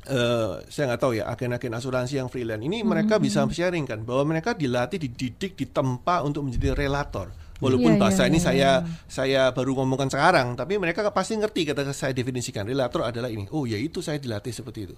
eh 0.01 0.53
saya 0.65 0.89
nggak 0.89 1.01
tahu 1.01 1.13
ya 1.13 1.29
agen-agen 1.29 1.77
asuransi 1.77 2.17
yang 2.17 2.25
freelance 2.25 2.65
ini 2.65 2.81
mereka 2.81 3.21
bisa 3.21 3.45
sharing 3.45 3.85
kan 3.85 4.01
bahwa 4.01 4.33
mereka 4.33 4.57
dilatih, 4.57 4.97
dididik, 4.97 5.53
ditempa 5.53 6.25
untuk 6.25 6.45
menjadi 6.45 6.73
relator. 6.73 7.29
Walaupun 7.61 7.93
iya, 7.95 7.99
bahasa 8.01 8.25
ini 8.25 8.41
iya, 8.41 8.43
saya 8.43 8.71
saya 9.05 9.41
baru 9.53 9.77
ngomongkan 9.77 10.09
sekarang, 10.09 10.57
tapi 10.57 10.81
mereka 10.81 11.05
pasti 11.13 11.37
ngerti 11.37 11.69
ketika 11.69 11.93
saya 11.93 12.09
definisikan 12.11 12.65
relator 12.65 13.05
adalah 13.05 13.29
ini. 13.29 13.45
Oh, 13.53 13.69
ya 13.69 13.77
itu 13.77 14.01
saya 14.01 14.17
dilatih 14.17 14.49
seperti 14.49 14.89
itu. 14.89 14.95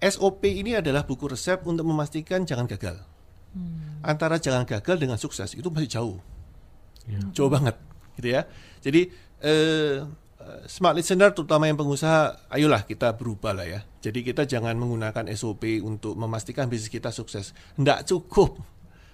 SOP 0.00 0.48
ini 0.48 0.76
adalah 0.76 1.04
buku 1.04 1.28
resep 1.28 1.60
untuk 1.68 1.84
memastikan 1.84 2.48
jangan 2.48 2.64
gagal. 2.64 2.96
Antara 4.00 4.40
jangan 4.40 4.64
gagal 4.64 4.96
dengan 4.96 5.20
sukses 5.20 5.52
itu 5.56 5.68
masih 5.72 5.88
jauh 5.88 6.16
jauh 7.32 7.50
banget 7.50 7.76
gitu 8.18 8.28
ya. 8.34 8.42
Jadi 8.82 9.10
eh, 9.42 10.02
eh, 10.40 10.60
smart 10.66 10.96
listener 10.98 11.30
terutama 11.32 11.68
yang 11.70 11.78
pengusaha, 11.78 12.50
ayolah 12.50 12.82
kita 12.86 13.14
berubah 13.14 13.52
lah 13.54 13.66
ya. 13.66 13.80
Jadi 14.02 14.22
kita 14.22 14.46
jangan 14.46 14.74
menggunakan 14.78 15.26
SOP 15.34 15.82
untuk 15.82 16.14
memastikan 16.18 16.70
bisnis 16.70 16.90
kita 16.90 17.10
sukses. 17.10 17.52
Tidak 17.76 18.06
cukup. 18.06 18.58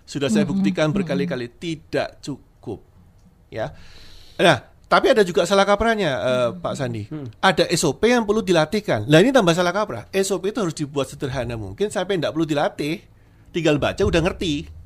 Sudah 0.03 0.29
saya 0.29 0.43
buktikan 0.45 0.91
berkali-kali 0.91 1.49
tidak 1.57 2.21
cukup. 2.21 2.52
Ya. 3.53 3.77
Nah, 4.41 4.65
tapi 4.89 5.13
ada 5.13 5.21
juga 5.25 5.45
salah 5.45 5.69
kaprahnya 5.69 6.11
eh, 6.17 6.49
Pak 6.57 6.75
Sandi. 6.77 7.05
Ada 7.41 7.69
SOP 7.77 8.09
yang 8.09 8.25
perlu 8.25 8.41
dilatihkan. 8.41 9.05
Lah 9.09 9.21
ini 9.21 9.29
tambah 9.33 9.53
salah 9.53 9.73
kaprah. 9.73 10.09
SOP 10.13 10.49
itu 10.53 10.59
harus 10.65 10.77
dibuat 10.77 11.13
sederhana 11.13 11.61
mungkin 11.61 11.93
sampai 11.93 12.17
tidak 12.17 12.33
perlu 12.33 12.49
dilatih. 12.49 13.05
Tinggal 13.53 13.77
baca 13.77 14.01
udah 14.01 14.21
ngerti. 14.25 14.82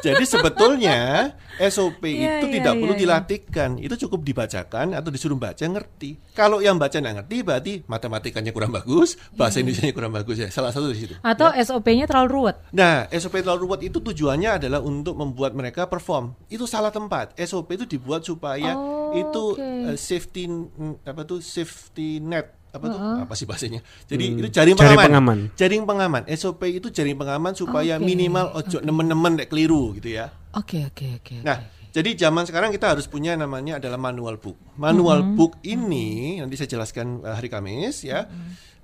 Jadi 0.00 0.24
sebetulnya 0.24 1.30
SOP 1.60 2.00
Iya, 2.02 2.40
itu 2.40 2.46
iya, 2.48 2.54
tidak 2.60 2.74
perlu 2.76 2.92
iya, 2.92 2.96
iya. 2.96 3.02
dilatihkan, 3.04 3.70
itu 3.76 3.94
cukup 4.06 4.24
dibacakan 4.24 4.96
atau 4.96 5.10
disuruh 5.10 5.36
baca 5.36 5.60
ngerti. 5.60 6.16
Kalau 6.32 6.58
yang 6.58 6.80
baca 6.80 6.96
nggak 6.96 7.16
ngerti 7.22 7.36
berarti 7.42 7.72
matematikanya 7.84 8.50
kurang 8.50 8.72
bagus, 8.72 9.20
bahasa 9.34 9.60
Iya. 9.60 9.68
Indonesia 9.68 9.92
kurang 9.92 10.12
bagus 10.12 10.36
ya. 10.38 10.48
Salah 10.48 10.72
satu 10.72 10.88
di 10.88 10.98
situ. 10.98 11.14
Atau 11.20 11.52
SOP-nya 11.52 12.08
terlalu 12.08 12.28
ruwet. 12.32 12.56
Nah, 12.70 13.04
SOP 13.10 13.38
terlalu 13.38 13.68
ruwet 13.68 13.80
itu 13.84 13.98
tujuannya 13.98 14.50
adalah 14.58 14.80
untuk 14.80 15.14
membuat 15.14 15.52
mereka 15.52 15.84
perform. 15.84 16.32
Itu 16.48 16.64
salah 16.64 16.88
tempat. 16.88 17.36
SOP 17.36 17.74
itu 17.74 17.84
dibuat 17.84 18.24
supaya 18.24 18.74
Oh, 18.74 19.12
itu 19.12 19.44
oke. 19.56 19.92
eh, 19.92 19.96
safety 19.96 20.44
mm, 20.46 21.04
apa 21.04 21.24
tuh 21.24 21.40
safety 21.40 22.20
net 22.20 22.57
apa 22.68 22.84
tuh 22.84 22.96
Uh-uh. 22.96 23.24
apa 23.24 23.32
sih 23.32 23.44
bahasanya? 23.44 23.80
Jadi 24.04 24.24
Hmm, 24.26 24.38
itu 24.38 24.48
jaring, 24.50 24.74
jaring 24.74 24.76
pengaman. 24.94 25.06
pengaman. 25.06 25.38
Jaring 25.54 25.82
pengaman. 25.84 26.22
SOP 26.30 26.62
itu 26.68 26.88
jaring 26.88 27.16
pengaman 27.16 27.52
supaya 27.52 27.96
Oke, 27.96 28.04
minimal 28.04 28.46
ojo 28.54 28.78
nemen-nemen 28.78 29.32
nek 29.36 29.48
keliru 29.48 29.94
gitu 29.94 30.12
ya. 30.12 30.28
Oke, 30.52 30.84
oke, 30.84 31.18
oke. 31.18 31.36
Nah, 31.40 31.58
jadi 31.88 32.10
zaman 32.18 32.44
sekarang 32.44 32.68
kita 32.68 32.92
harus 32.92 33.04
punya 33.04 33.32
namanya 33.34 33.76
adalah 33.76 33.96
manual 33.96 34.36
book. 34.36 34.56
Manual 34.76 35.24
book 35.32 35.56
ini 35.62 36.38
nanti 36.38 36.54
saya 36.54 36.68
jelaskan 36.70 37.20
eh, 37.20 37.32
hari 37.32 37.48
Kamis 37.48 38.02
ya. 38.02 38.28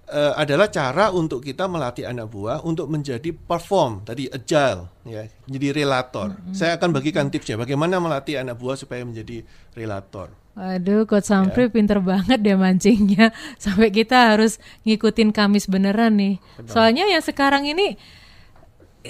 eh, 0.04 0.32
adalah 0.34 0.68
cara 0.68 1.08
untuk 1.10 1.40
kita 1.40 1.64
melatih 1.64 2.04
anak 2.04 2.28
buah 2.28 2.60
untuk 2.60 2.88
menjadi 2.88 3.32
perform 3.32 4.04
tadi 4.04 4.28
agile 4.28 5.00
ya, 5.02 5.24
jadi 5.44 5.66
relator. 5.72 6.36
Saya 6.50 6.76
akan 6.76 6.92
bagikan 6.92 7.28
tipsnya 7.28 7.56
bagaimana 7.56 7.96
melatih 7.96 8.36
anak 8.36 8.56
buah 8.56 8.76
supaya 8.76 9.00
menjadi 9.00 9.40
relator. 9.72 10.28
Waduh, 10.54 11.02
Coach 11.10 11.26
Ya. 11.26 11.42
Sampri 11.42 11.66
pinter 11.66 11.98
banget 11.98 12.38
deh 12.38 12.54
mancingnya. 12.54 13.34
Sampai 13.62 13.90
kita 13.90 14.34
harus 14.34 14.62
ngikutin 14.86 15.34
Kamis 15.34 15.66
beneran 15.66 16.14
nih. 16.14 16.38
Soalnya 16.70 17.10
yang 17.10 17.22
sekarang 17.22 17.66
ini 17.66 17.98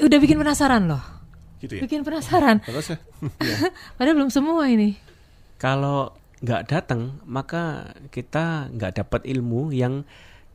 udah 0.01 0.19
bikin 0.19 0.41
penasaran 0.41 0.89
loh. 0.89 1.05
Gitu 1.61 1.79
ya. 1.79 1.83
Bikin 1.85 2.01
penasaran. 2.01 2.65
Terus 2.65 2.97
ya. 2.97 2.99
Padahal 4.01 4.17
belum 4.17 4.33
semua 4.33 4.65
ini. 4.73 4.97
Kalau 5.61 6.17
nggak 6.41 6.63
datang, 6.69 7.21
maka 7.29 7.93
kita 8.09 8.73
nggak 8.73 9.05
dapat 9.05 9.21
ilmu 9.29 9.73
yang 9.73 10.05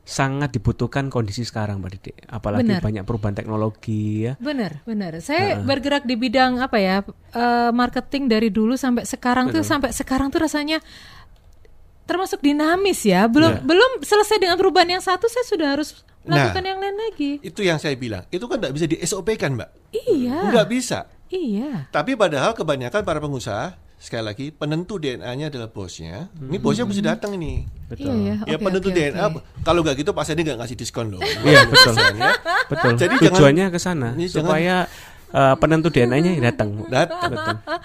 sangat 0.02 0.50
dibutuhkan 0.50 1.06
kondisi 1.06 1.42
sekarang, 1.42 1.78
Mbak 1.78 1.90
Dede. 1.92 2.12
Apalagi 2.26 2.66
Benar. 2.66 2.82
banyak 2.82 3.04
perubahan 3.04 3.32
teknologi 3.32 4.26
ya. 4.26 4.34
Bener, 4.36 4.82
bener. 4.82 5.20
Saya 5.20 5.58
bergerak 5.58 6.02
di 6.02 6.14
bidang 6.14 6.58
apa 6.58 6.76
ya, 6.76 7.02
eh, 7.30 7.70
marketing 7.70 8.26
dari 8.26 8.48
dulu 8.48 8.74
sampai 8.74 9.04
sekarang 9.04 9.50
tuh, 9.50 9.62
sampai 9.62 9.90
sekarang 9.90 10.28
tuh 10.28 10.42
rasanya 10.42 10.82
termasuk 12.04 12.42
dinamis 12.42 13.06
ya. 13.06 13.30
Belum 13.30 13.54
Ya. 13.54 13.62
belum 13.62 14.02
selesai 14.02 14.36
dengan 14.36 14.58
perubahan 14.58 14.90
yang 14.90 15.04
satu, 15.04 15.26
saya 15.26 15.46
sudah 15.46 15.68
harus 15.72 16.02
Nah. 16.20 16.36
lakukan 16.50 16.64
yang 16.64 16.78
lain 16.78 16.96
lagi. 16.98 17.30
Itu 17.40 17.62
yang 17.62 17.78
saya 17.78 17.94
bilang. 17.94 18.26
Itu 18.28 18.44
kan 18.44 18.58
tidak 18.58 18.74
bisa 18.74 18.84
di 18.84 18.98
SOP 18.98 19.30
kan, 19.34 19.54
Mbak? 19.54 19.70
Iya, 19.94 20.50
Nggak 20.50 20.66
bisa. 20.68 20.98
iya. 21.28 21.86
Tapi 21.88 22.12
padahal 22.12 22.52
kebanyakan 22.52 23.00
para 23.00 23.18
pengusaha 23.18 23.78
sekali 24.00 24.24
lagi 24.24 24.46
penentu 24.48 24.96
DNA-nya 24.96 25.52
adalah 25.52 25.68
bosnya. 25.68 26.32
Ini 26.40 26.56
bosnya 26.56 26.88
mesti 26.88 27.04
datang 27.04 27.36
ini. 27.36 27.68
Iya 27.92 28.12
ya. 28.16 28.34
Ya 28.48 28.56
Oke, 28.56 28.64
penentu 28.64 28.88
oke, 28.88 28.96
DNA. 28.96 29.20
oke. 29.28 29.40
Kalau 29.60 29.84
nggak 29.84 29.96
gitu 30.00 30.10
Pak 30.16 30.24
Sandi 30.24 30.40
nggak 30.48 30.56
ngasih 30.56 30.76
diskon 30.80 31.06
loh. 31.12 31.20
Iya, 31.20 31.68
betul. 31.68 31.94
ya. 32.16 32.32
Betul. 32.64 32.90
Jadi 32.96 33.14
Tujuannya 33.28 33.66
ke 33.68 33.76
sana 33.76 34.16
supaya 34.24 34.88
eh, 35.30 35.54
penentu 35.56 35.88
DNA-nya 35.88 36.38
datang. 36.42 36.82
Datang. 36.86 37.30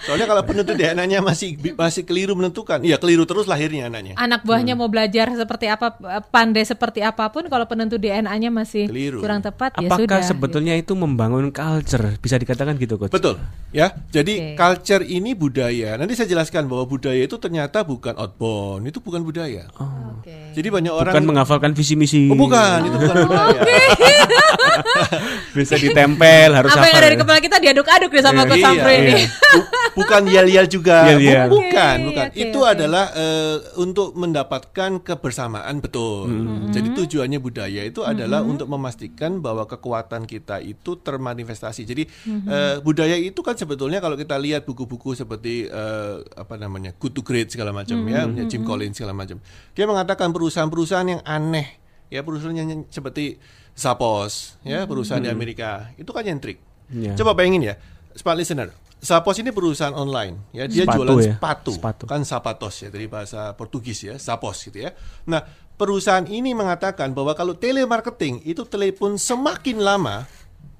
Soalnya 0.02 0.26
kalau 0.26 0.42
penentu 0.42 0.72
DNA-nya 0.72 1.18
masih 1.20 1.54
masih 1.74 2.02
keliru 2.02 2.34
menentukan, 2.34 2.82
ya 2.82 2.98
keliru 2.98 3.24
terus 3.24 3.46
lahirnya 3.46 3.86
anaknya. 3.86 4.14
Anak 4.14 4.42
buahnya 4.42 4.74
mau 4.74 4.86
belajar 4.86 5.30
seperti 5.32 5.66
apa, 5.66 5.94
pandai 6.28 6.62
seperti 6.62 7.00
apa 7.00 7.30
pun, 7.30 7.46
kalau 7.46 7.64
penentu 7.64 7.96
DNA-nya 7.96 8.50
masih 8.50 8.86
Keliru. 8.86 9.22
kurang 9.22 9.40
tepat, 9.40 9.78
ya 9.78 9.86
Apakah 9.86 10.20
sudah. 10.20 10.22
sebetulnya 10.22 10.74
itu 10.74 10.92
membangun 10.92 11.48
culture? 11.50 12.18
Bisa 12.18 12.36
dikatakan 12.36 12.76
gitu, 12.76 12.96
coach? 12.96 13.14
Betul, 13.14 13.38
ya. 13.70 13.94
Jadi 14.10 14.52
Oke. 14.52 14.56
culture 14.56 15.02
ini 15.02 15.32
budaya. 15.32 15.94
Nanti 15.96 16.14
saya 16.14 16.26
jelaskan 16.26 16.66
bahwa 16.66 16.84
budaya 16.84 17.18
itu 17.18 17.36
ternyata 17.36 17.82
bukan 17.82 18.16
outbound, 18.16 18.84
itu 18.84 18.98
bukan 18.98 19.22
budaya. 19.22 19.66
Oke. 19.76 20.52
Jadi 20.52 20.68
banyak 20.68 20.92
orang 20.92 21.12
Bukan 21.12 21.26
menghafalkan 21.28 21.70
visi 21.72 21.94
misi. 21.94 22.26
Oh, 22.26 22.34
bukan, 22.34 22.78
itu 22.82 22.96
bukan 22.96 23.16
budaya. 23.28 23.60
Bisa 25.56 25.74
ditempel, 25.76 26.52
harus 26.52 26.70
Apa 26.70 26.84
yang 26.84 26.92
hafal 26.92 27.00
ada 27.00 27.08
di 27.08 27.16
ya. 27.16 27.20
Kepala 27.36 27.44
kita 27.52 27.56
diaduk-aduk 27.60 28.10
deh 28.10 28.24
sama 28.24 28.42
Coach 28.42 28.64
Iya, 28.64 28.72
ini. 28.72 29.12
iya. 29.12 29.28
Bu- 29.28 29.68
bukan 29.96 30.22
yel-yel 30.26 30.66
juga. 30.66 31.04
Yel-yel. 31.06 31.48
Bu- 31.48 31.64
Bukan, 31.66 31.96
Oke, 31.98 32.08
bukan. 32.08 32.26
oke, 32.32 32.40
itu 32.40 32.58
oke. 32.58 32.72
adalah 32.72 33.04
eh, 33.12 33.56
untuk 33.76 34.16
mendapatkan 34.16 34.90
kebersamaan 34.98 35.76
betul. 35.78 36.24
Jadi 36.72 36.88
tujuannya 36.94 37.36
budaya 37.36 37.82
itu 37.84 38.00
adalah 38.00 38.40
untuk 38.40 38.64
memastikan 38.66 39.44
bahwa 39.44 39.68
kekuatan 39.68 40.24
kita 40.24 40.64
itu 40.64 40.96
termanifestasi. 40.96 41.84
Jadi 41.84 42.02
eh, 42.26 42.76
budaya 42.80 43.12
itu 43.14 43.36
kan 43.40 43.52
sebetulnya 43.54 44.00
kalau 44.00 44.16
kita 44.16 44.36
lihat 44.36 44.64
buku-buku 44.64 45.12
seperti 45.12 45.68
eh, 45.68 46.16
apa 46.32 46.56
namanya 46.56 46.96
Good 46.96 47.12
to 47.12 47.20
Great 47.20 47.52
segala 47.52 47.76
macam 47.76 48.00
ya, 48.08 48.24
punya 48.24 48.44
Jim 48.48 48.64
Collins 48.64 48.96
segala 48.96 49.12
macam. 49.12 49.36
Dia 49.76 49.84
mengatakan 49.84 50.32
perusahaan-perusahaan 50.32 51.08
yang 51.10 51.22
aneh 51.22 51.76
ya 52.08 52.24
perusahaan 52.24 52.56
yang 52.56 52.86
seperti 52.88 53.36
Zappos 53.76 54.56
ya 54.64 54.88
perusahaan 54.88 55.20
di 55.20 55.28
Amerika 55.28 55.92
itu 55.94 56.08
kan 56.08 56.24
nyentrik. 56.24 56.56
Iya. 56.90 57.18
Coba 57.18 57.34
bayangin 57.34 57.72
ya, 57.72 57.74
smart 58.14 58.38
listener. 58.38 58.70
Zappos 58.96 59.36
ini 59.38 59.52
perusahaan 59.52 59.92
online 59.92 60.50
ya, 60.56 60.64
dia 60.66 60.88
Sepatu 60.88 61.04
jualan 61.04 61.16
ya, 61.20 61.34
sepatu, 61.36 61.72
sepatu. 61.76 62.04
kan 62.08 62.24
sapatos 62.24 62.74
ya 62.80 62.88
dari 62.88 63.06
bahasa 63.06 63.52
Portugis 63.52 64.02
ya, 64.02 64.14
Zappos 64.16 64.64
gitu 64.66 64.82
ya. 64.82 64.90
Nah, 65.28 65.44
perusahaan 65.76 66.24
ini 66.24 66.56
mengatakan 66.56 67.12
bahwa 67.12 67.36
kalau 67.36 67.52
telemarketing 67.54 68.40
itu 68.48 68.64
telepon 68.64 69.20
semakin 69.20 69.84
lama 69.84 70.24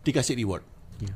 dikasih 0.02 0.32
reward. 0.38 0.64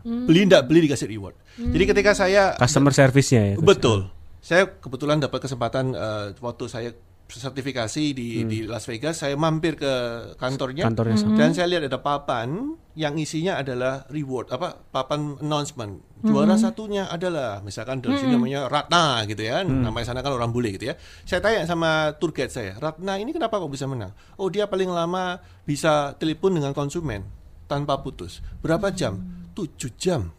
Beli 0.04 0.44
ndak 0.44 0.68
beli 0.68 0.84
dikasih 0.84 1.08
reward. 1.08 1.34
Jadi 1.56 1.84
ketika 1.88 2.12
saya 2.12 2.52
Customer 2.60 2.92
service-nya 2.92 3.42
ya. 3.42 3.56
Betul. 3.56 4.12
Saya 4.44 4.68
kebetulan 4.68 5.20
dapat 5.20 5.40
kesempatan 5.40 5.96
eh, 5.96 6.26
waktu 6.36 6.64
saya 6.68 6.92
sertifikasi 7.30 8.10
di 8.10 8.42
di 8.42 8.58
Las 8.66 8.90
Vegas, 8.90 9.22
saya 9.22 9.38
mampir 9.38 9.78
ke 9.78 9.92
kantornya, 10.34 10.90
Kantornya 10.90 11.14
sama. 11.14 11.38
dan 11.38 11.54
saya 11.54 11.70
lihat 11.70 11.86
ada 11.86 12.02
papan 12.02 12.74
yang 12.98 13.14
isinya 13.14 13.62
adalah 13.62 14.02
reward 14.10 14.50
apa 14.50 14.82
papan 14.90 15.38
announcement. 15.38 16.02
Juara 16.20 16.58
satunya 16.58 17.08
adalah 17.08 17.64
misalkan 17.64 18.02
dari 18.04 18.18
sini 18.18 18.36
namanya 18.36 18.68
Ratna 18.68 19.24
gitu 19.24 19.40
ya, 19.40 19.64
namanya 19.64 20.04
sana 20.04 20.20
kan 20.20 20.36
orang 20.36 20.52
bule 20.52 20.68
gitu 20.74 20.90
ya. 20.90 20.94
Saya 21.24 21.40
tanya 21.40 21.64
sama 21.64 22.12
tour 22.18 22.34
guide 22.34 22.52
saya, 22.52 22.76
Ratna 22.76 23.16
ini 23.16 23.32
kenapa 23.32 23.56
kok 23.56 23.72
bisa 23.72 23.88
menang? 23.88 24.12
Oh 24.36 24.52
dia 24.52 24.68
paling 24.68 24.90
lama 24.90 25.40
bisa 25.64 26.12
telepon 26.20 26.60
dengan 26.60 26.76
konsumen 26.76 27.24
tanpa 27.64 28.02
putus. 28.02 28.42
Berapa 28.60 28.90
jam? 28.90 29.22
7 29.54 29.94
jam. 29.96 30.34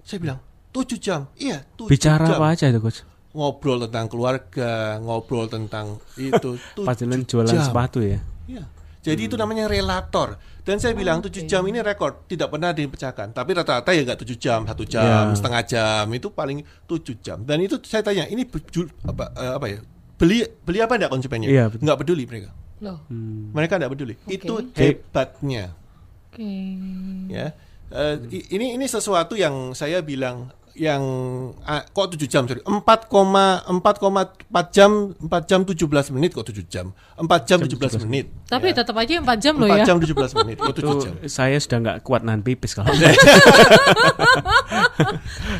Saya 0.00 0.18
bilang, 0.22 0.38
7 0.72 0.96
jam. 0.96 1.28
Iya, 1.36 1.64
7 1.76 1.90
Bicara 1.90 2.24
jam. 2.24 2.36
apa 2.40 2.46
aja 2.56 2.64
itu, 2.70 2.80
coach? 2.80 3.02
Ngobrol 3.28 3.84
tentang 3.86 4.06
keluarga, 4.06 4.96
ngobrol 4.98 5.46
tentang 5.46 6.00
itu. 6.16 6.56
Pas 6.88 6.94
tujuh 6.94 7.06
jalan 7.06 7.22
jualan 7.24 7.52
jam. 7.52 7.64
sepatu 7.64 8.00
ya. 8.00 8.18
Iya. 8.46 8.64
Jadi 8.98 9.20
itu 9.24 9.36
namanya 9.36 9.66
relator. 9.66 10.36
Dan 10.60 10.76
saya 10.76 10.92
bilang 10.92 11.20
7 11.20 11.48
jam 11.48 11.64
ini 11.64 11.80
rekor, 11.80 12.28
tidak 12.28 12.52
pernah 12.52 12.76
dipecahkan. 12.76 13.32
Tapi 13.32 13.50
rata-rata 13.52 13.88
ya 13.88 14.04
nggak 14.04 14.20
7 14.20 14.36
jam, 14.36 14.60
satu 14.62 14.84
jam, 14.84 15.32
Ya. 15.32 15.32
setengah 15.32 15.62
jam, 15.64 16.04
itu 16.12 16.28
paling 16.28 16.60
7 16.84 17.16
jam. 17.18 17.40
Dan 17.40 17.64
itu 17.64 17.80
saya 17.82 18.04
tanya, 18.04 18.24
ini 18.24 18.44
beju- 18.44 18.92
apa, 19.02 19.32
eh, 19.32 19.52
apa 19.54 19.66
ya? 19.66 19.80
Beli 20.18 20.44
beli 20.60 20.82
apa 20.82 21.00
enggak 21.00 21.08
konsumennya? 21.08 21.48
Iya, 21.48 21.64
betul. 21.70 21.88
Nggak 21.88 21.98
peduli 21.98 22.24
mereka. 22.26 22.50
Loh. 22.78 23.00
Mereka 23.54 23.80
nggak 23.80 23.90
peduli. 23.90 24.14
Itu 24.26 24.54
Oke. 24.60 24.76
hebatnya 24.76 25.72
Oke. 26.28 26.52
ya 27.28 27.48
Eh, 27.88 28.14
i- 28.28 28.46
ini 28.52 28.76
ini 28.76 28.84
sesuatu 28.84 29.32
yang 29.32 29.72
saya 29.72 30.04
bilang 30.04 30.52
yang 30.78 31.02
ah, 31.62 31.82
kok 31.84 32.06
7 32.08 32.22
jam 32.24 32.42
sorry 32.44 32.62
4,4,4 32.62 33.66
jam 34.70 34.90
4 35.12 35.28
jam 35.44 35.60
17 35.62 35.74
menit 36.10 36.30
kok 36.30 36.46
7 36.46 36.62
jam 36.64 36.86
4 37.16 37.26
jam 37.44 37.58
17 37.58 37.98
menit 38.00 38.30
Tapi 38.46 38.70
ya. 38.70 38.74
tetap 38.78 38.94
aja 38.94 39.18
4 39.18 39.26
jam 39.36 39.54
loh 39.54 39.66
4 39.66 39.74
ya. 39.74 39.84
jam 39.84 39.96
17 39.98 40.14
menit 40.38 40.56
kok 40.56 40.70
7 40.72 40.78
Itu 40.78 40.92
jam 41.00 41.12
saya 41.26 41.58
sudah 41.58 41.78
nggak 41.80 41.96
kuat 42.00 42.22
nahan 42.22 42.40
pipis 42.40 42.72
kalau. 42.72 42.88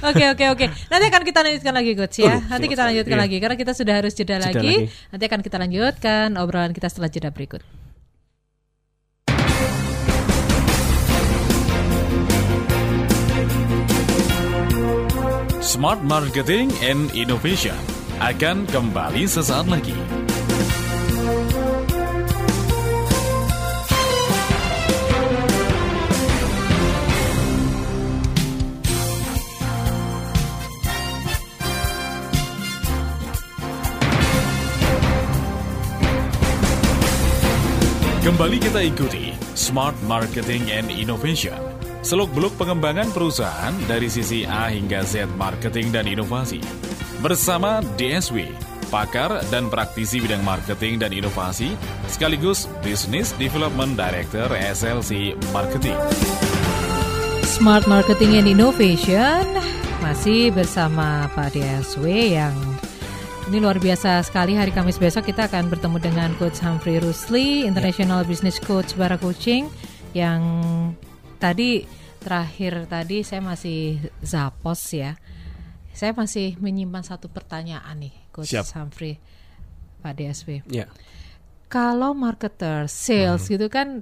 Oke 0.01 0.25
oke 0.29 0.45
oke. 0.49 0.67
Nanti 0.89 1.05
akan 1.05 1.23
kita 1.25 1.41
lanjutkan 1.41 1.75
lagi 1.75 1.93
coach 1.93 2.19
ya. 2.21 2.39
Aduh, 2.39 2.49
Nanti 2.49 2.67
kita 2.69 2.83
lanjutkan 2.85 3.13
Iya. 3.13 3.23
lagi 3.25 3.37
karena 3.39 3.57
kita 3.57 3.73
sudah 3.73 3.95
harus 3.97 4.13
jeda, 4.13 4.35
Jeda 4.37 4.47
lagi. 4.49 4.59
lagi. 4.59 4.75
Nanti 5.11 5.25
akan 5.27 5.41
kita 5.43 5.57
lanjutkan 5.59 6.29
obrolan 6.37 6.73
kita 6.73 6.87
setelah 6.87 7.09
jeda 7.09 7.31
berikut. 7.31 7.63
Smart 15.69 16.01
Marketing 16.01 16.73
and 16.81 17.13
Innovation 17.13 17.77
akan 18.25 18.65
kembali 18.73 19.29
sesaat 19.29 19.69
lagi. 19.69 19.93
Kembali 38.25 38.57
kita 38.57 38.81
ikuti 38.89 39.37
Smart 39.53 40.01
Marketing 40.09 40.73
and 40.73 40.89
Innovation. 40.89 41.68
Seluk-beluk 41.99 42.55
pengembangan 42.55 43.11
perusahaan 43.11 43.75
dari 43.91 44.07
sisi 44.07 44.47
A 44.47 44.71
hingga 44.71 45.03
Z 45.03 45.27
marketing 45.35 45.91
dan 45.91 46.07
inovasi. 46.07 46.63
Bersama 47.19 47.83
DSW, 47.99 48.55
pakar 48.87 49.43
dan 49.51 49.67
praktisi 49.67 50.23
bidang 50.23 50.47
marketing 50.47 51.03
dan 51.03 51.11
inovasi, 51.11 51.75
sekaligus 52.07 52.71
Business 52.87 53.35
Development 53.35 53.99
Director 53.99 54.47
SLC 54.55 55.35
Marketing. 55.51 55.99
Smart 57.43 57.91
Marketing 57.91 58.39
and 58.39 58.47
Innovation 58.47 59.59
masih 59.99 60.55
bersama 60.55 61.27
Pak 61.35 61.59
DSW 61.59 62.39
yang 62.39 62.55
ini 63.51 63.59
luar 63.59 63.83
biasa 63.83 64.23
sekali 64.23 64.55
hari 64.55 64.71
Kamis 64.71 65.03
besok 65.03 65.27
kita 65.27 65.51
akan 65.51 65.67
bertemu 65.67 65.99
dengan 65.99 66.31
Coach 66.39 66.63
Humphrey 66.63 67.03
Rusli, 67.03 67.67
International 67.67 68.23
Business 68.23 68.63
Coach 68.63 68.95
Bara 68.95 69.19
Coaching 69.19 69.67
yang 70.15 70.39
tadi 71.39 71.87
terakhir 72.19 72.91
tadi 72.91 73.23
saya 73.23 73.41
masih 73.41 74.03
zapos 74.21 74.83
ya. 74.91 75.15
Saya 75.95 76.15
masih 76.15 76.55
menyimpan 76.63 77.03
satu 77.03 77.27
pertanyaan 77.27 77.99
nih 77.99 78.15
Coach 78.31 78.55
Siap. 78.55 78.71
Humphrey 78.79 79.19
Pak 79.99 80.15
DSW. 80.15 80.63
ya. 80.71 80.87
Kalau 81.69 82.15
marketer, 82.15 82.89
sales 82.89 83.45
gitu 83.45 83.67
kan 83.69 84.01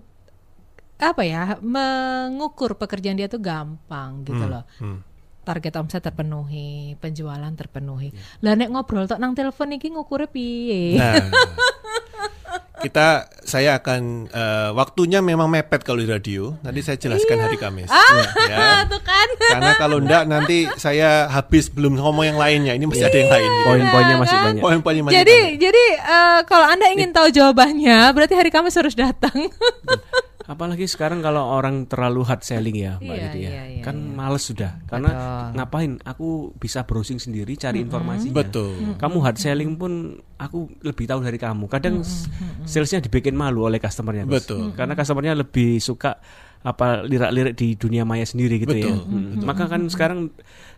apa 0.96 1.22
ya 1.29 1.61
mengukur 1.61 2.79
pekerjaan 2.81 3.20
dia 3.20 3.29
tuh 3.29 3.40
gampang 3.42 4.25
gitu 4.25 4.44
loh. 4.44 4.64
Target 5.46 5.79
omset 5.79 6.03
terpenuhi, 6.03 6.99
penjualan 6.99 7.53
terpenuhi. 7.55 8.11
Lah 8.42 8.59
nek 8.59 8.70
ngobrol 8.70 9.07
tok 9.07 9.18
nang 9.18 9.35
telepon 9.35 9.75
iki 9.79 9.94
ngukurnya 9.94 10.27
piye? 10.31 10.99
nah 10.99 11.16
kita 12.77 13.07
saya 13.41 13.81
akan 13.81 14.29
eh, 14.29 14.71
waktunya 14.77 15.25
memang 15.25 15.49
mepet 15.49 15.81
kalau 15.81 15.97
di 15.97 16.09
radio 16.09 16.53
nanti 16.61 16.85
saya 16.85 17.01
jelaskan 17.01 17.41
hari 17.41 17.57
Kamis 17.57 17.89
ya 18.47 18.85
tuh 18.93 19.01
kan. 19.01 19.29
karena 19.41 19.73
kalau 19.81 19.97
enggak 19.97 20.29
nanti 20.29 20.69
saya 20.77 21.25
habis 21.27 21.73
belum 21.73 21.97
ngomong 21.97 22.29
yang 22.29 22.37
lainnya 22.37 22.77
ini 22.77 22.85
masih 22.85 23.09
ada 23.09 23.17
yang 23.17 23.33
lain 23.33 23.49
gitu. 23.49 23.65
Poin-poinnya 23.67 24.17
masih 24.21 24.37
kan? 24.37 24.45
banyak. 24.45 24.62
poin-poinnya 24.62 25.03
masih 25.09 25.17
Jadi 25.25 25.39
banyak. 25.41 25.57
jadi 25.57 25.85
eh, 26.05 26.39
kalau 26.45 26.67
Anda 26.69 26.87
ingin 26.93 27.11
tahu 27.11 27.29
jawabannya, 27.33 27.99
berarti 28.12 28.35
hari 28.37 28.51
Kamis 28.53 28.77
harus 28.77 28.93
datang. 28.93 29.35
Apalagi 30.46 30.87
sekarang 30.87 31.18
kalau 31.20 31.42
orang 31.42 31.85
terlalu 31.85 32.22
hard 32.22 32.40
selling 32.40 32.78
ya, 32.78 32.96
Mbak 32.96 33.02
Iya, 33.04 33.24
Lydia. 33.26 33.48
iya, 33.50 33.64
iya, 33.68 33.82
kan 33.82 33.98
iya. 33.98 34.14
males 34.14 34.42
sudah. 34.42 34.78
Karena 34.87 35.11
Betul. 35.11 35.46
ngapain? 35.52 35.92
Aku 36.02 36.28
bisa 36.54 36.87
browsing 36.87 37.18
sendiri 37.18 37.54
cari 37.54 37.82
informasinya. 37.82 38.30
betul 38.37 38.94
Kamu 38.94 39.18
hard 39.20 39.37
selling 39.37 39.74
pun 39.74 39.92
aku 40.37 40.70
lebih 40.80 41.04
tahu 41.04 41.20
dari 41.20 41.35
kamu. 41.35 41.66
Kadang 41.66 42.00
s- 42.00 42.30
salesnya 42.62 43.02
dibikin 43.02 43.35
malu 43.35 43.66
oleh 43.66 43.76
customernya. 43.76 44.22
Betul. 44.22 44.70
Karena 44.72 44.94
customernya 44.94 45.35
lebih 45.35 45.78
suka 45.78 46.14
apa 46.62 47.02
lirak-lirik 47.02 47.54
di 47.54 47.74
dunia 47.74 48.02
maya 48.02 48.22
sendiri 48.22 48.59
gitu 48.59 48.74
Betul, 48.74 48.90
ya. 48.90 48.96
Mm. 49.02 49.42
Maka 49.42 49.66
kan 49.66 49.87
sekarang 49.87 50.35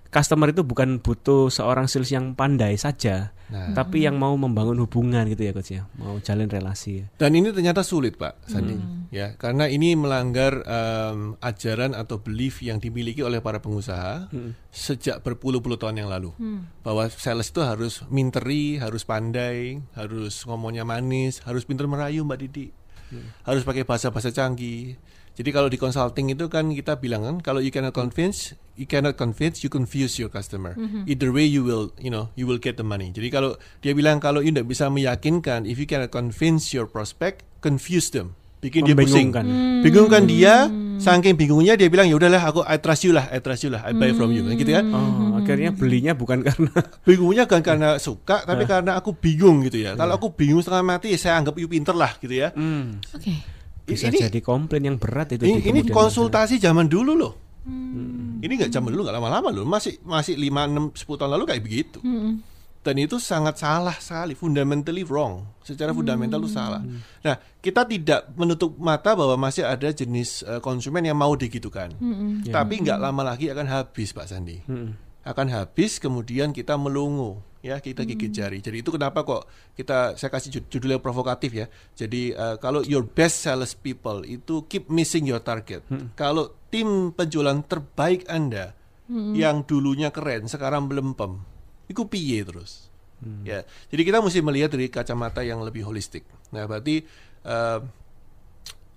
customer 0.09 0.49
itu 0.49 0.65
bukan 0.65 0.99
butuh 0.99 1.49
seorang 1.49 1.85
sales 1.85 2.09
yang 2.09 2.33
pandai 2.33 2.77
saja, 2.77 3.33
Nah. 3.49 3.73
tapi 3.73 4.05
yang 4.05 4.21
mau 4.21 4.37
membangun 4.37 4.77
hubungan 4.85 5.25
gitu 5.25 5.41
ya 5.41 5.57
coach 5.57 5.73
ya, 5.73 5.89
mau 5.97 6.21
jalin 6.21 6.53
relasi. 6.53 7.01
ya. 7.01 7.05
Dan 7.17 7.33
ini 7.33 7.49
ternyata 7.49 7.81
sulit, 7.81 8.21
Pak 8.21 8.45
Sandi, 8.45 8.77
ya, 9.09 9.41
karena 9.41 9.65
ini 9.65 9.97
melanggar 9.97 10.61
em, 10.69 11.33
ajaran 11.41 11.97
atau 11.97 12.21
belief 12.21 12.61
yang 12.61 12.77
dimiliki 12.77 13.25
oleh 13.25 13.41
para 13.41 13.65
pengusaha 13.65 14.29
sejak 14.69 15.25
berpuluh-puluh 15.25 15.81
tahun 15.81 16.05
yang 16.05 16.13
lalu, 16.13 16.37
bahwa 16.85 17.09
sales 17.09 17.49
itu 17.49 17.65
harus 17.65 18.05
minteri, 18.13 18.77
harus 18.77 19.09
pandai, 19.09 19.81
harus 19.97 20.45
ngomongnya 20.45 20.85
manis, 20.85 21.41
harus 21.49 21.65
pintar 21.65 21.89
merayu, 21.89 22.29
Mbak 22.29 22.39
Didi, 22.45 22.69
harus 23.49 23.65
pakai 23.65 23.89
bahasa-bahasa 23.89 24.29
canggih. 24.29 25.01
Jadi 25.39 25.55
kalau 25.55 25.71
di 25.71 25.79
consulting 25.79 26.35
itu 26.35 26.51
kan 26.51 26.67
kita 26.75 26.99
bilang 26.99 27.23
kan, 27.23 27.37
kalau 27.39 27.63
you 27.63 27.71
cannot 27.71 27.95
convince, 27.95 28.59
you 28.75 28.91
cannot 28.91 29.15
convince, 29.15 29.63
you 29.63 29.71
confuse 29.71 30.19
your 30.19 30.27
customer. 30.27 30.75
Either 31.07 31.31
way 31.31 31.47
you 31.47 31.63
will, 31.63 31.95
you 31.95 32.11
know, 32.11 32.27
you 32.35 32.43
will 32.43 32.59
get 32.59 32.75
the 32.75 32.83
money. 32.83 33.15
Jadi 33.15 33.31
kalau 33.31 33.55
dia 33.79 33.95
bilang 33.95 34.19
kalau 34.19 34.43
you 34.43 34.51
tidak 34.51 34.67
bisa 34.67 34.91
meyakinkan, 34.91 35.63
if 35.63 35.79
you 35.79 35.87
cannot 35.87 36.11
convince 36.11 36.75
your 36.75 36.91
prospect, 36.91 37.47
confuse 37.63 38.11
them, 38.11 38.35
bikin 38.59 38.83
dia 38.83 38.99
pusing, 38.99 39.31
Membingungkan. 39.31 39.47
bingungkan 39.87 40.23
dia, 40.27 40.67
saking 40.99 41.39
bingungnya 41.39 41.79
dia 41.79 41.87
bilang 41.87 42.11
ya 42.11 42.19
udahlah 42.19 42.43
aku 42.43 42.67
I 42.67 42.83
trust 42.83 43.07
you 43.07 43.15
lah, 43.15 43.31
I 43.31 43.39
trust 43.39 43.63
you 43.63 43.71
lah, 43.71 43.87
I 43.87 43.95
buy 43.95 44.11
from 44.19 44.35
you, 44.35 44.43
gitu 44.59 44.75
kan? 44.75 44.91
Oh, 44.91 45.39
akhirnya 45.39 45.71
belinya 45.71 46.19
bukan 46.19 46.43
karena 46.43 46.75
Bingungnya 47.07 47.47
bukan 47.47 47.63
karena 47.63 47.89
suka, 48.03 48.43
tapi 48.43 48.67
karena 48.67 48.99
aku 48.99 49.15
bingung 49.15 49.63
gitu 49.63 49.87
ya. 49.87 49.95
Kalau 49.95 50.19
aku 50.19 50.35
bingung 50.35 50.67
setengah 50.67 50.99
mati, 50.99 51.15
ya 51.15 51.19
saya 51.23 51.39
anggap 51.39 51.55
you 51.63 51.71
pinter 51.71 51.95
lah 51.95 52.19
gitu 52.19 52.35
ya. 52.35 52.51
Hmm, 52.59 52.99
Oke. 53.15 53.58
Bisa 53.89 54.13
ini 54.13 54.19
jadi 54.21 54.41
komplain 54.45 54.85
yang 54.85 54.97
berat 55.01 55.33
itu. 55.33 55.49
ini, 55.49 55.65
ini 55.65 55.81
konsultasi 55.89 56.61
zaman 56.61 56.87
dulu 56.87 57.13
loh. 57.17 57.33
Ini 58.39 58.53
nggak 58.55 58.71
zaman 58.71 58.93
dulu 58.93 59.09
nggak 59.09 59.17
lama-lama 59.17 59.49
loh, 59.51 59.65
masih 59.67 59.99
masih 60.05 60.39
5 60.39 60.95
6 60.95 61.09
10 61.09 61.19
tahun 61.19 61.31
lalu 61.35 61.45
kayak 61.49 61.63
begitu. 61.65 61.99
Dan 62.79 62.95
itu 62.95 63.19
sangat 63.19 63.59
salah 63.59 63.99
sekali, 63.99 64.39
fundamentally 64.39 65.03
wrong. 65.03 65.45
Secara 65.67 65.91
fundamental 65.93 66.41
itu 66.41 66.49
salah. 66.55 66.81
Nah, 67.27 67.37
kita 67.59 67.85
tidak 67.85 68.31
menutup 68.39 68.79
mata 68.79 69.13
bahwa 69.19 69.35
masih 69.37 69.67
ada 69.67 69.91
jenis 69.91 70.47
eh, 70.47 70.63
konsumen 70.63 71.03
yang 71.03 71.19
mau 71.19 71.35
digitukan. 71.35 71.93
Tapi 72.49 72.75
nggak 72.87 72.99
lama 73.03 73.35
lagi 73.35 73.51
akan 73.51 73.67
habis, 73.67 74.15
Pak 74.15 74.27
Sandi. 74.31 74.63
Hmm. 74.65 75.08
Akan 75.29 75.53
habis 75.53 76.01
kemudian 76.01 76.57
kita 76.57 76.81
melungu 76.81 77.45
ya 77.61 77.83
kita 77.83 78.07
gigit 78.09 78.33
jari. 78.33 78.65
Jadi 78.65 78.81
itu 78.81 78.89
kenapa 78.89 79.27
kok 79.27 79.45
kita 79.77 80.17
saya 80.17 80.31
kasih 80.33 80.57
jud- 80.57 80.69
judul 80.73 80.97
yang 80.97 81.03
provokatif 81.05 81.53
ya. 81.53 81.67
Jadi 81.93 82.33
eh, 82.33 82.57
kalau 82.63 82.81
your 82.87 83.05
best 83.05 83.45
sales 83.45 83.77
people 83.77 84.25
itu 84.25 84.65
keep 84.71 84.89
missing 84.89 85.29
your 85.29 85.43
target. 85.43 85.85
Kalau 86.17 86.55
tim 86.73 87.13
penjualan 87.13 87.61
terbaik 87.61 88.25
Anda 88.31 88.73
yang 89.35 89.65
dulunya 89.65 90.13
keren 90.13 90.53
sekarang 90.53 90.85
belempem, 90.85 91.41
itu 91.89 92.05
piye 92.05 92.45
terus. 92.45 92.93
Ya. 93.43 93.65
Jadi 93.91 94.03
kita 94.05 94.21
mesti 94.23 94.39
melihat 94.45 94.71
dari 94.77 94.87
kacamata 94.93 95.41
yang 95.43 95.65
lebih 95.65 95.83
holistik. 95.89 96.29
Nah, 96.55 96.69
berarti 96.69 97.03
eh, 97.43 97.79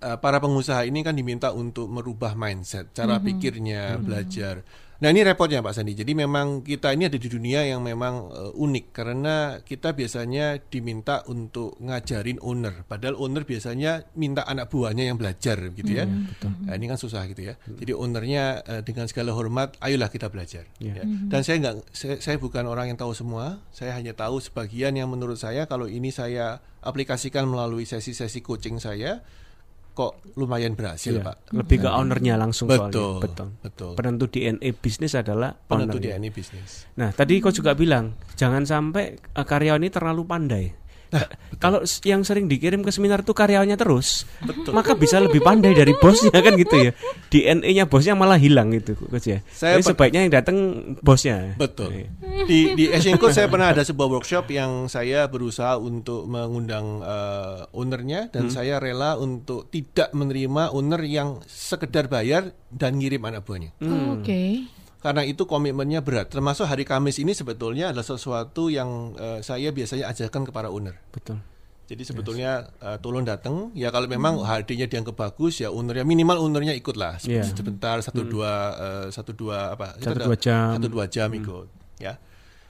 para 0.01 0.37
pengusaha 0.41 0.83
ini 0.85 0.99
kan 1.01 1.13
diminta 1.13 1.53
untuk 1.55 1.87
merubah 1.87 2.33
mindset, 2.35 2.91
cara 2.91 3.17
pikirnya, 3.21 3.97
belajar. 4.03 4.61
Nah 5.01 5.09
ini 5.09 5.25
repotnya 5.25 5.65
Pak 5.65 5.73
Sandi. 5.73 5.97
Jadi 5.97 6.13
memang 6.13 6.61
kita 6.61 6.93
ini 6.93 7.09
ada 7.09 7.17
di 7.17 7.25
dunia 7.25 7.65
yang 7.65 7.81
memang 7.81 8.29
eh, 8.29 8.53
unik 8.53 8.85
karena 8.93 9.57
kita 9.65 9.97
biasanya 9.97 10.61
diminta 10.69 11.25
untuk 11.25 11.73
ngajarin 11.81 12.37
owner. 12.45 12.85
Padahal 12.85 13.17
owner 13.17 13.41
biasanya 13.41 14.05
minta 14.13 14.45
anak 14.45 14.69
buahnya 14.69 15.09
yang 15.09 15.17
belajar 15.17 15.73
gitu 15.73 15.89
ya. 15.89 16.05
Nah, 16.05 16.77
ini 16.77 16.85
kan 16.85 17.01
susah 17.01 17.25
gitu 17.33 17.49
ya. 17.49 17.57
Jadi 17.65 17.97
ownernya 17.97 18.61
eh, 18.61 18.81
dengan 18.85 19.09
segala 19.09 19.33
hormat, 19.33 19.73
ayolah 19.81 20.13
kita 20.13 20.29
belajar. 20.29 20.69
Ya. 20.77 21.01
ya. 21.01 21.03
Dan 21.03 21.41
saya 21.41 21.57
nggak, 21.65 21.75
saya, 21.89 22.15
saya 22.21 22.37
bukan 22.37 22.69
orang 22.69 22.93
yang 22.93 22.99
tahu 23.01 23.17
semua. 23.17 23.57
Saya 23.73 23.97
hanya 23.97 24.13
tahu 24.13 24.37
sebagian 24.37 24.93
yang 24.93 25.09
menurut 25.09 25.41
saya 25.41 25.65
kalau 25.65 25.89
ini 25.89 26.13
saya 26.13 26.61
aplikasikan 26.85 27.49
melalui 27.49 27.89
sesi-sesi 27.89 28.45
coaching 28.45 28.77
saya, 28.77 29.25
kok 29.91 30.11
lumayan 30.35 30.73
berhasil 30.73 31.11
Iya, 31.11 31.21
Pak. 31.21 31.35
lebih 31.51 31.83
ke 31.83 31.89
ownernya 31.91 32.39
langsung 32.39 32.71
Betul, 32.71 32.91
soalnya. 32.91 33.21
Betul. 33.21 33.47
betul. 33.59 33.91
Penentu 33.93 34.25
DNA 34.27 34.69
bisnis 34.73 35.13
adalah 35.13 35.51
Penentu 35.51 35.99
ownernya. 35.99 36.15
DNA 36.17 36.29
bisnis. 36.31 36.87
Nah, 36.95 37.11
tadi 37.11 37.37
kau 37.37 37.51
juga 37.51 37.75
bilang 37.75 38.15
jangan 38.33 38.63
sampai 38.63 39.15
eh, 39.15 39.45
karyawan 39.45 39.83
ini 39.83 39.91
terlalu 39.91 40.23
pandai. 40.23 40.65
Nah, 41.11 41.27
Kalau 41.61 41.85
yang 42.07 42.25
sering 42.25 42.49
dikirim 42.49 42.81
ke 42.81 42.89
seminar 42.89 43.21
itu 43.21 43.37
karyawannya 43.37 43.77
terus, 43.77 44.25
maka 44.73 44.97
bisa 44.97 45.21
lebih 45.21 45.45
pandai 45.45 45.77
dari 45.77 45.93
bosnya 45.93 46.33
kan 46.33 46.57
gitu 46.57 46.89
ya. 46.89 46.91
DNA-nya 47.29 47.85
bosnya 47.85 48.17
malah 48.17 48.41
hilang 48.41 48.73
gitu, 48.73 48.97
coach 48.97 49.29
ya. 49.29 49.45
Saya 49.53 49.77
Jadi 49.77 49.93
sebaiknya 49.93 50.25
yang 50.25 50.33
datang 50.33 50.57
bosnya. 51.05 51.53
Betul. 51.61 51.93
Iya. 51.93 52.09
Di 52.49 52.59
di 52.73 52.83
Asian 52.89 53.21
Code 53.21 53.37
saya 53.37 53.45
pernah 53.45 53.69
ada 53.69 53.85
sebuah 53.85 54.09
workshop 54.09 54.49
yang 54.49 54.89
saya 54.89 55.29
berusaha 55.29 55.77
untuk 55.77 56.25
mengundang 56.25 57.05
eh, 57.05 57.77
ownernya 57.77 58.33
dan 58.33 58.49
saya 58.49 58.81
rela 58.81 59.21
untuk 59.21 59.69
tidak 59.69 60.09
menerima 60.17 60.73
owner 60.73 61.05
yang 61.05 61.45
sekedar 61.45 62.09
bayar 62.09 62.57
dan 62.73 62.97
ngirim 62.97 63.21
anak 63.21 63.45
buahnya. 63.45 63.69
Oke. 64.17 64.65
Karena 65.01 65.21
itu 65.21 65.43
komitmennya 65.43 65.99
berat. 65.99 66.29
Termasuk 66.29 66.63
hari 66.63 66.83
Kamis 66.83 67.17
ini 67.17 67.33
sebetulnya 67.33 67.89
adalah 67.89 68.05
sesuatu 68.05 68.69
yang 68.69 68.89
eh, 69.15 69.39
saya 69.41 69.69
biasanya 69.69 70.05
ajarkan 70.07 70.45
kepada 70.45 70.69
owner. 70.69 70.93
Betul. 71.09 71.41
Jadi 71.83 72.03
sebetulnya 72.03 72.51
eh, 72.77 72.97
tolong 72.97 73.21
datang. 73.21 73.73
Ya 73.73 73.89
kalau 73.89 74.05
memang 74.05 74.39
HD-nya 74.39 74.85
dianggap 74.85 75.17
bagus 75.17 75.57
ya 75.57 75.67
ownernya 75.67 76.01
minimal 76.03 76.37
ownernya 76.39 76.71
ikut 76.71 76.95
lah 76.95 77.17
se- 77.17 77.33
Iya. 77.33 77.43
sebentar 77.43 77.97
satu 77.99 78.21
dua 78.23 78.51
eh, 78.71 79.05
satu 79.09 79.33
dua 79.33 79.73
apa 79.73 79.97
Satu 79.97 80.21
dua 80.21 80.37
jam. 80.37 80.77
satu 80.77 80.87
dua 80.87 81.05
jam 81.05 81.27
ikut 81.31 81.67
ya. 81.97 82.15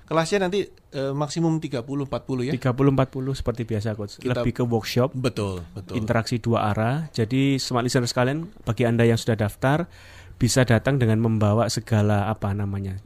Kelasnya 0.01 0.43
nanti 0.43 0.67
eh, 0.67 1.13
maksimum 1.13 1.55
30 1.57 1.83
40 1.83 2.07
ya. 2.43 2.51
30-40 2.53 2.91
seperti 3.33 3.61
biasa 3.63 3.93
coach. 3.93 4.17
Kita- 4.17 4.39
Lebih 4.39 4.53
ke 4.53 4.63
workshop, 4.65 5.11
Betul, 5.13 5.63
betul. 5.71 5.95
interaksi 5.95 6.35
dua 6.35 6.67
arah. 6.67 7.07
Jadi 7.09 7.55
smart 7.57 7.83
listener 7.83 8.03
sekalian, 8.05 8.43
bagi 8.63 8.83
anda 8.83 9.03
yang 9.03 9.15
sudah 9.15 9.35
daftar 9.37 9.87
bisa 10.41 10.65
datang 10.65 10.97
dengan 10.97 11.21
membawa 11.21 11.69
segala 11.69 12.25
apa 12.25 12.49
namanya 12.49 12.97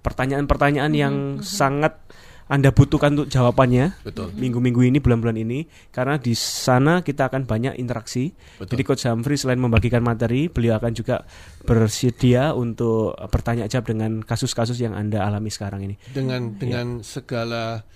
pertanyaan-pertanyaan 0.00 0.92
yang 0.96 1.14
sangat 1.44 1.96
anda 2.44 2.68
butuhkan 2.76 3.16
untuk 3.16 3.32
jawabannya 3.32 4.04
Betul. 4.04 4.36
minggu-minggu 4.36 4.84
ini 4.84 5.00
bulan-bulan 5.00 5.40
ini 5.40 5.64
karena 5.88 6.20
di 6.20 6.36
sana 6.36 7.00
kita 7.00 7.32
akan 7.32 7.48
banyak 7.48 7.80
interaksi. 7.80 8.36
Betul. 8.60 8.76
Jadi 8.76 8.82
Coach 8.84 9.04
Humphrey 9.08 9.40
selain 9.40 9.56
membagikan 9.56 10.04
materi, 10.04 10.52
beliau 10.52 10.76
akan 10.76 10.92
juga 10.92 11.24
bersedia 11.64 12.52
untuk 12.52 13.16
bertanya 13.32 13.64
jawab 13.64 13.96
dengan 13.96 14.20
kasus-kasus 14.20 14.76
yang 14.76 14.92
anda 14.92 15.24
alami 15.24 15.48
sekarang 15.48 15.88
ini. 15.88 15.96
Dengan 16.12 16.52
Iya. 16.52 16.56
dengan 16.60 16.86
segala 17.00 17.88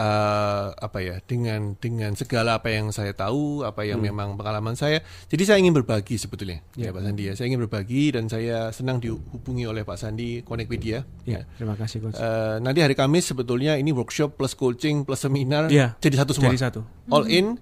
eh, 0.00 0.66
apa 0.72 0.98
ya? 1.04 1.20
Dengan 1.20 1.76
dengan 1.76 2.16
segala 2.16 2.56
apa 2.56 2.72
yang 2.72 2.88
saya 2.88 3.12
tahu, 3.12 3.60
apa 3.62 3.84
yang 3.84 4.00
memang 4.00 4.40
pengalaman 4.40 4.72
saya. 4.72 5.04
Jadi 5.28 5.42
saya 5.44 5.60
ingin 5.60 5.76
berbagi 5.76 6.16
sebetulnya. 6.16 6.64
Ya, 6.74 6.88
Pak 6.90 7.04
Sandi 7.04 7.28
ya. 7.28 7.36
Saya 7.36 7.52
ingin 7.52 7.60
berbagi 7.68 8.16
dan 8.16 8.32
saya 8.32 8.72
senang 8.72 8.96
dihubungi 8.96 9.68
oleh 9.68 9.84
Pak 9.84 10.00
Sandi 10.00 10.40
Connectpedia. 10.40 11.04
Ya, 11.28 11.44
terima 11.60 11.76
kasih 11.76 12.00
Coach. 12.00 12.16
Eh, 12.16 12.56
nanti 12.58 12.80
hari 12.80 12.96
Kamis 12.96 13.28
sebetulnya 13.28 13.76
ini 13.76 13.92
workshop 13.92 14.40
plus 14.40 14.56
coaching 14.56 15.04
plus 15.04 15.20
seminar 15.20 15.68
Iya. 15.68 16.00
jadi 16.00 16.24
satu 16.24 16.32
semua. 16.32 16.48
Jadi 16.50 16.60
satu. 16.64 16.80
All 17.12 17.28
in. 17.28 17.60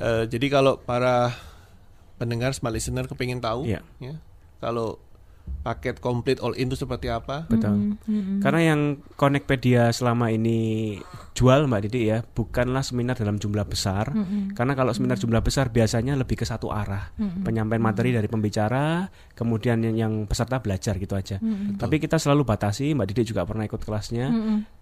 Eh, 0.00 0.24
jadi 0.26 0.46
kalau 0.48 0.80
para 0.80 1.36
pendengar 2.16 2.54
smart 2.54 2.72
listener 2.72 3.04
kepingin 3.04 3.42
tahu, 3.42 3.66
Iya. 3.68 3.84
ya, 4.00 4.14
kalau 4.62 4.96
paket 5.64 5.96
komplit 5.96 6.44
all 6.44 6.52
in 6.60 6.68
itu 6.68 6.76
seperti 6.76 7.08
apa? 7.08 7.48
Betul. 7.48 7.96
Karena 8.44 8.60
yang 8.60 9.00
Connectpedia 9.16 9.88
selama 9.96 10.28
ini 10.28 11.00
jual 11.32 11.64
Mbak 11.64 11.80
Didi 11.88 12.12
ya, 12.12 12.20
bukanlah 12.20 12.84
seminar 12.84 13.16
dalam 13.16 13.40
jumlah 13.40 13.64
besar. 13.64 14.12
Karena 14.52 14.76
kalau 14.76 14.92
seminar 14.92 15.16
jumlah 15.16 15.40
besar 15.40 15.72
biasanya 15.72 16.20
lebih 16.20 16.36
ke 16.36 16.44
satu 16.44 16.68
arah. 16.68 17.16
Penyampaian 17.16 17.80
materi 17.80 18.12
dari 18.12 18.28
pembicara, 18.28 19.08
kemudian 19.32 19.80
yang, 19.80 19.96
yang 19.96 20.12
peserta 20.28 20.60
belajar 20.60 21.00
gitu 21.00 21.16
aja. 21.16 21.40
Tapi 21.80 21.96
kita 21.96 22.20
selalu 22.20 22.44
batasi, 22.44 22.92
Mbak 22.92 23.06
Didi 23.10 23.32
juga 23.32 23.48
pernah 23.48 23.64
ikut 23.64 23.80
kelasnya. 23.80 24.28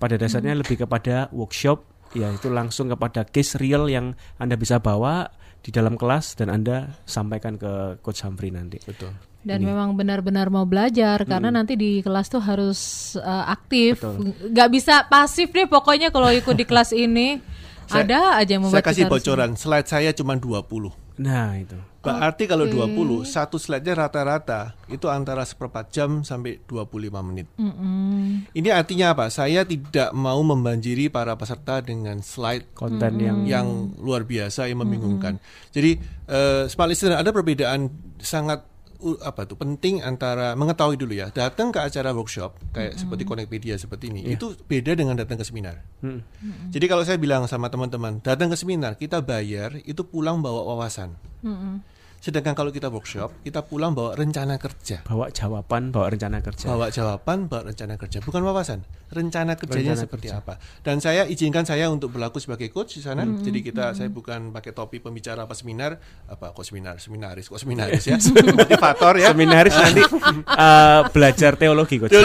Pada 0.03 0.18
dasarnya 0.18 0.59
lebih 0.59 0.83
kepada 0.83 1.31
workshop, 1.31 2.11
ya 2.18 2.29
itu 2.35 2.51
langsung 2.51 2.90
kepada 2.90 3.22
case 3.22 3.55
real 3.57 3.87
yang 3.87 4.18
Anda 4.42 4.59
bisa 4.59 4.83
bawa 4.83 5.31
di 5.62 5.70
dalam 5.70 5.94
kelas 5.94 6.35
dan 6.35 6.51
Anda 6.51 6.98
sampaikan 7.07 7.55
ke 7.55 8.03
Coach 8.03 8.27
Humphrey 8.27 8.51
nanti. 8.51 8.83
Betul. 8.83 9.14
Dan 9.43 9.67
memang 9.67 9.93
benar-benar 9.93 10.49
mau 10.49 10.63
belajar 10.63 11.27
karena 11.27 11.51
nanti 11.51 11.75
di 11.75 11.99
kelas 11.99 12.31
tuh 12.31 12.39
harus 12.39 12.79
uh, 13.19 13.51
aktif, 13.51 13.99
Betul. 13.99 14.39
nggak 14.49 14.69
bisa 14.71 14.95
pasif 15.07 15.51
deh 15.51 15.67
pokoknya 15.67 16.09
kalau 16.09 16.31
ikut 16.31 16.55
di 16.55 16.63
kelas 16.63 16.95
ini. 16.95 17.39
Saya- 17.83 18.07
Ada 18.07 18.21
aja 18.39 18.51
yang 18.55 18.63
Saya 18.63 18.71
membuat 18.71 18.85
kasih 18.87 18.95
kita 18.95 19.05
harus- 19.11 19.15
bocoran, 19.27 19.51
slide 19.53 19.89
saya 19.91 20.11
cuma 20.15 20.39
20. 20.39 20.95
Nah, 21.19 21.61
itu. 21.61 21.77
Berarti 22.01 22.49
kalau 22.49 22.65
20, 22.65 23.23
satu 23.23 23.61
slide-nya 23.61 23.95
rata-rata 23.95 24.75
itu 24.89 25.07
antara 25.07 25.45
seperempat 25.45 25.93
jam 25.93 26.25
sampai 26.25 26.59
25 26.65 27.21
menit. 27.23 27.47
Ini 28.51 28.69
artinya 28.73 29.13
apa? 29.13 29.29
Saya 29.29 29.63
tidak 29.63 30.11
mau 30.11 30.41
membanjiri 30.41 31.07
para 31.09 31.37
peserta 31.37 31.79
dengan 31.79 32.19
slide 32.19 32.73
Konten 32.73 33.21
yang 33.21 33.45
yang 33.45 33.67
luar 34.01 34.25
biasa 34.25 34.67
yang 34.67 34.83
membingungkan. 34.83 35.37
Jadi 35.71 36.01
eh, 36.27 36.65
smart 36.67 36.91
listener 36.91 37.21
ada 37.21 37.31
perbedaan 37.31 37.87
sangat 38.19 38.65
uh, 38.65 38.72
apa 39.21 39.45
tuh 39.45 39.59
penting 39.59 40.01
antara 40.01 40.55
mengetahui 40.55 40.97
dulu 40.97 41.12
ya 41.12 41.29
datang 41.35 41.75
ke 41.75 41.83
acara 41.83 42.15
workshop 42.15 42.55
kayak 42.73 42.95
seperti 42.97 43.23
Connectpedia 43.27 43.75
seperti 43.77 44.15
ini 44.15 44.25
itu 44.33 44.55
beda 44.67 44.95
dengan 44.95 45.19
datang 45.19 45.37
ke 45.37 45.45
seminar. 45.45 45.83
Hmm. 46.01 46.23
Jadi 46.71 46.87
kalau 46.87 47.03
saya 47.03 47.19
bilang 47.19 47.45
sama 47.51 47.69
teman-teman 47.69 48.23
datang 48.23 48.49
ke 48.49 48.57
seminar 48.57 48.95
kita 48.97 49.21
bayar 49.21 49.75
itu 49.85 50.07
pulang 50.07 50.41
bawa 50.41 50.62
wawasan. 50.73 51.19
Sedangkan 52.23 52.55
kalau 52.55 52.71
kita 52.71 52.87
workshop 52.87 53.35
kita 53.43 53.67
pulang 53.67 53.99
bawa 53.99 54.15
rencana 54.15 54.55
kerja. 54.55 55.03
Bawa 55.03 55.35
jawaban, 55.35 55.91
bawa 55.91 56.07
rencana 56.07 56.39
kerja. 56.39 56.71
Bawa 56.71 56.87
jawaban, 56.87 57.51
bawa 57.51 57.75
rencana 57.75 57.99
kerja, 57.99 58.23
bukan 58.23 58.47
wawasan. 58.47 58.87
Rencana 59.11 59.59
kerjanya 59.59 59.99
Rencana 59.99 60.03
seperti 60.07 60.31
kerja. 60.31 60.39
apa. 60.39 60.55
Dan 60.87 61.03
saya 61.03 61.27
izinkan 61.27 61.67
saya 61.67 61.91
untuk 61.91 62.15
berlaku 62.15 62.39
sebagai 62.39 62.71
coach 62.71 62.95
di 62.95 63.03
sana. 63.03 63.27
Jadi 63.27 63.59
kita 63.67 63.90
saya 63.99 64.07
bukan 64.07 64.55
pakai 64.55 64.71
topi 64.71 65.03
pembicara 65.03 65.51
apa 65.51 65.59
seminar, 65.59 65.99
apa 66.31 66.55
kok 66.55 66.63
seminar, 66.63 67.03
seminaris, 67.03 67.51
kok 67.51 67.59
seminaris 67.59 68.07
ya. 68.07 68.23
Motivator 68.63 69.19
ya. 69.19 69.35
Seminaris 69.35 69.75
nanti 69.75 70.03
eh, 70.63 71.01
belajar 71.11 71.59
teologi 71.59 71.99
coach. 71.99 72.15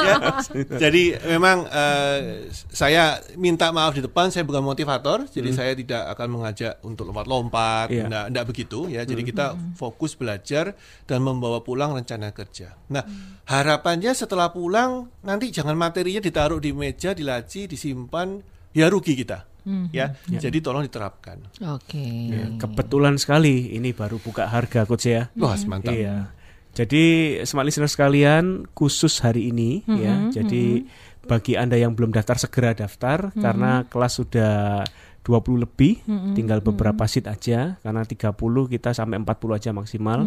Ya. 0.00 0.88
Jadi 0.88 1.14
memang 1.30 1.68
eh, 1.68 2.48
saya 2.70 3.20
minta 3.36 3.70
maaf 3.70 3.94
di 3.94 4.02
depan 4.02 4.32
saya 4.32 4.42
bukan 4.42 4.64
motivator, 4.64 5.28
jadi 5.28 5.50
saya 5.52 5.72
tidak 5.76 6.10
akan 6.16 6.28
mengajak 6.40 6.80
untuk 6.82 7.10
lompat-lompat, 7.12 7.92
enggak, 7.92 8.24
enggak 8.32 8.44
begitu 8.48 8.89
ya. 8.90 9.06
Jadi 9.06 9.22
kita 9.22 9.54
fokus 9.78 10.18
belajar 10.18 10.74
dan 11.06 11.22
membawa 11.22 11.62
pulang 11.62 11.94
rencana 11.94 12.34
kerja. 12.34 12.74
Nah, 12.90 13.06
harapannya 13.46 14.10
setelah 14.12 14.50
pulang 14.50 15.08
nanti 15.22 15.54
jangan 15.54 15.78
materinya 15.78 16.18
ditaruh 16.18 16.58
di 16.58 16.74
meja, 16.74 17.14
di 17.14 17.22
laci, 17.22 17.70
disimpan, 17.70 18.42
ya 18.74 18.90
rugi 18.90 19.14
kita. 19.14 19.46
Ya. 19.94 20.16
Jadi 20.26 20.58
tolong 20.64 20.82
diterapkan. 20.82 21.38
Oke. 21.70 22.32
Ya, 22.32 22.46
kebetulan 22.58 23.20
sekali 23.20 23.76
ini 23.76 23.94
baru 23.94 24.18
buka 24.18 24.48
harga 24.48 24.88
coach 24.88 25.06
ya. 25.06 25.28
Wah, 25.36 25.54
mantap. 25.68 25.94
Iya. 25.94 26.32
Jadi 26.70 27.36
smart 27.42 27.66
listener 27.66 27.90
sekalian 27.90 28.70
khusus 28.78 29.18
hari 29.20 29.50
ini 29.50 29.82
ya. 29.90 30.30
Jadi 30.30 30.86
bagi 31.26 31.58
Anda 31.58 31.76
yang 31.76 31.98
belum 31.98 32.14
daftar 32.14 32.40
segera 32.40 32.70
daftar 32.72 33.34
karena 33.36 33.84
kelas 33.90 34.12
sudah 34.22 34.86
20 35.26 35.64
lebih, 35.68 36.00
tinggal 36.32 36.64
beberapa 36.64 37.04
seat 37.04 37.28
aja 37.28 37.76
karena 37.84 38.02
30 38.02 38.34
kita 38.72 38.96
sampai 38.96 39.20
40 39.20 39.58
aja 39.58 39.70
maksimal. 39.76 40.24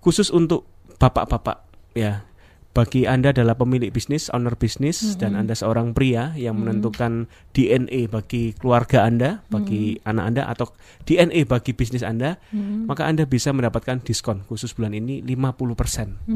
Khusus 0.00 0.28
untuk 0.32 0.68
bapak-bapak 1.00 1.64
ya. 1.96 2.24
Bagi 2.70 3.02
Anda 3.02 3.34
adalah 3.34 3.58
pemilik 3.58 3.90
bisnis, 3.90 4.30
owner 4.30 4.54
bisnis 4.54 5.18
dan 5.18 5.34
Anda 5.34 5.58
seorang 5.58 5.90
pria 5.90 6.38
yang 6.38 6.54
menentukan 6.62 7.26
DNA 7.50 8.06
bagi 8.06 8.54
keluarga 8.54 9.02
Anda, 9.02 9.42
bagi 9.50 9.98
anak 10.06 10.24
Anda 10.30 10.42
atau 10.46 10.70
DNA 11.02 11.50
bagi 11.50 11.74
bisnis 11.74 12.06
Anda, 12.06 12.38
maka 12.86 13.10
Anda 13.10 13.26
bisa 13.26 13.50
mendapatkan 13.50 14.06
diskon 14.06 14.46
khusus 14.46 14.70
bulan 14.70 14.94
ini 14.94 15.18
50%. 15.18 16.30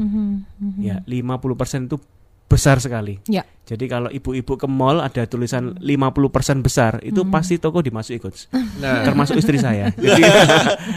Ya, 0.83 0.99
50% 1.07 1.87
itu 1.87 2.03
besar 2.55 2.79
sekali. 2.79 3.19
Ya. 3.27 3.43
Jadi 3.67 3.91
kalau 3.91 4.07
ibu-ibu 4.07 4.55
ke 4.55 4.63
mall 4.63 5.03
ada 5.03 5.27
tulisan 5.27 5.75
50% 5.75 6.63
besar, 6.63 7.03
itu 7.03 7.27
pasti 7.27 7.59
toko 7.59 7.83
dimasuki 7.83 8.23
coach. 8.23 8.47
Nah, 8.79 9.03
Termasuk 9.03 9.35
istri 9.35 9.59
saya. 9.59 9.91
Jadi 9.99 10.23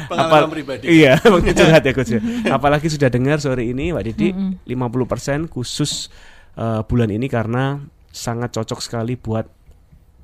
pengalaman 0.07 0.47
apal- 0.47 0.53
pribadi. 0.55 0.87
Iya, 0.87 1.19
curhat 1.59 1.83
ya 1.83 1.93
coach. 1.93 2.15
ya. 2.15 2.21
Apalagi 2.55 2.87
sudah 2.87 3.11
dengar 3.11 3.43
sore 3.43 3.67
ini 3.67 3.91
Mbak 3.91 4.05
Didi 4.07 4.29
50% 4.63 5.51
khusus 5.51 6.07
eh, 6.55 6.81
bulan 6.87 7.11
ini 7.11 7.27
karena 7.27 7.83
sangat 8.09 8.55
cocok 8.55 8.79
sekali 8.79 9.19
buat 9.19 9.51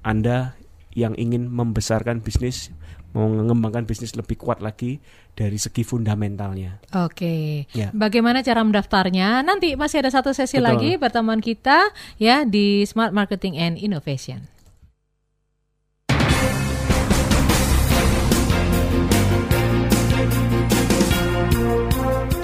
Anda 0.05 0.55
yang 0.95 1.18
ingin 1.18 1.51
membesarkan 1.51 2.22
bisnis, 2.22 2.70
mau 3.15 3.31
mengembangkan 3.31 3.87
bisnis 3.87 4.19
lebih 4.19 4.35
kuat 4.37 4.59
lagi 4.59 4.99
dari 5.39 5.55
segi 5.57 5.87
fundamentalnya. 5.87 6.83
Oke. 7.07 7.65
Ya. 7.71 7.95
Bagaimana 7.95 8.43
cara 8.43 8.67
mendaftarnya? 8.67 9.47
Nanti 9.47 9.79
masih 9.79 10.03
ada 10.03 10.11
satu 10.11 10.35
sesi 10.35 10.59
Betul. 10.59 10.67
lagi 10.67 10.91
pertemuan 10.99 11.39
kita 11.39 11.95
ya 12.19 12.43
di 12.43 12.83
Smart 12.85 13.15
Marketing 13.15 13.55
and 13.57 13.79
Innovation. 13.79 14.51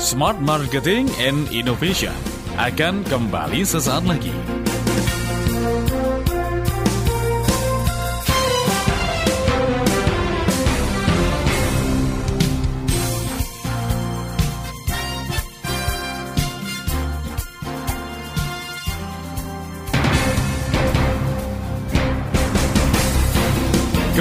Smart 0.00 0.42
Marketing 0.42 1.06
and 1.22 1.46
Innovation 1.54 2.14
akan 2.58 3.06
kembali 3.06 3.62
sesaat 3.62 4.02
lagi. 4.10 4.59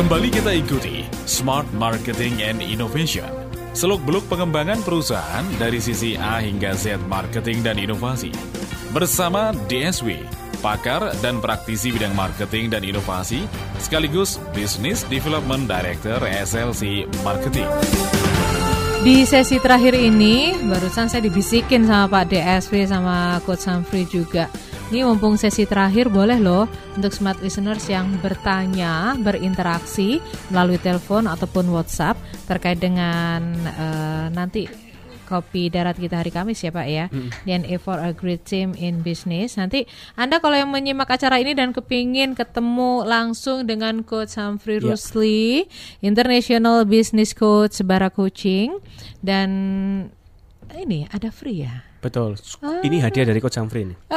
Kembali 0.09 0.33
kita 0.33 0.57
ikuti 0.57 1.05
Smart 1.29 1.69
Marketing 1.69 2.41
and 2.41 2.65
Innovation. 2.65 3.29
Seluk-beluk 3.77 4.25
pengembangan 4.25 4.81
perusahaan 4.81 5.45
dari 5.61 5.77
sisi 5.77 6.17
A 6.17 6.41
hingga 6.41 6.73
Z 6.73 6.97
marketing 7.05 7.61
dan 7.61 7.77
inovasi. 7.77 8.33
Bersama 8.89 9.53
DSW, 9.69 10.25
pakar 10.65 11.13
dan 11.21 11.37
praktisi 11.37 11.93
bidang 11.93 12.17
marketing 12.17 12.73
dan 12.73 12.81
inovasi, 12.81 13.45
sekaligus 13.77 14.41
Business 14.57 15.05
Development 15.05 15.69
Director 15.69 16.17
SLC 16.25 17.05
Marketing. 17.21 17.69
Di 19.05 19.29
sesi 19.29 19.61
terakhir 19.61 19.93
ini 19.93 20.57
barusan 20.57 21.05
saya 21.05 21.21
dibisikin 21.21 21.85
sama 21.85 22.09
Pak 22.09 22.33
DSW 22.33 22.81
sama 22.89 23.37
Coach 23.45 23.61
Samfri 23.61 24.09
juga. 24.09 24.49
Ini 24.89 25.05
mumpung 25.05 25.37
sesi 25.37 25.69
terakhir 25.69 26.09
boleh 26.09 26.41
loh 26.41 26.65
untuk 26.97 27.13
smart 27.13 27.37
listeners 27.45 27.85
yang 27.85 28.09
bertanya, 28.25 29.13
berinteraksi 29.21 30.17
melalui 30.49 30.81
telepon 30.81 31.29
ataupun 31.29 31.69
WhatsApp 31.69 32.17
terkait 32.49 32.81
dengan 32.81 33.53
eh, 33.69 34.27
nanti 34.33 34.65
kopi 35.29 35.69
darat 35.69 35.93
kita 35.93 36.25
hari 36.25 36.33
Kamis 36.33 36.65
ya 36.65 36.73
Pak 36.73 36.87
ya. 36.89 37.05
DNA 37.45 37.77
for 37.77 38.01
a 38.01 38.09
Great 38.09 38.49
Team 38.49 38.73
in 38.73 39.05
Business. 39.05 39.61
Nanti 39.61 39.85
Anda 40.17 40.41
kalau 40.41 40.57
yang 40.57 40.73
menyimak 40.73 41.05
acara 41.05 41.37
ini 41.37 41.53
dan 41.53 41.69
kepingin 41.69 42.33
ketemu 42.33 43.05
langsung 43.05 43.69
dengan 43.69 44.01
Coach 44.01 44.41
Humphrey 44.41 44.81
Ya. 44.81 44.97
Rusli 44.97 45.69
International 46.01 46.81
Business 46.89 47.37
Coach 47.37 47.85
Bara 47.85 48.09
Coaching 48.09 48.81
dan 49.21 49.49
ini 50.73 51.05
ada 51.13 51.29
free 51.29 51.61
ya 51.61 51.88
Betul. 51.99 52.39
Ini 52.63 53.03
hadiah 53.03 53.27
dari 53.27 53.43
Coach 53.43 53.59
Samfri 53.59 53.83
ini. 53.83 53.95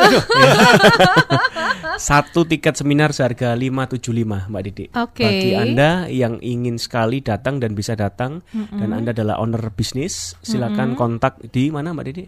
Satu 1.99 2.47
tiket 2.47 2.79
seminar 2.79 3.11
seharga 3.11 3.59
575 3.59 4.49
Mbak 4.49 4.63
Didi. 4.65 4.87
Oke. 4.95 5.27
Bagi 5.27 5.51
Anda 5.59 6.07
yang 6.09 6.39
ingin 6.41 6.79
sekali 6.79 7.21
datang 7.21 7.59
dan 7.59 7.75
bisa 7.75 7.99
datang 7.99 8.41
dan 8.53 8.95
Anda 8.95 9.13
adalah 9.13 9.43
owner 9.43 9.61
bisnis, 9.75 10.39
silakan 10.41 10.95
kontak 10.95 11.43
di 11.51 11.75
mana 11.75 11.93
Mbak 11.93 12.05
Didi? 12.07 12.25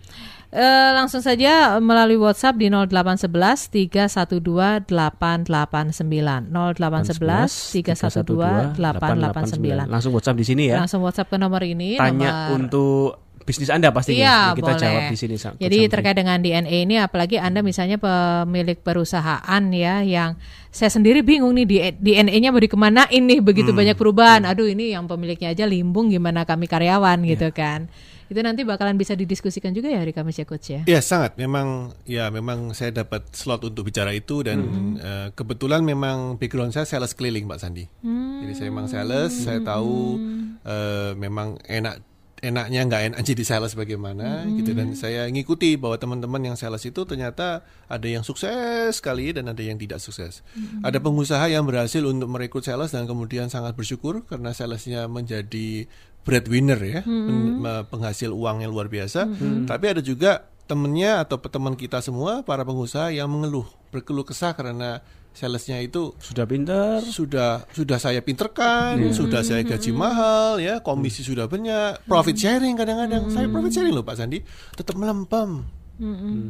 Eh, 0.54 0.90
langsung 0.94 1.18
saja 1.18 1.82
melalui 1.82 2.14
WhatsApp 2.14 2.54
di 2.54 2.70
0811 2.70 3.74
312 3.74 4.86
889 4.86 6.54
0811 6.54 7.82
312 7.82 8.78
889 8.78 9.90
Langsung 9.90 10.14
WhatsApp 10.14 10.38
di 10.38 10.46
sini 10.46 10.70
ya. 10.70 10.78
Langsung 10.78 11.02
WhatsApp 11.02 11.34
ke 11.34 11.42
nomor 11.42 11.58
ini 11.66 11.98
Tanya 11.98 12.54
nomor 12.54 12.54
untuk 12.54 13.23
bisnis 13.44 13.68
Anda 13.68 13.92
pastinya. 13.92 14.20
Iya, 14.20 14.36
kita 14.56 14.72
boleh. 14.72 14.80
jawab 14.80 15.02
di 15.06 15.16
sini. 15.16 15.34
Coach 15.36 15.60
Jadi 15.60 15.78
terkait 15.86 16.16
dengan 16.16 16.40
DNA 16.40 16.88
ini, 16.88 16.96
apalagi 16.96 17.36
Anda 17.36 17.60
misalnya 17.60 17.96
pemilik 17.96 18.80
perusahaan 18.80 19.62
ya, 19.70 20.00
yang 20.00 20.40
saya 20.68 20.90
sendiri 20.90 21.20
bingung 21.20 21.52
nih 21.54 21.66
di 21.68 21.76
DNA-nya 21.94 22.50
mau 22.50 22.58
dikemanain 22.58 23.22
nih, 23.22 23.38
begitu 23.38 23.70
Hmm. 23.70 23.78
banyak 23.78 23.96
perubahan. 23.96 24.42
Aduh 24.42 24.66
ini 24.66 24.90
yang 24.90 25.04
pemiliknya 25.04 25.52
aja 25.52 25.64
limbung, 25.64 26.08
gimana 26.08 26.42
kami 26.42 26.66
karyawan 26.66 27.20
Iya. 27.22 27.30
gitu 27.36 27.48
kan. 27.52 27.86
Itu 28.24 28.40
nanti 28.40 28.64
bakalan 28.64 28.96
bisa 28.96 29.12
didiskusikan 29.12 29.76
juga 29.76 29.92
ya 29.92 30.00
hari 30.00 30.16
Kamis 30.16 30.40
ya 30.40 30.48
Coach 30.48 30.72
ya. 30.72 30.80
Ya 30.88 31.04
sangat, 31.04 31.36
memang 31.36 31.92
ya 32.08 32.32
memang 32.32 32.72
saya 32.72 32.88
dapat 32.90 33.28
slot 33.36 33.60
untuk 33.62 33.84
bicara 33.84 34.16
itu 34.16 34.40
dan 34.40 34.64
eh, 34.96 35.28
kebetulan 35.36 35.84
memang 35.84 36.40
background 36.40 36.72
saya 36.72 36.88
sales 36.88 37.12
keliling 37.12 37.44
Mbak 37.44 37.60
Sandi. 37.60 37.84
Jadi 38.00 38.52
saya 38.56 38.68
memang 38.72 38.88
sales, 38.88 39.36
saya 39.36 39.60
tahu 39.60 40.16
eh, 40.64 41.12
memang 41.14 41.60
enak 41.68 42.00
enaknya 42.44 42.84
nggak 42.84 43.02
enak 43.08 43.18
jadi 43.24 43.44
sales 43.48 43.72
bagaimana 43.72 44.44
gitu. 44.60 44.76
Dan 44.76 44.92
saya 44.92 45.24
ngikuti 45.32 45.80
bahwa 45.80 45.96
teman-teman 45.96 46.52
yang 46.52 46.56
sales 46.60 46.84
itu 46.84 47.08
ternyata 47.08 47.64
ada 47.88 48.04
yang 48.04 48.20
sukses 48.20 49.00
sekali 49.00 49.32
dan 49.32 49.48
ada 49.48 49.62
yang 49.64 49.80
tidak 49.80 50.04
sukses. 50.04 50.44
Ada 50.84 51.00
pengusaha 51.00 51.48
yang 51.48 51.64
berhasil 51.64 52.04
untuk 52.04 52.28
merekrut 52.28 52.68
sales 52.68 52.92
dan 52.92 53.08
kemudian 53.08 53.48
sangat 53.48 53.72
bersyukur 53.72 54.28
karena 54.28 54.52
salesnya 54.52 55.08
menjadi 55.08 55.88
breadwinner 56.24 56.80
ya, 56.80 57.00
me- 57.04 57.84
penghasil 57.88 58.32
uang 58.32 58.60
yang 58.64 58.72
luar 58.72 58.92
biasa. 58.92 59.24
Tapi 59.64 59.84
ada 59.96 60.00
juga 60.04 60.52
temennya 60.64 61.20
atau 61.20 61.36
teman 61.36 61.76
kita 61.76 62.00
semua 62.00 62.40
para 62.40 62.64
pengusaha 62.64 63.12
yang 63.12 63.28
mengeluh, 63.28 63.68
berkeluh 63.92 64.24
kesah 64.24 64.56
karena 64.56 65.04
salesnya 65.34 65.76
itu 65.78 66.14
Sudah 66.16 66.46
pinter. 66.46 67.02
sudah 67.02 67.66
sudah 67.68 67.98
saya 67.98 68.22
pinterkan, 68.22 68.96
Iya. 68.96 69.10
sudah 69.12 69.42
saya 69.42 69.60
gaji 69.60 69.90
mahal, 69.90 70.56
ya 70.56 70.78
komisi 70.78 71.20
sudah 71.20 71.44
banyak, 71.44 72.06
profit 72.06 72.32
sharing 72.34 72.72
kadang-kadang 72.72 73.26
saya 73.28 73.44
profit 73.46 73.72
sharing 73.72 73.92
loh 73.92 74.00
Pak 74.00 74.14
Sandi, 74.16 74.38
tetap 74.72 74.94
melempem. 74.94 75.66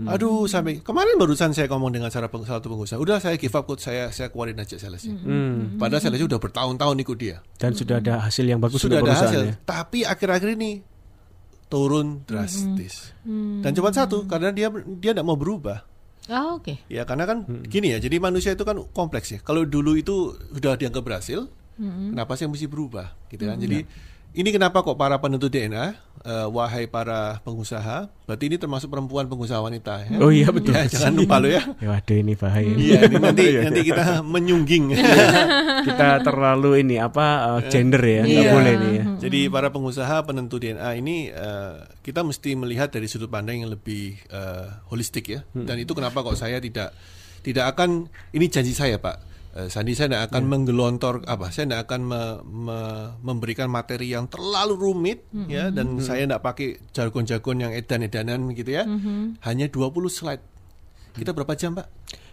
Aduh 0.07 0.45
sampai 0.45 0.81
kemarin 0.81 1.17
barusan 1.17 1.53
saya 1.53 1.65
ngomong 1.67 1.93
dengan 1.93 2.09
salah 2.09 2.29
peng- 2.29 2.45
salah 2.45 2.61
satu 2.61 2.69
pengusaha, 2.71 2.97
udah 2.97 3.19
saya 3.19 3.37
give 3.37 3.53
up 3.53 3.65
coach 3.65 3.81
saya 3.83 4.09
saya 4.09 4.29
keluarin 4.29 4.57
aja 4.57 4.77
salesnya. 4.77 5.13
Hmm. 5.15 5.77
Padahal 5.77 6.01
salesnya 6.01 6.25
udah 6.27 6.37
bertahun-tahun 6.39 6.97
ikut 6.99 7.17
dia, 7.17 7.41
Dan 7.57 7.73
sudah 7.73 8.01
ada 8.01 8.21
hasil 8.21 8.41
yang 8.43 8.57
bagus 8.57 8.81
sudah 8.81 9.01
ada 9.01 9.13
hasil, 9.15 9.41
ya. 9.43 9.55
tapi 9.63 10.01
akhir-akhir 10.03 10.49
ini 10.55 10.81
turun 11.67 12.23
drastis. 12.23 13.13
Dan 13.61 13.71
cuma 13.71 13.91
satu 13.91 14.25
karena 14.25 14.49
dia 14.49 14.69
dia 14.97 15.13
tidak 15.13 15.25
mau 15.25 15.35
berubah. 15.35 15.85
Ah, 16.29 16.57
oke. 16.57 16.81
Ya 16.89 17.05
karena 17.05 17.29
kan 17.29 17.45
gini 17.69 17.93
ya, 17.93 17.99
jadi 18.01 18.17
manusia 18.17 18.57
itu 18.57 18.65
kan 18.65 18.81
kompleks 18.97 19.29
ya. 19.29 19.39
Kalau 19.45 19.69
dulu 19.69 19.99
itu 19.99 20.33
sudah 20.57 20.79
dianggap 20.81 21.05
berhasil, 21.05 21.53
kenapa 21.77 22.39
sih 22.39 22.49
mesti 22.49 22.65
berubah, 22.65 23.13
gitu 23.29 23.45
kan? 23.45 23.61
Jadi 23.61 23.85
ini 24.35 24.49
kenapa 24.49 24.81
kok 24.81 24.97
para 24.97 25.21
penentu 25.21 25.53
DNA, 25.53 25.95
eh, 26.25 26.49
wahai 26.49 26.85
para 26.85 27.39
pengusaha, 27.41 28.09
berarti 28.25 28.45
ini 28.49 28.57
termasuk 28.57 28.89
perempuan 28.89 29.29
pengusaha 29.29 29.61
wanita 29.61 30.09
ya? 30.09 30.19
Oh 30.19 30.29
iya 30.29 30.49
betul. 30.49 30.73
Ya, 30.73 30.89
jangan 30.89 31.15
lupa 31.15 31.37
lo 31.39 31.47
ya. 31.47 31.63
Ya 31.79 31.89
waduh 31.93 32.17
ini 32.17 32.33
bahaya. 32.35 32.73
Iya, 32.73 32.99
ini 33.05 33.17
nanti 33.29 33.45
nanti 33.61 33.81
kita 33.85 34.05
menyungging. 34.21 34.85
Kita 35.85 36.09
terlalu 36.21 36.81
ini 36.81 36.97
apa 36.97 37.27
uh, 37.57 37.61
gender 37.69 38.01
ya, 38.01 38.23
nggak 38.25 38.45
Iya. 38.45 38.53
boleh 38.53 38.73
nih 38.75 38.93
ya. 38.93 39.05
Jadi 39.29 39.41
para 39.47 39.69
pengusaha 39.69 40.17
penentu 40.25 40.57
DNA 40.57 40.91
ini 40.97 41.29
eh, 41.29 41.75
kita 42.01 42.25
mesti 42.25 42.57
melihat 42.57 42.89
dari 42.89 43.05
sudut 43.05 43.29
pandang 43.29 43.61
yang 43.61 43.71
lebih 43.71 44.17
eh, 44.27 44.67
holistik 44.89 45.29
ya. 45.29 45.41
Dan 45.53 45.77
itu 45.77 45.93
kenapa 45.93 46.21
kok 46.21 46.35
saya 46.35 46.57
tidak 46.59 46.97
tidak 47.45 47.77
akan 47.77 48.09
ini 48.33 48.49
janji 48.49 48.73
saya 48.73 48.97
Pak. 48.97 49.34
Eh, 49.55 49.69
Sandi 49.69 49.95
saya 49.95 50.11
tidak 50.11 50.25
akan 50.29 50.43
menggelontor 50.45 51.23
apa 51.25 51.47
saya 51.49 51.65
tidak 51.65 51.87
akan 51.87 52.01
me- 52.03 52.43
me- 52.45 53.11
memberikan 53.23 53.69
materi 53.69 54.11
yang 54.11 54.27
terlalu 54.27 54.75
rumit 54.75 55.19
ya 55.47 55.71
dan 55.71 55.95
saya 56.01 56.27
tidak 56.27 56.43
pakai 56.43 56.75
jargon-jargon 56.91 57.57
yang 57.61 57.71
edan-edanan 57.73 58.51
gitu 58.51 58.71
ya 58.73 58.83
hanya 59.41 59.67
20 59.67 59.79
slide 60.09 60.43
kita 61.13 61.31
berapa 61.31 61.55
jam 61.55 61.71
Pak? 61.73 61.87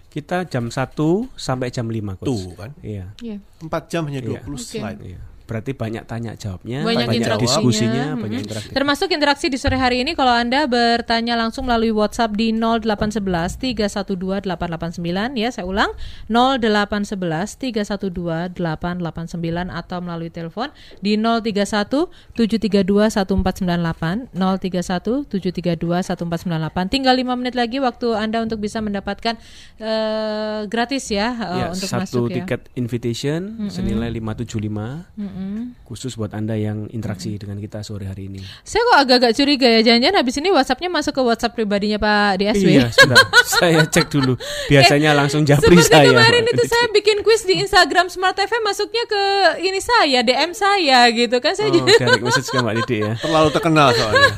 Kita 0.09 0.43
jam 0.43 0.67
1 0.67 0.97
sampai 1.31 1.69
jam 1.69 1.85
5 1.85 2.17
coach. 2.17 2.25
Tuh 2.25 2.51
kan 2.53 2.73
Iya. 2.81 3.13
Iya. 3.17 3.37
4 3.61 3.69
jam 3.87 4.03
hanya 4.03 4.19
20 4.19 4.41
Iya. 4.57 4.65
slide 4.73 4.99
Iya. 5.05 5.19
Berarti 5.51 5.75
banyak 5.75 6.07
tanya 6.07 6.31
jawabnya, 6.33 6.79
Banyak 6.81 7.11
banyak, 7.11 7.19
interaksinya. 7.19 7.43
diskusinya, 7.59 8.05
Mm-mm. 8.07 8.23
banyak 8.23 8.39
interaksi. 8.41 8.71
Termasuk 8.71 9.07
interaksi 9.11 9.45
di 9.51 9.59
sore 9.59 9.75
hari 9.75 9.99
ini 9.99 10.15
kalau 10.15 10.31
Anda 10.31 10.63
bertanya 10.63 11.35
langsung 11.35 11.67
melalui 11.67 11.91
WhatsApp 11.91 12.31
di 12.33 12.55
0811 12.55 13.59
312 13.59 14.47
889 14.47 15.03
ya 15.35 15.51
saya 15.51 15.67
ulang 15.67 15.91
0811 16.31 17.59
312 17.59 18.55
889 18.55 19.67
atau 19.67 19.97
melalui 19.99 20.29
telepon 20.29 20.71
di 20.99 21.19
031 21.19 22.07
732 22.31 23.11
1498 23.11 24.31
031 24.31 25.27
732 25.27 25.75
1498 25.75 26.87
tinggal 26.87 27.13
5 27.13 27.35
menit 27.35 27.55
lagi 27.55 27.77
waktu 27.77 28.07
Anda 28.15 28.39
untuk 28.39 28.63
bisa 28.63 28.79
mendapatkan 28.79 29.35
eh, 29.77 30.59
gratis 30.67 31.09
ya, 31.09 31.27
eh, 31.33 31.49
Ya, 31.51 31.65
untuk 31.69 31.85
satu 31.85 32.01
masuk 32.01 32.23
ya. 32.29 32.35
tiket 32.39 32.61
invitation 32.73 33.41
senilai 33.67 34.07
575 34.09 35.11
Mm-mm. 35.41 35.73
khusus 35.83 36.13
buat 36.13 36.31
Anda 36.31 36.53
yang 36.53 36.85
interaksi 36.87 37.33
dengan 37.35 37.57
kita 37.57 37.81
sore 37.81 38.05
hari 38.05 38.27
ini. 38.27 38.39
Saya 38.61 38.85
kok 38.85 38.97
agak-agak 39.01 39.33
curiga 39.33 39.67
ya, 39.67 39.81
jangan-jangan 39.81 40.17
habis 40.17 40.35
ini 40.37 40.49
WhatsAppnya 40.49 40.87
masuk 40.87 41.13
ke 41.13 41.21
WhatsApp 41.21 41.51
pribadinya 41.51 41.97
Pak 41.97 42.37
DSW. 42.37 42.67
Iya, 42.69 42.87
sudah. 42.91 43.17
saya 43.57 43.81
cek 43.83 44.07
dulu. 44.07 44.37
Biasanya 44.67 45.11
langsung 45.11 45.41
japri 45.43 45.75
Seperti 45.75 45.89
saya. 45.91 46.07
kemarin 46.07 46.43
itu 46.45 46.63
saya 46.71 46.85
bikin 46.91 47.17
kuis 47.21 47.41
di 47.41 47.59
Instagram 47.59 48.07
Smart 48.07 48.37
FM 48.37 48.61
masuknya 48.63 49.03
ke 49.03 49.23
ini 49.59 49.79
saya, 49.79 50.21
DM 50.21 50.51
saya 50.51 51.09
gitu 51.09 51.37
kan 51.37 51.51
saya 51.51 51.67
Oh, 51.67 51.73
juga 51.73 51.91
direct 51.93 52.21
message 52.21 52.47
ke 52.47 52.57
Mbak 52.57 52.73
Didi 52.79 52.97
ya. 53.01 53.13
terlalu 53.23 53.49
terkenal 53.49 53.87
soalnya 53.91 54.31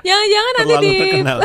jangan-jangan 0.00 0.52
nanti 0.56 0.74
di 0.78 0.92
terkenal 0.98 1.38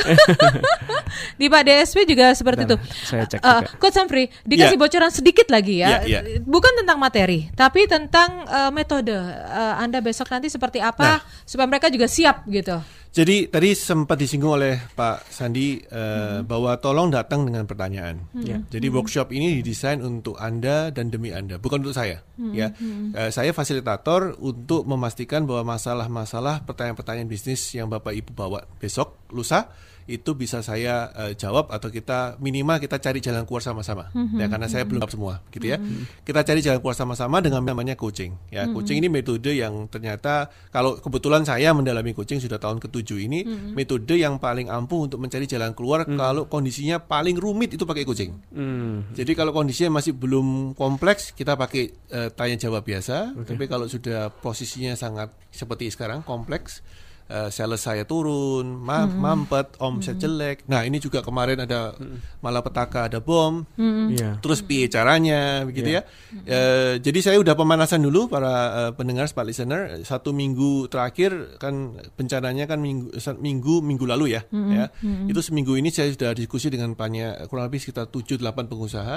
di 1.34 1.46
Pak 1.48 1.62
DSW 1.64 2.00
juga 2.06 2.26
seperti 2.32 2.62
itu. 2.64 2.76
Saya 3.04 3.24
cek 3.26 3.40
Eh, 3.40 3.60
juga. 3.62 3.78
Coach 3.78 3.96
Samfri, 3.96 4.24
dikasih 4.44 4.76
Iya. 4.76 4.80
bocoran 4.80 5.10
sedikit 5.10 5.48
lagi 5.48 5.76
ya. 5.80 6.02
Iya, 6.02 6.20
iya. 6.26 6.40
Bukan 6.40 6.74
tentang 6.76 6.98
materi, 6.98 7.50
tapi 7.54 7.86
tentang 7.86 8.46
eh, 8.46 8.72
metode. 8.78 9.18
Eh, 9.18 9.74
anda 9.76 9.98
besok 9.98 10.30
nanti 10.30 10.48
seperti 10.48 10.78
apa 10.78 11.18
Nah. 11.18 11.20
supaya 11.42 11.66
mereka 11.66 11.90
juga 11.90 12.06
siap 12.06 12.46
gitu. 12.46 12.78
Jadi 13.08 13.50
tadi 13.50 13.74
sempat 13.74 14.14
disinggung 14.14 14.54
oleh 14.54 14.78
Pak 14.94 15.34
Sandi 15.34 15.82
eh, 15.82 16.46
bahwa 16.46 16.78
tolong 16.78 17.10
datang 17.10 17.50
dengan 17.50 17.66
pertanyaan. 17.66 18.22
Ya. 18.38 18.62
Jadi 18.70 18.94
workshop 18.94 19.34
ini 19.34 19.58
didesain 19.58 20.06
untuk 20.06 20.38
Anda 20.38 20.94
dan 20.94 21.10
demi 21.10 21.34
Anda, 21.34 21.58
bukan 21.58 21.82
untuk 21.82 21.98
saya. 21.98 22.22
Ya, 22.54 22.70
Eh, 23.18 23.34
saya 23.34 23.58
fasilitator 23.58 24.38
untuk 24.38 24.86
memastikan 24.86 25.50
bahwa 25.50 25.74
masalah-masalah 25.74 26.62
pertanyaan-pertanyaan 26.70 27.26
bisnis 27.26 27.74
yang 27.74 27.90
Bapak 27.90 28.14
Ibu 28.14 28.38
bawa 28.38 28.70
besok, 28.78 29.18
lusa 29.34 29.74
itu 30.08 30.32
bisa 30.34 30.64
saya 30.64 31.12
eh, 31.14 31.34
jawab 31.36 31.70
atau 31.70 31.92
kita 31.92 32.40
minimal 32.40 32.80
kita 32.80 32.98
cari 32.98 33.20
jalan 33.20 33.44
keluar 33.44 33.62
sama-sama. 33.62 34.10
Ya 34.40 34.48
karena 34.48 34.72
saya 34.72 34.88
belum 34.88 35.04
jawab 35.04 35.14
semua, 35.14 35.34
gitu 35.52 35.68
ya. 35.68 35.78
Kita 36.24 36.42
cari 36.48 36.64
jalan 36.64 36.80
keluar 36.80 36.96
sama-sama 36.96 37.44
dengan 37.44 37.62
namanya 37.62 37.94
coaching. 38.00 38.34
Ya, 38.48 38.66
coaching 38.72 39.04
ini 39.04 39.12
metode 39.12 39.52
yang 39.52 39.92
ternyata 39.92 40.48
kalau 40.72 40.98
kebetulan 40.98 41.44
saya 41.44 41.76
mendalami 41.76 42.16
coaching 42.16 42.40
sudah 42.40 42.56
tahun 42.58 42.80
ketujuh 42.80 43.20
ini, 43.20 43.44
metode 43.76 44.16
yang 44.16 44.40
paling 44.40 44.72
ampuh 44.72 45.06
untuk 45.12 45.20
mencari 45.20 45.44
jalan 45.44 45.76
keluar 45.76 46.08
kalau 46.08 46.48
kondisinya 46.48 47.04
paling 47.04 47.36
rumit 47.36 47.76
itu 47.76 47.84
pakai 47.84 48.08
coaching. 48.08 48.32
Hmm. 48.56 49.12
Jadi 49.12 49.36
kalau 49.36 49.52
kondisinya 49.52 50.00
masih 50.00 50.16
belum 50.16 50.74
kompleks, 50.74 51.36
kita 51.36 51.60
pakai 51.60 51.92
eh, 51.92 52.30
tanya 52.32 52.56
jawab 52.56 52.88
biasa. 52.88 53.36
Tapi 53.44 53.68
kalau 53.68 53.92
sudah 53.92 54.32
posisinya 54.32 54.96
sangat 54.96 55.36
seperti 55.52 55.92
sekarang 55.92 56.24
kompleks, 56.24 56.80
eh, 57.28 57.50
sales 57.50 57.80
saya 57.80 58.04
turun, 58.04 58.66
ma- 58.66 59.06
mampet, 59.08 59.76
omset 59.78 60.16
jelek. 60.16 60.64
Nah 60.66 60.84
ini 60.84 60.98
juga 60.98 61.20
kemarin 61.20 61.64
ada 61.64 61.94
malapetaka, 62.40 63.08
ada 63.08 63.20
bom. 63.20 63.64
Iya. 64.08 64.40
Terus 64.40 64.62
piye 64.62 64.88
caranya, 64.88 65.64
begitu 65.64 65.94
ya? 65.94 66.02
Eh, 66.44 67.00
jadi 67.00 67.20
saya 67.22 67.38
udah 67.40 67.54
pemanasan 67.54 68.02
dulu 68.02 68.28
para 68.28 68.54
eh, 68.88 68.92
pendengar, 68.94 69.28
smart 69.28 69.48
listener. 69.48 70.02
Satu 70.04 70.32
minggu 70.32 70.88
terakhir 70.88 71.58
kan 71.58 71.96
bencananya 72.16 72.66
kan 72.66 72.80
minggu 72.80 73.12
minggu 73.38 73.82
minggu 73.82 74.06
lalu 74.06 74.34
ya, 74.34 74.42
ya. 74.52 74.88
Itu 75.26 75.40
seminggu 75.40 75.76
ini 75.76 75.90
saya 75.90 76.12
sudah 76.12 76.32
diskusi 76.32 76.68
dengan 76.68 76.94
banyak 76.94 77.48
kurang 77.48 77.68
lebih 77.68 77.80
sekitar 77.80 78.08
7-8 78.08 78.40
pengusaha 78.68 79.16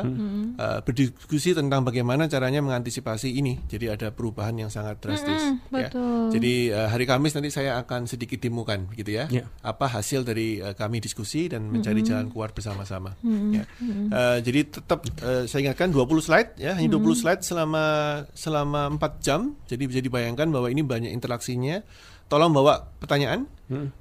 eh, 0.57 0.79
berdiskusi 0.83 1.53
tentang 1.53 1.83
bagaimana 1.83 2.27
caranya 2.27 2.61
mengantisipasi 2.61 3.31
ini. 3.33 3.61
Jadi 3.67 3.87
ada 3.87 4.09
perubahan 4.11 4.57
yang 4.57 4.71
sangat 4.71 4.99
drastis. 5.01 5.43
ya. 5.71 5.89
betul. 5.91 6.31
Jadi 6.35 6.55
eh, 6.71 6.89
hari 6.89 7.05
Kamis 7.05 7.35
nanti 7.35 7.51
saya 7.51 7.79
akan 7.79 8.00
sedikit 8.05 8.41
demokan, 8.41 8.89
gitu 8.95 9.11
ya. 9.13 9.27
Ya. 9.33 9.49
Apa 9.65 9.89
hasil 9.89 10.25
dari 10.25 10.61
eh, 10.61 10.77
kami 10.77 11.01
diskusi 11.01 11.49
dan 11.49 11.69
mencari 11.69 12.01
jalan 12.05 12.29
keluar 12.31 12.53
bersama-sama. 12.53 13.17
Ya. 13.53 13.65
Eh, 14.11 14.39
jadi 14.45 14.61
tetap 14.69 15.05
eh, 15.25 15.45
saya 15.49 15.69
ingatkan 15.69 15.91
20 15.93 16.21
slide 16.23 16.51
ya, 16.61 16.77
hanya 16.77 16.89
20 16.97 17.21
slide 17.21 17.43
selama 17.43 17.85
selama 18.33 18.93
4 18.97 19.25
jam. 19.25 19.59
Jadi 19.67 19.83
bisa 19.91 20.01
dibayangkan 20.01 20.49
bahwa 20.49 20.69
ini 20.71 20.85
banyak 20.85 21.11
interaksinya. 21.11 21.83
Tolong 22.31 22.55
bawa 22.55 22.87
pertanyaan. 23.03 23.51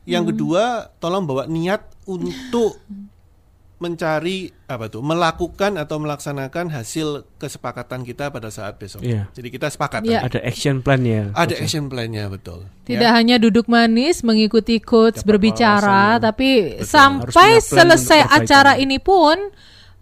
Yang 0.05 0.33
kedua, 0.33 0.93
tolong 1.01 1.25
bawa 1.25 1.49
niat 1.49 1.81
untuk 2.05 2.77
mencari 3.79 4.51
apa 4.67 4.91
tuh, 4.91 4.99
melakukan 4.99 5.79
atau 5.79 6.03
melaksanakan 6.03 6.67
hasil 6.67 7.23
kesepakatan 7.39 8.03
kita 8.03 8.27
pada 8.27 8.51
saat 8.51 8.75
besok. 8.75 8.99
Iya. 9.01 9.31
Jadi 9.31 9.47
kita 9.49 9.71
sepakat. 9.71 10.03
Iya. 10.03 10.27
Ada 10.27 10.39
action 10.43 10.83
plan 10.83 10.99
ya. 11.07 11.31
Ada 11.31 11.55
action 11.63 11.87
plan-nya 11.87 12.27
betul. 12.27 12.67
Tidak 12.83 13.07
Ya. 13.07 13.15
hanya 13.15 13.39
duduk 13.39 13.71
manis 13.71 14.19
mengikuti 14.21 14.83
coach 14.83 15.23
Dapat 15.23 15.27
berbicara, 15.31 15.87
wawasan, 15.87 16.19
ya. 16.19 16.25
tapi 16.27 16.49
Harus 16.75 16.91
sampai 16.91 17.49
selesai 17.63 18.21
acara 18.27 18.75
ini 18.75 18.99
pun 18.99 19.39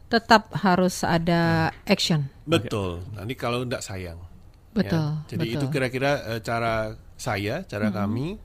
tetap 0.09 0.49
harus 0.57 1.05
ada 1.05 1.69
action. 1.86 2.25
Betul. 2.49 3.05
Nanti 3.13 3.38
kalau 3.38 3.61
enggak 3.61 3.86
sayang. 3.86 4.17
Betul. 4.73 5.05
Ya. 5.05 5.21
Jadi 5.30 5.45
betul. 5.45 5.57
itu 5.61 5.65
kira-kira 5.69 6.11
eh, 6.34 6.39
cara 6.41 6.97
saya, 7.13 7.61
cara 7.69 7.93
kami. 7.93 8.38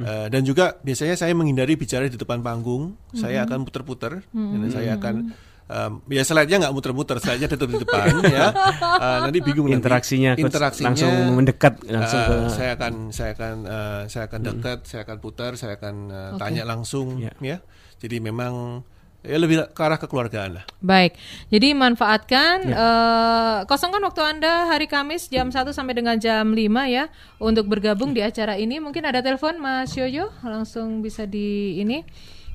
Eh, 0.00 0.26
dan 0.28 0.42
juga 0.42 0.78
biasanya 0.80 1.14
saya 1.14 1.32
menghindari 1.32 1.74
bicara 1.74 2.06
di 2.06 2.14
depan 2.14 2.40
panggung. 2.40 2.94
Saya 3.12 3.42
akan 3.44 3.62
puter-puter. 3.62 4.22
Dan 4.30 4.68
saya 4.68 4.94
akan 4.94 5.34
em, 5.66 5.92
ya 6.10 6.22
slide-nya 6.22 6.66
nggak 6.66 6.74
muter-muter, 6.74 7.16
slide-nya 7.18 7.46
tetap 7.46 7.70
di 7.70 7.78
depan 7.78 8.10
ya. 8.26 8.50
Eh, 8.98 9.18
nanti 9.22 9.38
bingung 9.38 9.66
nanti. 9.66 9.78
Interaksinya, 9.78 10.34
coach, 10.34 10.42
interaksinya 10.50 10.86
langsung 10.90 11.14
mendekat 11.34 11.74
langsung 11.86 12.20
eh, 12.20 12.26
ke 12.26 12.34
saya 12.50 12.70
akan 12.74 12.92
saya 13.10 13.30
akan 13.34 13.54
eh, 13.64 14.02
saya 14.06 14.24
akan 14.26 14.40
dekat, 14.42 14.78
saya 14.82 15.00
akan 15.06 15.16
putar, 15.18 15.52
saya 15.54 15.72
akan 15.78 15.94
eh, 16.10 16.30
Oke. 16.34 16.40
tanya 16.42 16.62
langsung 16.66 17.22
Ya. 17.22 17.30
ya. 17.38 17.58
Jadi 18.02 18.16
memang 18.18 18.82
ya 19.20 19.36
lebih 19.36 19.68
ke 19.70 19.80
arah 19.80 19.96
kekeluargaan 19.96 20.50
lah. 20.56 20.64
Baik, 20.80 21.12
jadi 21.48 21.76
manfaatkan 21.76 22.56
Ya. 22.64 22.76
eh, 22.76 23.58
kosongkan 23.68 24.00
waktu 24.00 24.22
Anda 24.24 24.66
hari 24.66 24.86
Kamis 24.86 25.28
jam 25.28 25.52
1 25.52 25.70
sampai 25.70 25.92
dengan 25.92 26.16
jam 26.16 26.50
5 26.50 26.88
ya 26.88 27.12
untuk 27.36 27.68
bergabung 27.68 28.12
di 28.12 28.20
acara 28.20 28.56
ini. 28.56 28.80
Mungkin 28.80 29.04
ada 29.04 29.20
telepon 29.20 29.60
Mas 29.60 29.92
Yoyo 29.92 30.32
langsung 30.40 31.00
bisa 31.00 31.28
di 31.28 31.76
ini 31.76 32.00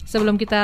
sebelum 0.05 0.37
kita 0.37 0.63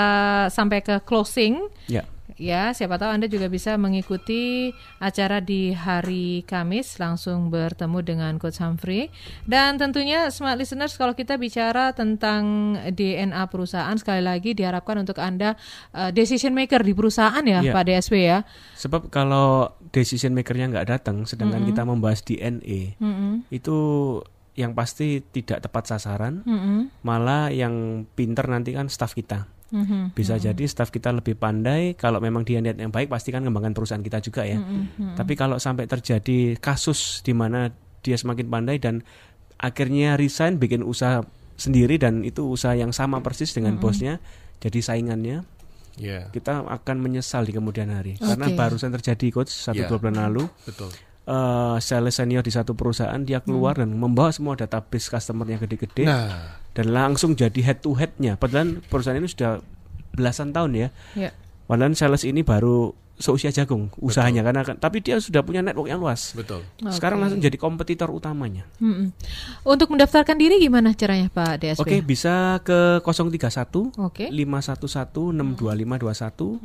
sampai 0.49 0.82
ke 0.82 1.02
closing. 1.02 1.62
ya. 1.86 2.06
Ya. 2.42 2.74
Siapa 2.74 2.98
tahu 2.98 3.14
Anda 3.14 3.30
juga 3.30 3.46
bisa 3.48 3.78
mengikuti 3.78 4.74
acara 4.98 5.38
di 5.39 5.72
hari 5.72 6.42
Kamis 6.44 6.98
langsung 6.98 7.54
bertemu 7.54 8.02
dengan 8.02 8.34
Coach 8.42 8.58
Humphrey. 8.58 9.14
Dan 9.46 9.78
tentunya 9.78 10.28
smart 10.34 10.58
listeners 10.58 10.98
kalau 10.98 11.14
kita 11.14 11.38
bicara 11.38 11.94
tentang 11.94 12.76
DNA 12.89 13.46
perusahaan 13.48 13.94
sekali 13.96 14.26
lagi 14.26 14.58
diharapkan 14.58 14.98
untuk 15.00 15.22
Anda 15.22 15.54
uh, 15.94 16.10
decision 16.10 16.58
maker 16.58 16.82
di 16.82 16.98
perusahaan 16.98 17.46
ya, 17.46 17.62
Iya. 17.62 17.72
Pak 17.72 17.84
DSW 17.86 18.16
ya. 18.18 18.42
Sebab 18.82 19.14
kalau 19.14 19.78
decision 19.94 20.34
makernya 20.34 20.74
nggak 20.74 20.88
datang, 20.89 21.30
sedangkan 21.30 21.62
kita 21.62 21.86
membahas 21.86 22.26
DNA, 22.26 22.98
Mm-mm. 22.98 23.46
itu 23.54 23.78
yang 24.58 24.76
pasti 24.76 25.22
tidak 25.22 25.64
tepat 25.64 25.88
sasaran, 25.88 26.44
Mm-mm. 26.44 26.89
malah 27.06 27.54
yang 27.54 28.04
pinter 28.18 28.44
nanti 28.50 28.74
kan 28.74 28.89
staff 28.89 29.14
kita. 29.14 29.46
Mhm. 29.72 30.11
Bisa 30.11 30.36
jadi 30.36 30.63
staff 30.63 30.91
kita 30.91 31.09
lebih 31.09 31.34
pandai, 31.34 31.95
kalau 31.95 32.19
memang 32.19 32.43
dia 32.43 32.59
niat 32.59 32.76
yang 32.76 32.91
baik 32.91 33.07
pasti 33.07 33.32
kan 33.32 33.39
ngembangkan 33.41 33.72
perusahaan 33.72 33.99
kita 33.99 34.19
juga 34.19 34.43
ya. 34.43 34.59
Tapi 35.15 35.34
kalau 35.34 35.57
sampai 35.57 35.88
terjadi 35.88 36.59
kasus 36.59 37.24
di 37.24 37.32
mana 37.32 37.72
dia 38.01 38.15
semakin 38.15 38.47
pandai 38.47 38.78
dan 38.78 38.99
akhirnya 39.55 40.15
resign 40.15 40.57
bikin 40.57 40.82
usaha 40.82 41.24
sendiri 41.55 41.95
dan 41.95 42.26
itu 42.26 42.49
usaha 42.49 42.74
yang 42.74 42.89
sama 42.89 43.22
persis 43.22 43.53
dengan 43.53 43.78
bosnya, 43.78 44.19
jadi 44.59 44.80
saingannya, 44.80 45.47
Ya, 45.93 46.32
kita 46.32 46.63
akan 46.63 47.03
menyesal 47.03 47.43
di 47.43 47.51
kemudian 47.51 47.91
hari. 47.91 48.15
Karena 48.15 48.47
Oke. 48.47 48.55
barusan 48.55 48.95
terjadi 48.95 49.28
coach 49.30 49.51
satu 49.51 49.84
Ya. 49.84 49.88
dua 49.88 49.99
bulan 49.99 50.24
lalu, 50.24 50.47
betul. 50.63 50.88
eh 51.22 51.78
sales 51.78 52.15
senior 52.15 52.41
di 52.41 52.49
satu 52.49 52.74
perusahaan 52.74 53.19
dia 53.22 53.43
keluar 53.43 53.76
dan 53.78 53.91
membawa 53.93 54.32
semua 54.32 54.55
database 54.55 55.05
customernya 55.05 55.59
gede-gede 55.59 56.07
Nah, 56.07 56.61
dan 56.72 56.95
langsung 56.95 57.36
jadi 57.36 57.59
head 57.63 57.84
to 57.84 57.95
headnya. 57.95 58.39
Padahal 58.39 58.80
perusahaan 58.88 59.19
ini 59.19 59.28
sudah 59.28 59.59
belasan 60.15 60.55
tahun 60.55 60.72
ya. 60.76 60.88
Ya. 61.15 61.32
Padahal 61.67 61.95
sales 61.95 62.28
ini 62.28 62.43
baru 62.43 62.95
seusia 63.22 63.49
jagung 63.49 63.88
usahanya 64.01 64.41
karena 64.41 64.61
kan- 64.65 64.76
tapi 64.76 64.99
dia 64.99 65.15
sudah 65.17 65.39
punya 65.41 65.61
network 65.61 65.88
yang 65.88 66.01
luas. 66.01 66.34
betul. 66.34 66.65
Sekarang 66.89 67.22
Oke. 67.22 67.24
langsung 67.30 67.41
jadi 67.41 67.55
kompetitor 67.55 68.09
utamanya. 68.09 68.65
Mm-mm. 68.82 69.13
Untuk 69.63 69.93
mendaftarkan 69.93 70.36
diri 70.36 70.57
gimana 70.57 70.91
caranya 70.91 71.30
Pak 71.30 71.61
DSW? 71.61 71.82
Oke, 71.86 71.97
bisa 72.01 72.57
ke 72.65 72.99
031 72.99 73.93
Oke. 74.01 74.28
511 74.34 75.32
62521. 75.32 76.59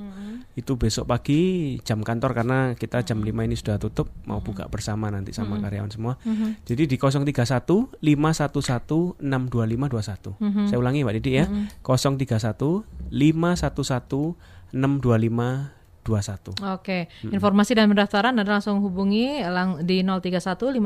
Itu 0.57 0.72
besok 0.74 1.04
pagi 1.07 1.76
jam 1.84 2.00
kantor 2.00 2.32
karena 2.32 2.59
kita 2.72 3.04
jam 3.04 3.20
5 3.20 3.44
ini 3.44 3.54
sudah 3.54 3.76
tutup 3.76 4.09
mau 4.24 4.40
buka 4.40 4.64
bersama 4.66 5.12
nanti 5.12 5.30
sama 5.36 5.61
karyawan 5.61 5.92
semua. 5.92 6.16
Jadi 6.64 6.88
di 6.88 6.96
031 6.96 7.92
511 8.00 9.20
62521. 9.20 10.40
Saya 10.66 10.78
ulangi 10.80 11.04
Mbak 11.04 11.14
Didi 11.20 11.32
ya. 11.36 11.44
031 11.84 12.57
511 13.12 15.76
62521. 16.07 16.62
Oke, 16.72 16.98
informasi 17.26 17.74
dan 17.74 17.90
pendaftaran 17.90 18.32
Anda 18.32 18.46
langsung 18.48 18.78
hubungi 18.78 19.42
lang 19.42 19.82
di 19.82 20.00
031 20.00 20.78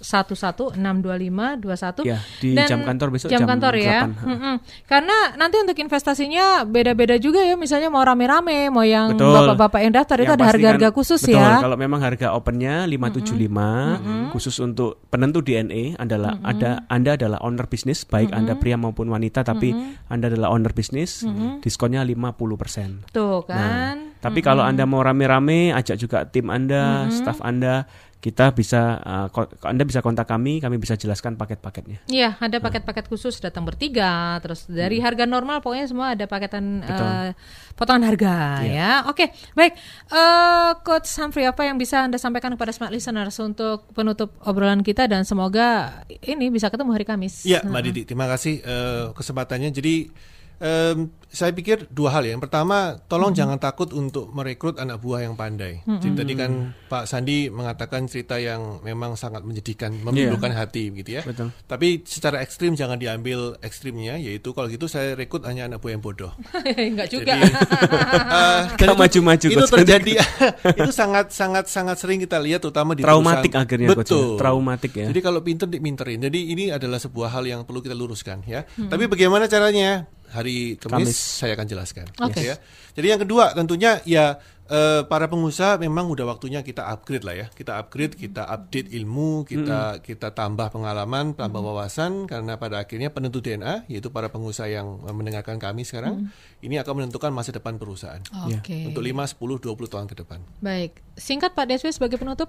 511 0.00 0.80
625 0.80 1.60
21 1.60 2.08
Ya, 2.08 2.18
di 2.40 2.56
jam 2.56 2.80
kantor 2.82 3.08
besok 3.12 3.28
jam 3.28 3.44
jam 3.44 3.48
kantor 3.48 3.74
ya. 3.76 4.00
8. 4.08 4.16
Mm-mm. 4.24 4.54
Karena 4.84 5.16
nanti 5.36 5.56
untuk 5.58 5.76
investasinya 5.76 6.64
beda-beda 6.64 7.16
juga 7.16 7.40
ya, 7.40 7.54
misalnya 7.54 7.88
mau 7.88 8.00
rame-rame, 8.00 8.72
mau 8.72 8.82
yang 8.82 9.12
bapak-bapak 9.14 9.80
yang 9.82 9.92
daftar 9.92 10.16
itu 10.18 10.24
Yang 10.24 10.32
ada 10.32 10.42
pasti 10.42 10.52
harga-harga 10.56 10.88
kan- 10.88 10.96
khusus 10.96 11.20
betul, 11.22 11.36
ya. 11.36 11.50
Kalau 11.60 11.76
memang 11.76 12.00
harga 12.00 12.26
opennya 12.32 12.74
575 12.86 14.32
khusus 14.32 14.56
untuk 14.58 14.98
penentu 15.08 15.40
DNA 15.40 15.98
adalah 15.98 16.40
ada 16.42 16.84
Anda 16.88 17.14
adalah 17.14 17.38
owner 17.42 17.68
bisnis 17.68 18.02
baik 18.02 18.32
Anda 18.32 18.56
pria 18.56 18.74
maupun 18.74 19.08
wanita 19.08 19.44
tapi 19.44 19.74
Anda 20.08 20.32
adalah 20.32 20.50
owner 20.50 20.72
bisnis 20.72 21.22
diskonnya 21.60 22.00
50%. 22.02 23.12
Tuh 23.12 23.44
kan. 23.44 24.01
Tapi 24.22 24.38
kalau 24.38 24.62
Anda 24.62 24.86
mau 24.86 25.02
rame-rame 25.02 25.74
ajak 25.74 25.96
juga 25.98 26.22
tim 26.30 26.46
Anda, 26.46 27.10
staff 27.10 27.42
Anda, 27.42 27.90
kita 28.22 28.54
bisa 28.54 29.02
uh, 29.02 29.26
Anda 29.66 29.82
bisa 29.82 29.98
kontak 29.98 30.30
kami, 30.30 30.62
kami 30.62 30.78
bisa 30.78 30.94
jelaskan 30.94 31.34
paket-paketnya. 31.34 32.06
Iya, 32.06 32.38
ada 32.38 32.62
paket-paket 32.62 33.10
khusus 33.10 33.42
datang 33.42 33.66
bertiga, 33.66 34.38
terus 34.38 34.70
dari 34.70 35.02
harga 35.02 35.26
normal 35.26 35.58
pokoknya 35.58 35.90
semua 35.90 36.14
ada 36.14 36.30
paketan 36.30 36.86
eh, 36.86 37.34
potongan 37.74 38.06
harga 38.06 38.62
ya. 38.62 39.10
Oke, 39.10 39.34
baik. 39.58 39.74
Eh 40.14 40.70
Coach 40.86 41.10
Humphrey 41.18 41.50
apa 41.50 41.66
yang 41.66 41.74
bisa 41.82 42.06
Anda 42.06 42.14
sampaikan 42.14 42.54
kepada 42.54 42.70
smart 42.70 42.94
listeners 42.94 43.34
untuk 43.42 43.90
penutup 43.90 44.38
obrolan 44.46 44.86
kita 44.86 45.10
dan 45.10 45.26
semoga 45.26 45.90
ini 46.22 46.46
bisa 46.46 46.70
ketemu 46.70 46.94
hari 46.94 47.02
Kamis. 47.02 47.42
Ya, 47.42 47.58
Mbak 47.66 47.82
Didi, 47.90 48.02
terima 48.06 48.30
kasih 48.30 48.62
eh, 48.62 49.04
kesempatannya. 49.18 49.74
Jadi 49.74 50.14
em, 50.62 51.10
saya 51.26 51.48
pikir 51.50 51.88
dua 51.88 52.12
hal 52.12 52.22
ya. 52.22 52.36
Yang 52.36 52.44
pertama, 52.44 53.00
tolong 53.08 53.32
jangan 53.32 53.56
takut 53.56 53.88
untuk 53.90 54.28
merekrut 54.30 54.76
anak 54.76 55.00
buah 55.00 55.24
yang 55.24 55.32
pandai. 55.32 55.80
Jadi 55.82 56.12
tadi 56.12 56.32
kan 56.36 56.50
Pak 56.86 57.08
Sandi 57.08 57.48
mengatakan 57.48 58.04
cerita 58.04 58.36
yang 58.36 58.84
memang 58.84 59.16
sangat 59.16 59.40
menyedihkan, 59.40 59.96
memilukan 59.96 60.52
hati 60.52 60.92
gitu 60.92 61.18
ya. 61.18 61.22
Betul. 61.24 61.48
Tapi 61.64 62.04
secara 62.04 62.44
ekstrim 62.44 62.76
jangan 62.76 63.00
diambil 63.00 63.56
ekstrimnya, 63.64 64.20
yaitu 64.20 64.52
kalau 64.52 64.68
gitu 64.68 64.84
saya 64.86 65.16
rekrut 65.16 65.48
hanya 65.48 65.72
anak 65.72 65.80
buah 65.80 65.96
yang 65.96 66.04
bodoh. 66.04 66.36
Enggak 66.92 67.08
juga. 67.08 67.32
Jadi, 67.32 67.48
eh, 67.48 68.60
dan 68.76 68.76
Nggak 68.76 68.92
itu- 68.92 69.00
maju-maju, 69.00 69.46
Itu 69.48 69.64
terjadi. 69.72 70.12
itu 70.84 70.92
sangat 70.92 71.32
sangat 71.32 71.64
sangat 71.72 71.96
sering 71.96 72.20
kita 72.20 72.36
lihat, 72.36 72.60
terutama 72.60 72.92
di 72.92 73.00
Traumatik 73.00 73.56
perusahaan. 73.56 73.64
akhirnya, 73.64 73.88
Coach, 73.88 73.96
ya. 73.96 74.04
Betul. 74.04 74.28
Traumatik 74.36 74.92
ya. 74.92 75.06
Jadi 75.08 75.20
kalau 75.24 75.40
pinter 75.40 75.64
diminterin. 75.64 76.20
Jadi 76.20 76.52
ini 76.52 76.68
adalah 76.68 77.00
sebuah 77.00 77.32
hal 77.32 77.48
yang 77.48 77.64
perlu 77.64 77.80
kita 77.80 77.96
luruskan 77.96 78.44
ya. 78.44 78.68
Tapi 78.68 79.08
bagaimana 79.08 79.48
caranya? 79.48 80.04
Hari 80.32 80.80
Kamis, 80.80 81.12
Kamis. 81.12 81.16
saya 81.16 81.52
akan 81.54 81.66
jelaskan. 81.68 82.06
Oke. 82.24 82.40
Ya. 82.40 82.56
Jadi 82.96 83.06
yang 83.12 83.20
kedua 83.20 83.52
tentunya 83.52 84.00
ya 84.08 84.40
eh, 84.72 85.04
para 85.04 85.28
pengusaha 85.28 85.76
memang 85.76 86.08
udah 86.08 86.32
waktunya 86.32 86.64
kita 86.64 86.88
upgrade 86.88 87.24
lah 87.24 87.36
ya. 87.36 87.46
Kita 87.52 87.76
upgrade, 87.76 88.16
kita 88.16 88.48
update 88.48 88.88
ilmu, 88.96 89.44
kita 89.44 90.00
kita 90.00 90.32
tambah 90.32 90.72
pengalaman, 90.72 91.36
tambah 91.36 91.60
wawasan 91.60 92.24
karena 92.24 92.56
pada 92.56 92.80
akhirnya 92.80 93.12
penentu 93.12 93.44
DNA 93.44 93.86
yaitu 93.92 94.08
para 94.08 94.32
pengusaha 94.32 94.72
yang 94.72 95.04
mendengarkan 95.12 95.60
kami 95.60 95.84
sekarang 95.84 96.32
ini 96.64 96.80
akan 96.80 97.04
menentukan 97.04 97.28
masa 97.28 97.52
depan 97.52 97.76
perusahaan. 97.76 98.24
Oke. 98.48 98.88
Untuk 98.88 99.04
5, 99.04 99.36
10, 99.36 99.60
20 99.76 99.92
tahun 99.92 100.06
ke 100.08 100.14
depan. 100.24 100.40
Baik. 100.64 100.98
Singkat 101.20 101.52
Pak 101.52 101.68
Deswi 101.68 101.92
sebagai 101.92 102.16
penutup. 102.16 102.48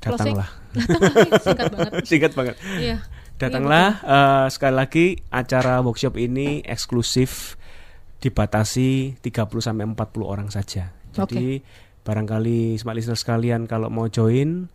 Datanglah. 0.00 0.48
Datanglah. 0.72 1.40
Singkat 1.42 1.66
banget. 1.72 1.92
Singkat 2.08 2.32
banget. 2.32 2.56
Iya. 2.78 2.96
Datanglah 3.36 4.00
eh, 4.00 4.46
sekali 4.48 4.74
lagi 4.74 5.06
acara 5.28 5.84
workshop 5.84 6.16
ini 6.16 6.64
eksklusif 6.64 7.60
dibatasi 8.20 9.20
30 9.20 9.60
sampai 9.60 9.84
40 9.84 10.24
orang 10.24 10.48
saja. 10.48 10.96
Jadi 11.12 11.60
barangkali 12.00 12.80
smart 12.80 12.96
listener 12.96 13.18
sekalian 13.18 13.68
kalau 13.68 13.92
mau 13.92 14.08
join 14.08 14.72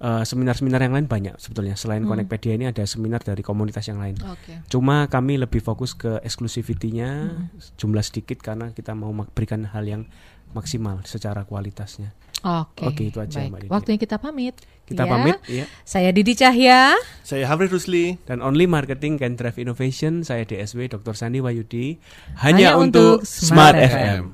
eh, 0.00 0.22
seminar-seminar 0.24 0.80
yang 0.80 0.96
lain 0.96 1.08
banyak 1.12 1.36
sebetulnya. 1.36 1.76
Selain 1.76 2.00
Connectpedia 2.08 2.56
ini 2.56 2.72
ada 2.72 2.84
seminar 2.88 3.20
dari 3.20 3.44
komunitas 3.44 3.84
yang 3.92 4.00
lain. 4.00 4.16
Oke. 4.24 4.64
Cuma 4.72 5.04
kami 5.12 5.36
lebih 5.36 5.60
fokus 5.60 5.92
ke 5.92 6.24
eksklusivitinya 6.24 7.36
jumlah 7.76 8.00
sedikit 8.00 8.40
karena 8.40 8.72
kita 8.72 8.96
mau 8.96 9.12
berikan 9.36 9.68
hal 9.68 9.84
yang 9.84 10.08
maksimal 10.56 11.04
secara 11.04 11.44
kualitasnya. 11.44 12.16
Oke. 12.40 12.84
Oke, 12.88 13.02
itu 13.08 13.18
aja, 13.20 13.36
Baik. 13.36 13.50
Mbak 13.50 13.60
Didi. 13.60 13.70
Waktunya 13.70 13.98
kita 14.00 14.16
pamit. 14.16 14.54
Kita 14.84 15.04
Ya. 15.06 15.10
pamit 15.12 15.38
ya. 15.46 15.64
Saya 15.86 16.10
Didi 16.10 16.34
Cahya. 16.34 16.98
Saya 17.22 17.44
Hamri 17.46 17.70
Rusli. 17.70 18.18
Dan 18.24 18.42
Only 18.42 18.66
Marketing 18.66 19.16
Can 19.16 19.38
Drive 19.38 19.54
Innovation, 19.54 20.24
saya 20.24 20.42
DSW 20.42 20.90
Dr. 20.90 21.14
Sandi 21.14 21.38
Wayudi, 21.38 22.00
Hanya 22.42 22.74
hanya, 22.74 22.80
untuk 22.80 23.22
untuk 23.22 23.28
Smart 23.28 23.76
Smart 23.76 23.76
FM. 23.78 23.94
FM. 23.94 24.24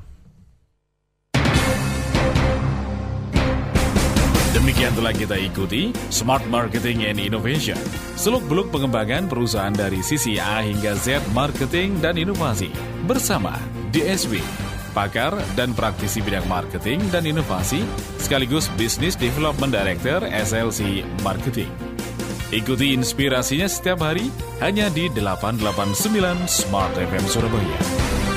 Demikian 4.57 4.92
telah 4.96 5.12
kita 5.12 5.36
ikuti 5.36 5.92
Smart 6.09 6.42
Marketing 6.48 7.04
and 7.04 7.20
Innovation. 7.20 7.76
Seluk-beluk 8.16 8.72
pengembangan 8.72 9.28
perusahaan 9.28 9.70
dari 9.70 10.00
sisi 10.00 10.40
A 10.40 10.64
hingga 10.64 10.96
Z 10.96 11.20
marketing 11.36 12.00
dan 12.00 12.16
inovasi 12.16 12.72
bersama 13.04 13.54
DSW, 13.92 14.40
pakar 14.97 15.36
dan 15.53 15.76
praktisi 15.76 16.24
bidang 16.24 16.49
marketing 16.49 17.05
dan 17.12 17.28
inovasi 17.28 17.84
sekaligus 18.16 18.72
Business 18.80 19.12
Development 19.12 19.68
Director 19.68 20.24
SLC 20.24 21.05
Marketing. 21.20 21.68
Ikuti 22.49 22.97
inspirasinya 22.97 23.68
setiap 23.68 24.01
hari 24.01 24.32
hanya 24.64 24.88
di 24.88 25.12
889 25.12 26.49
Smart 26.49 26.97
FM 26.97 27.24
Surabaya. 27.28 28.36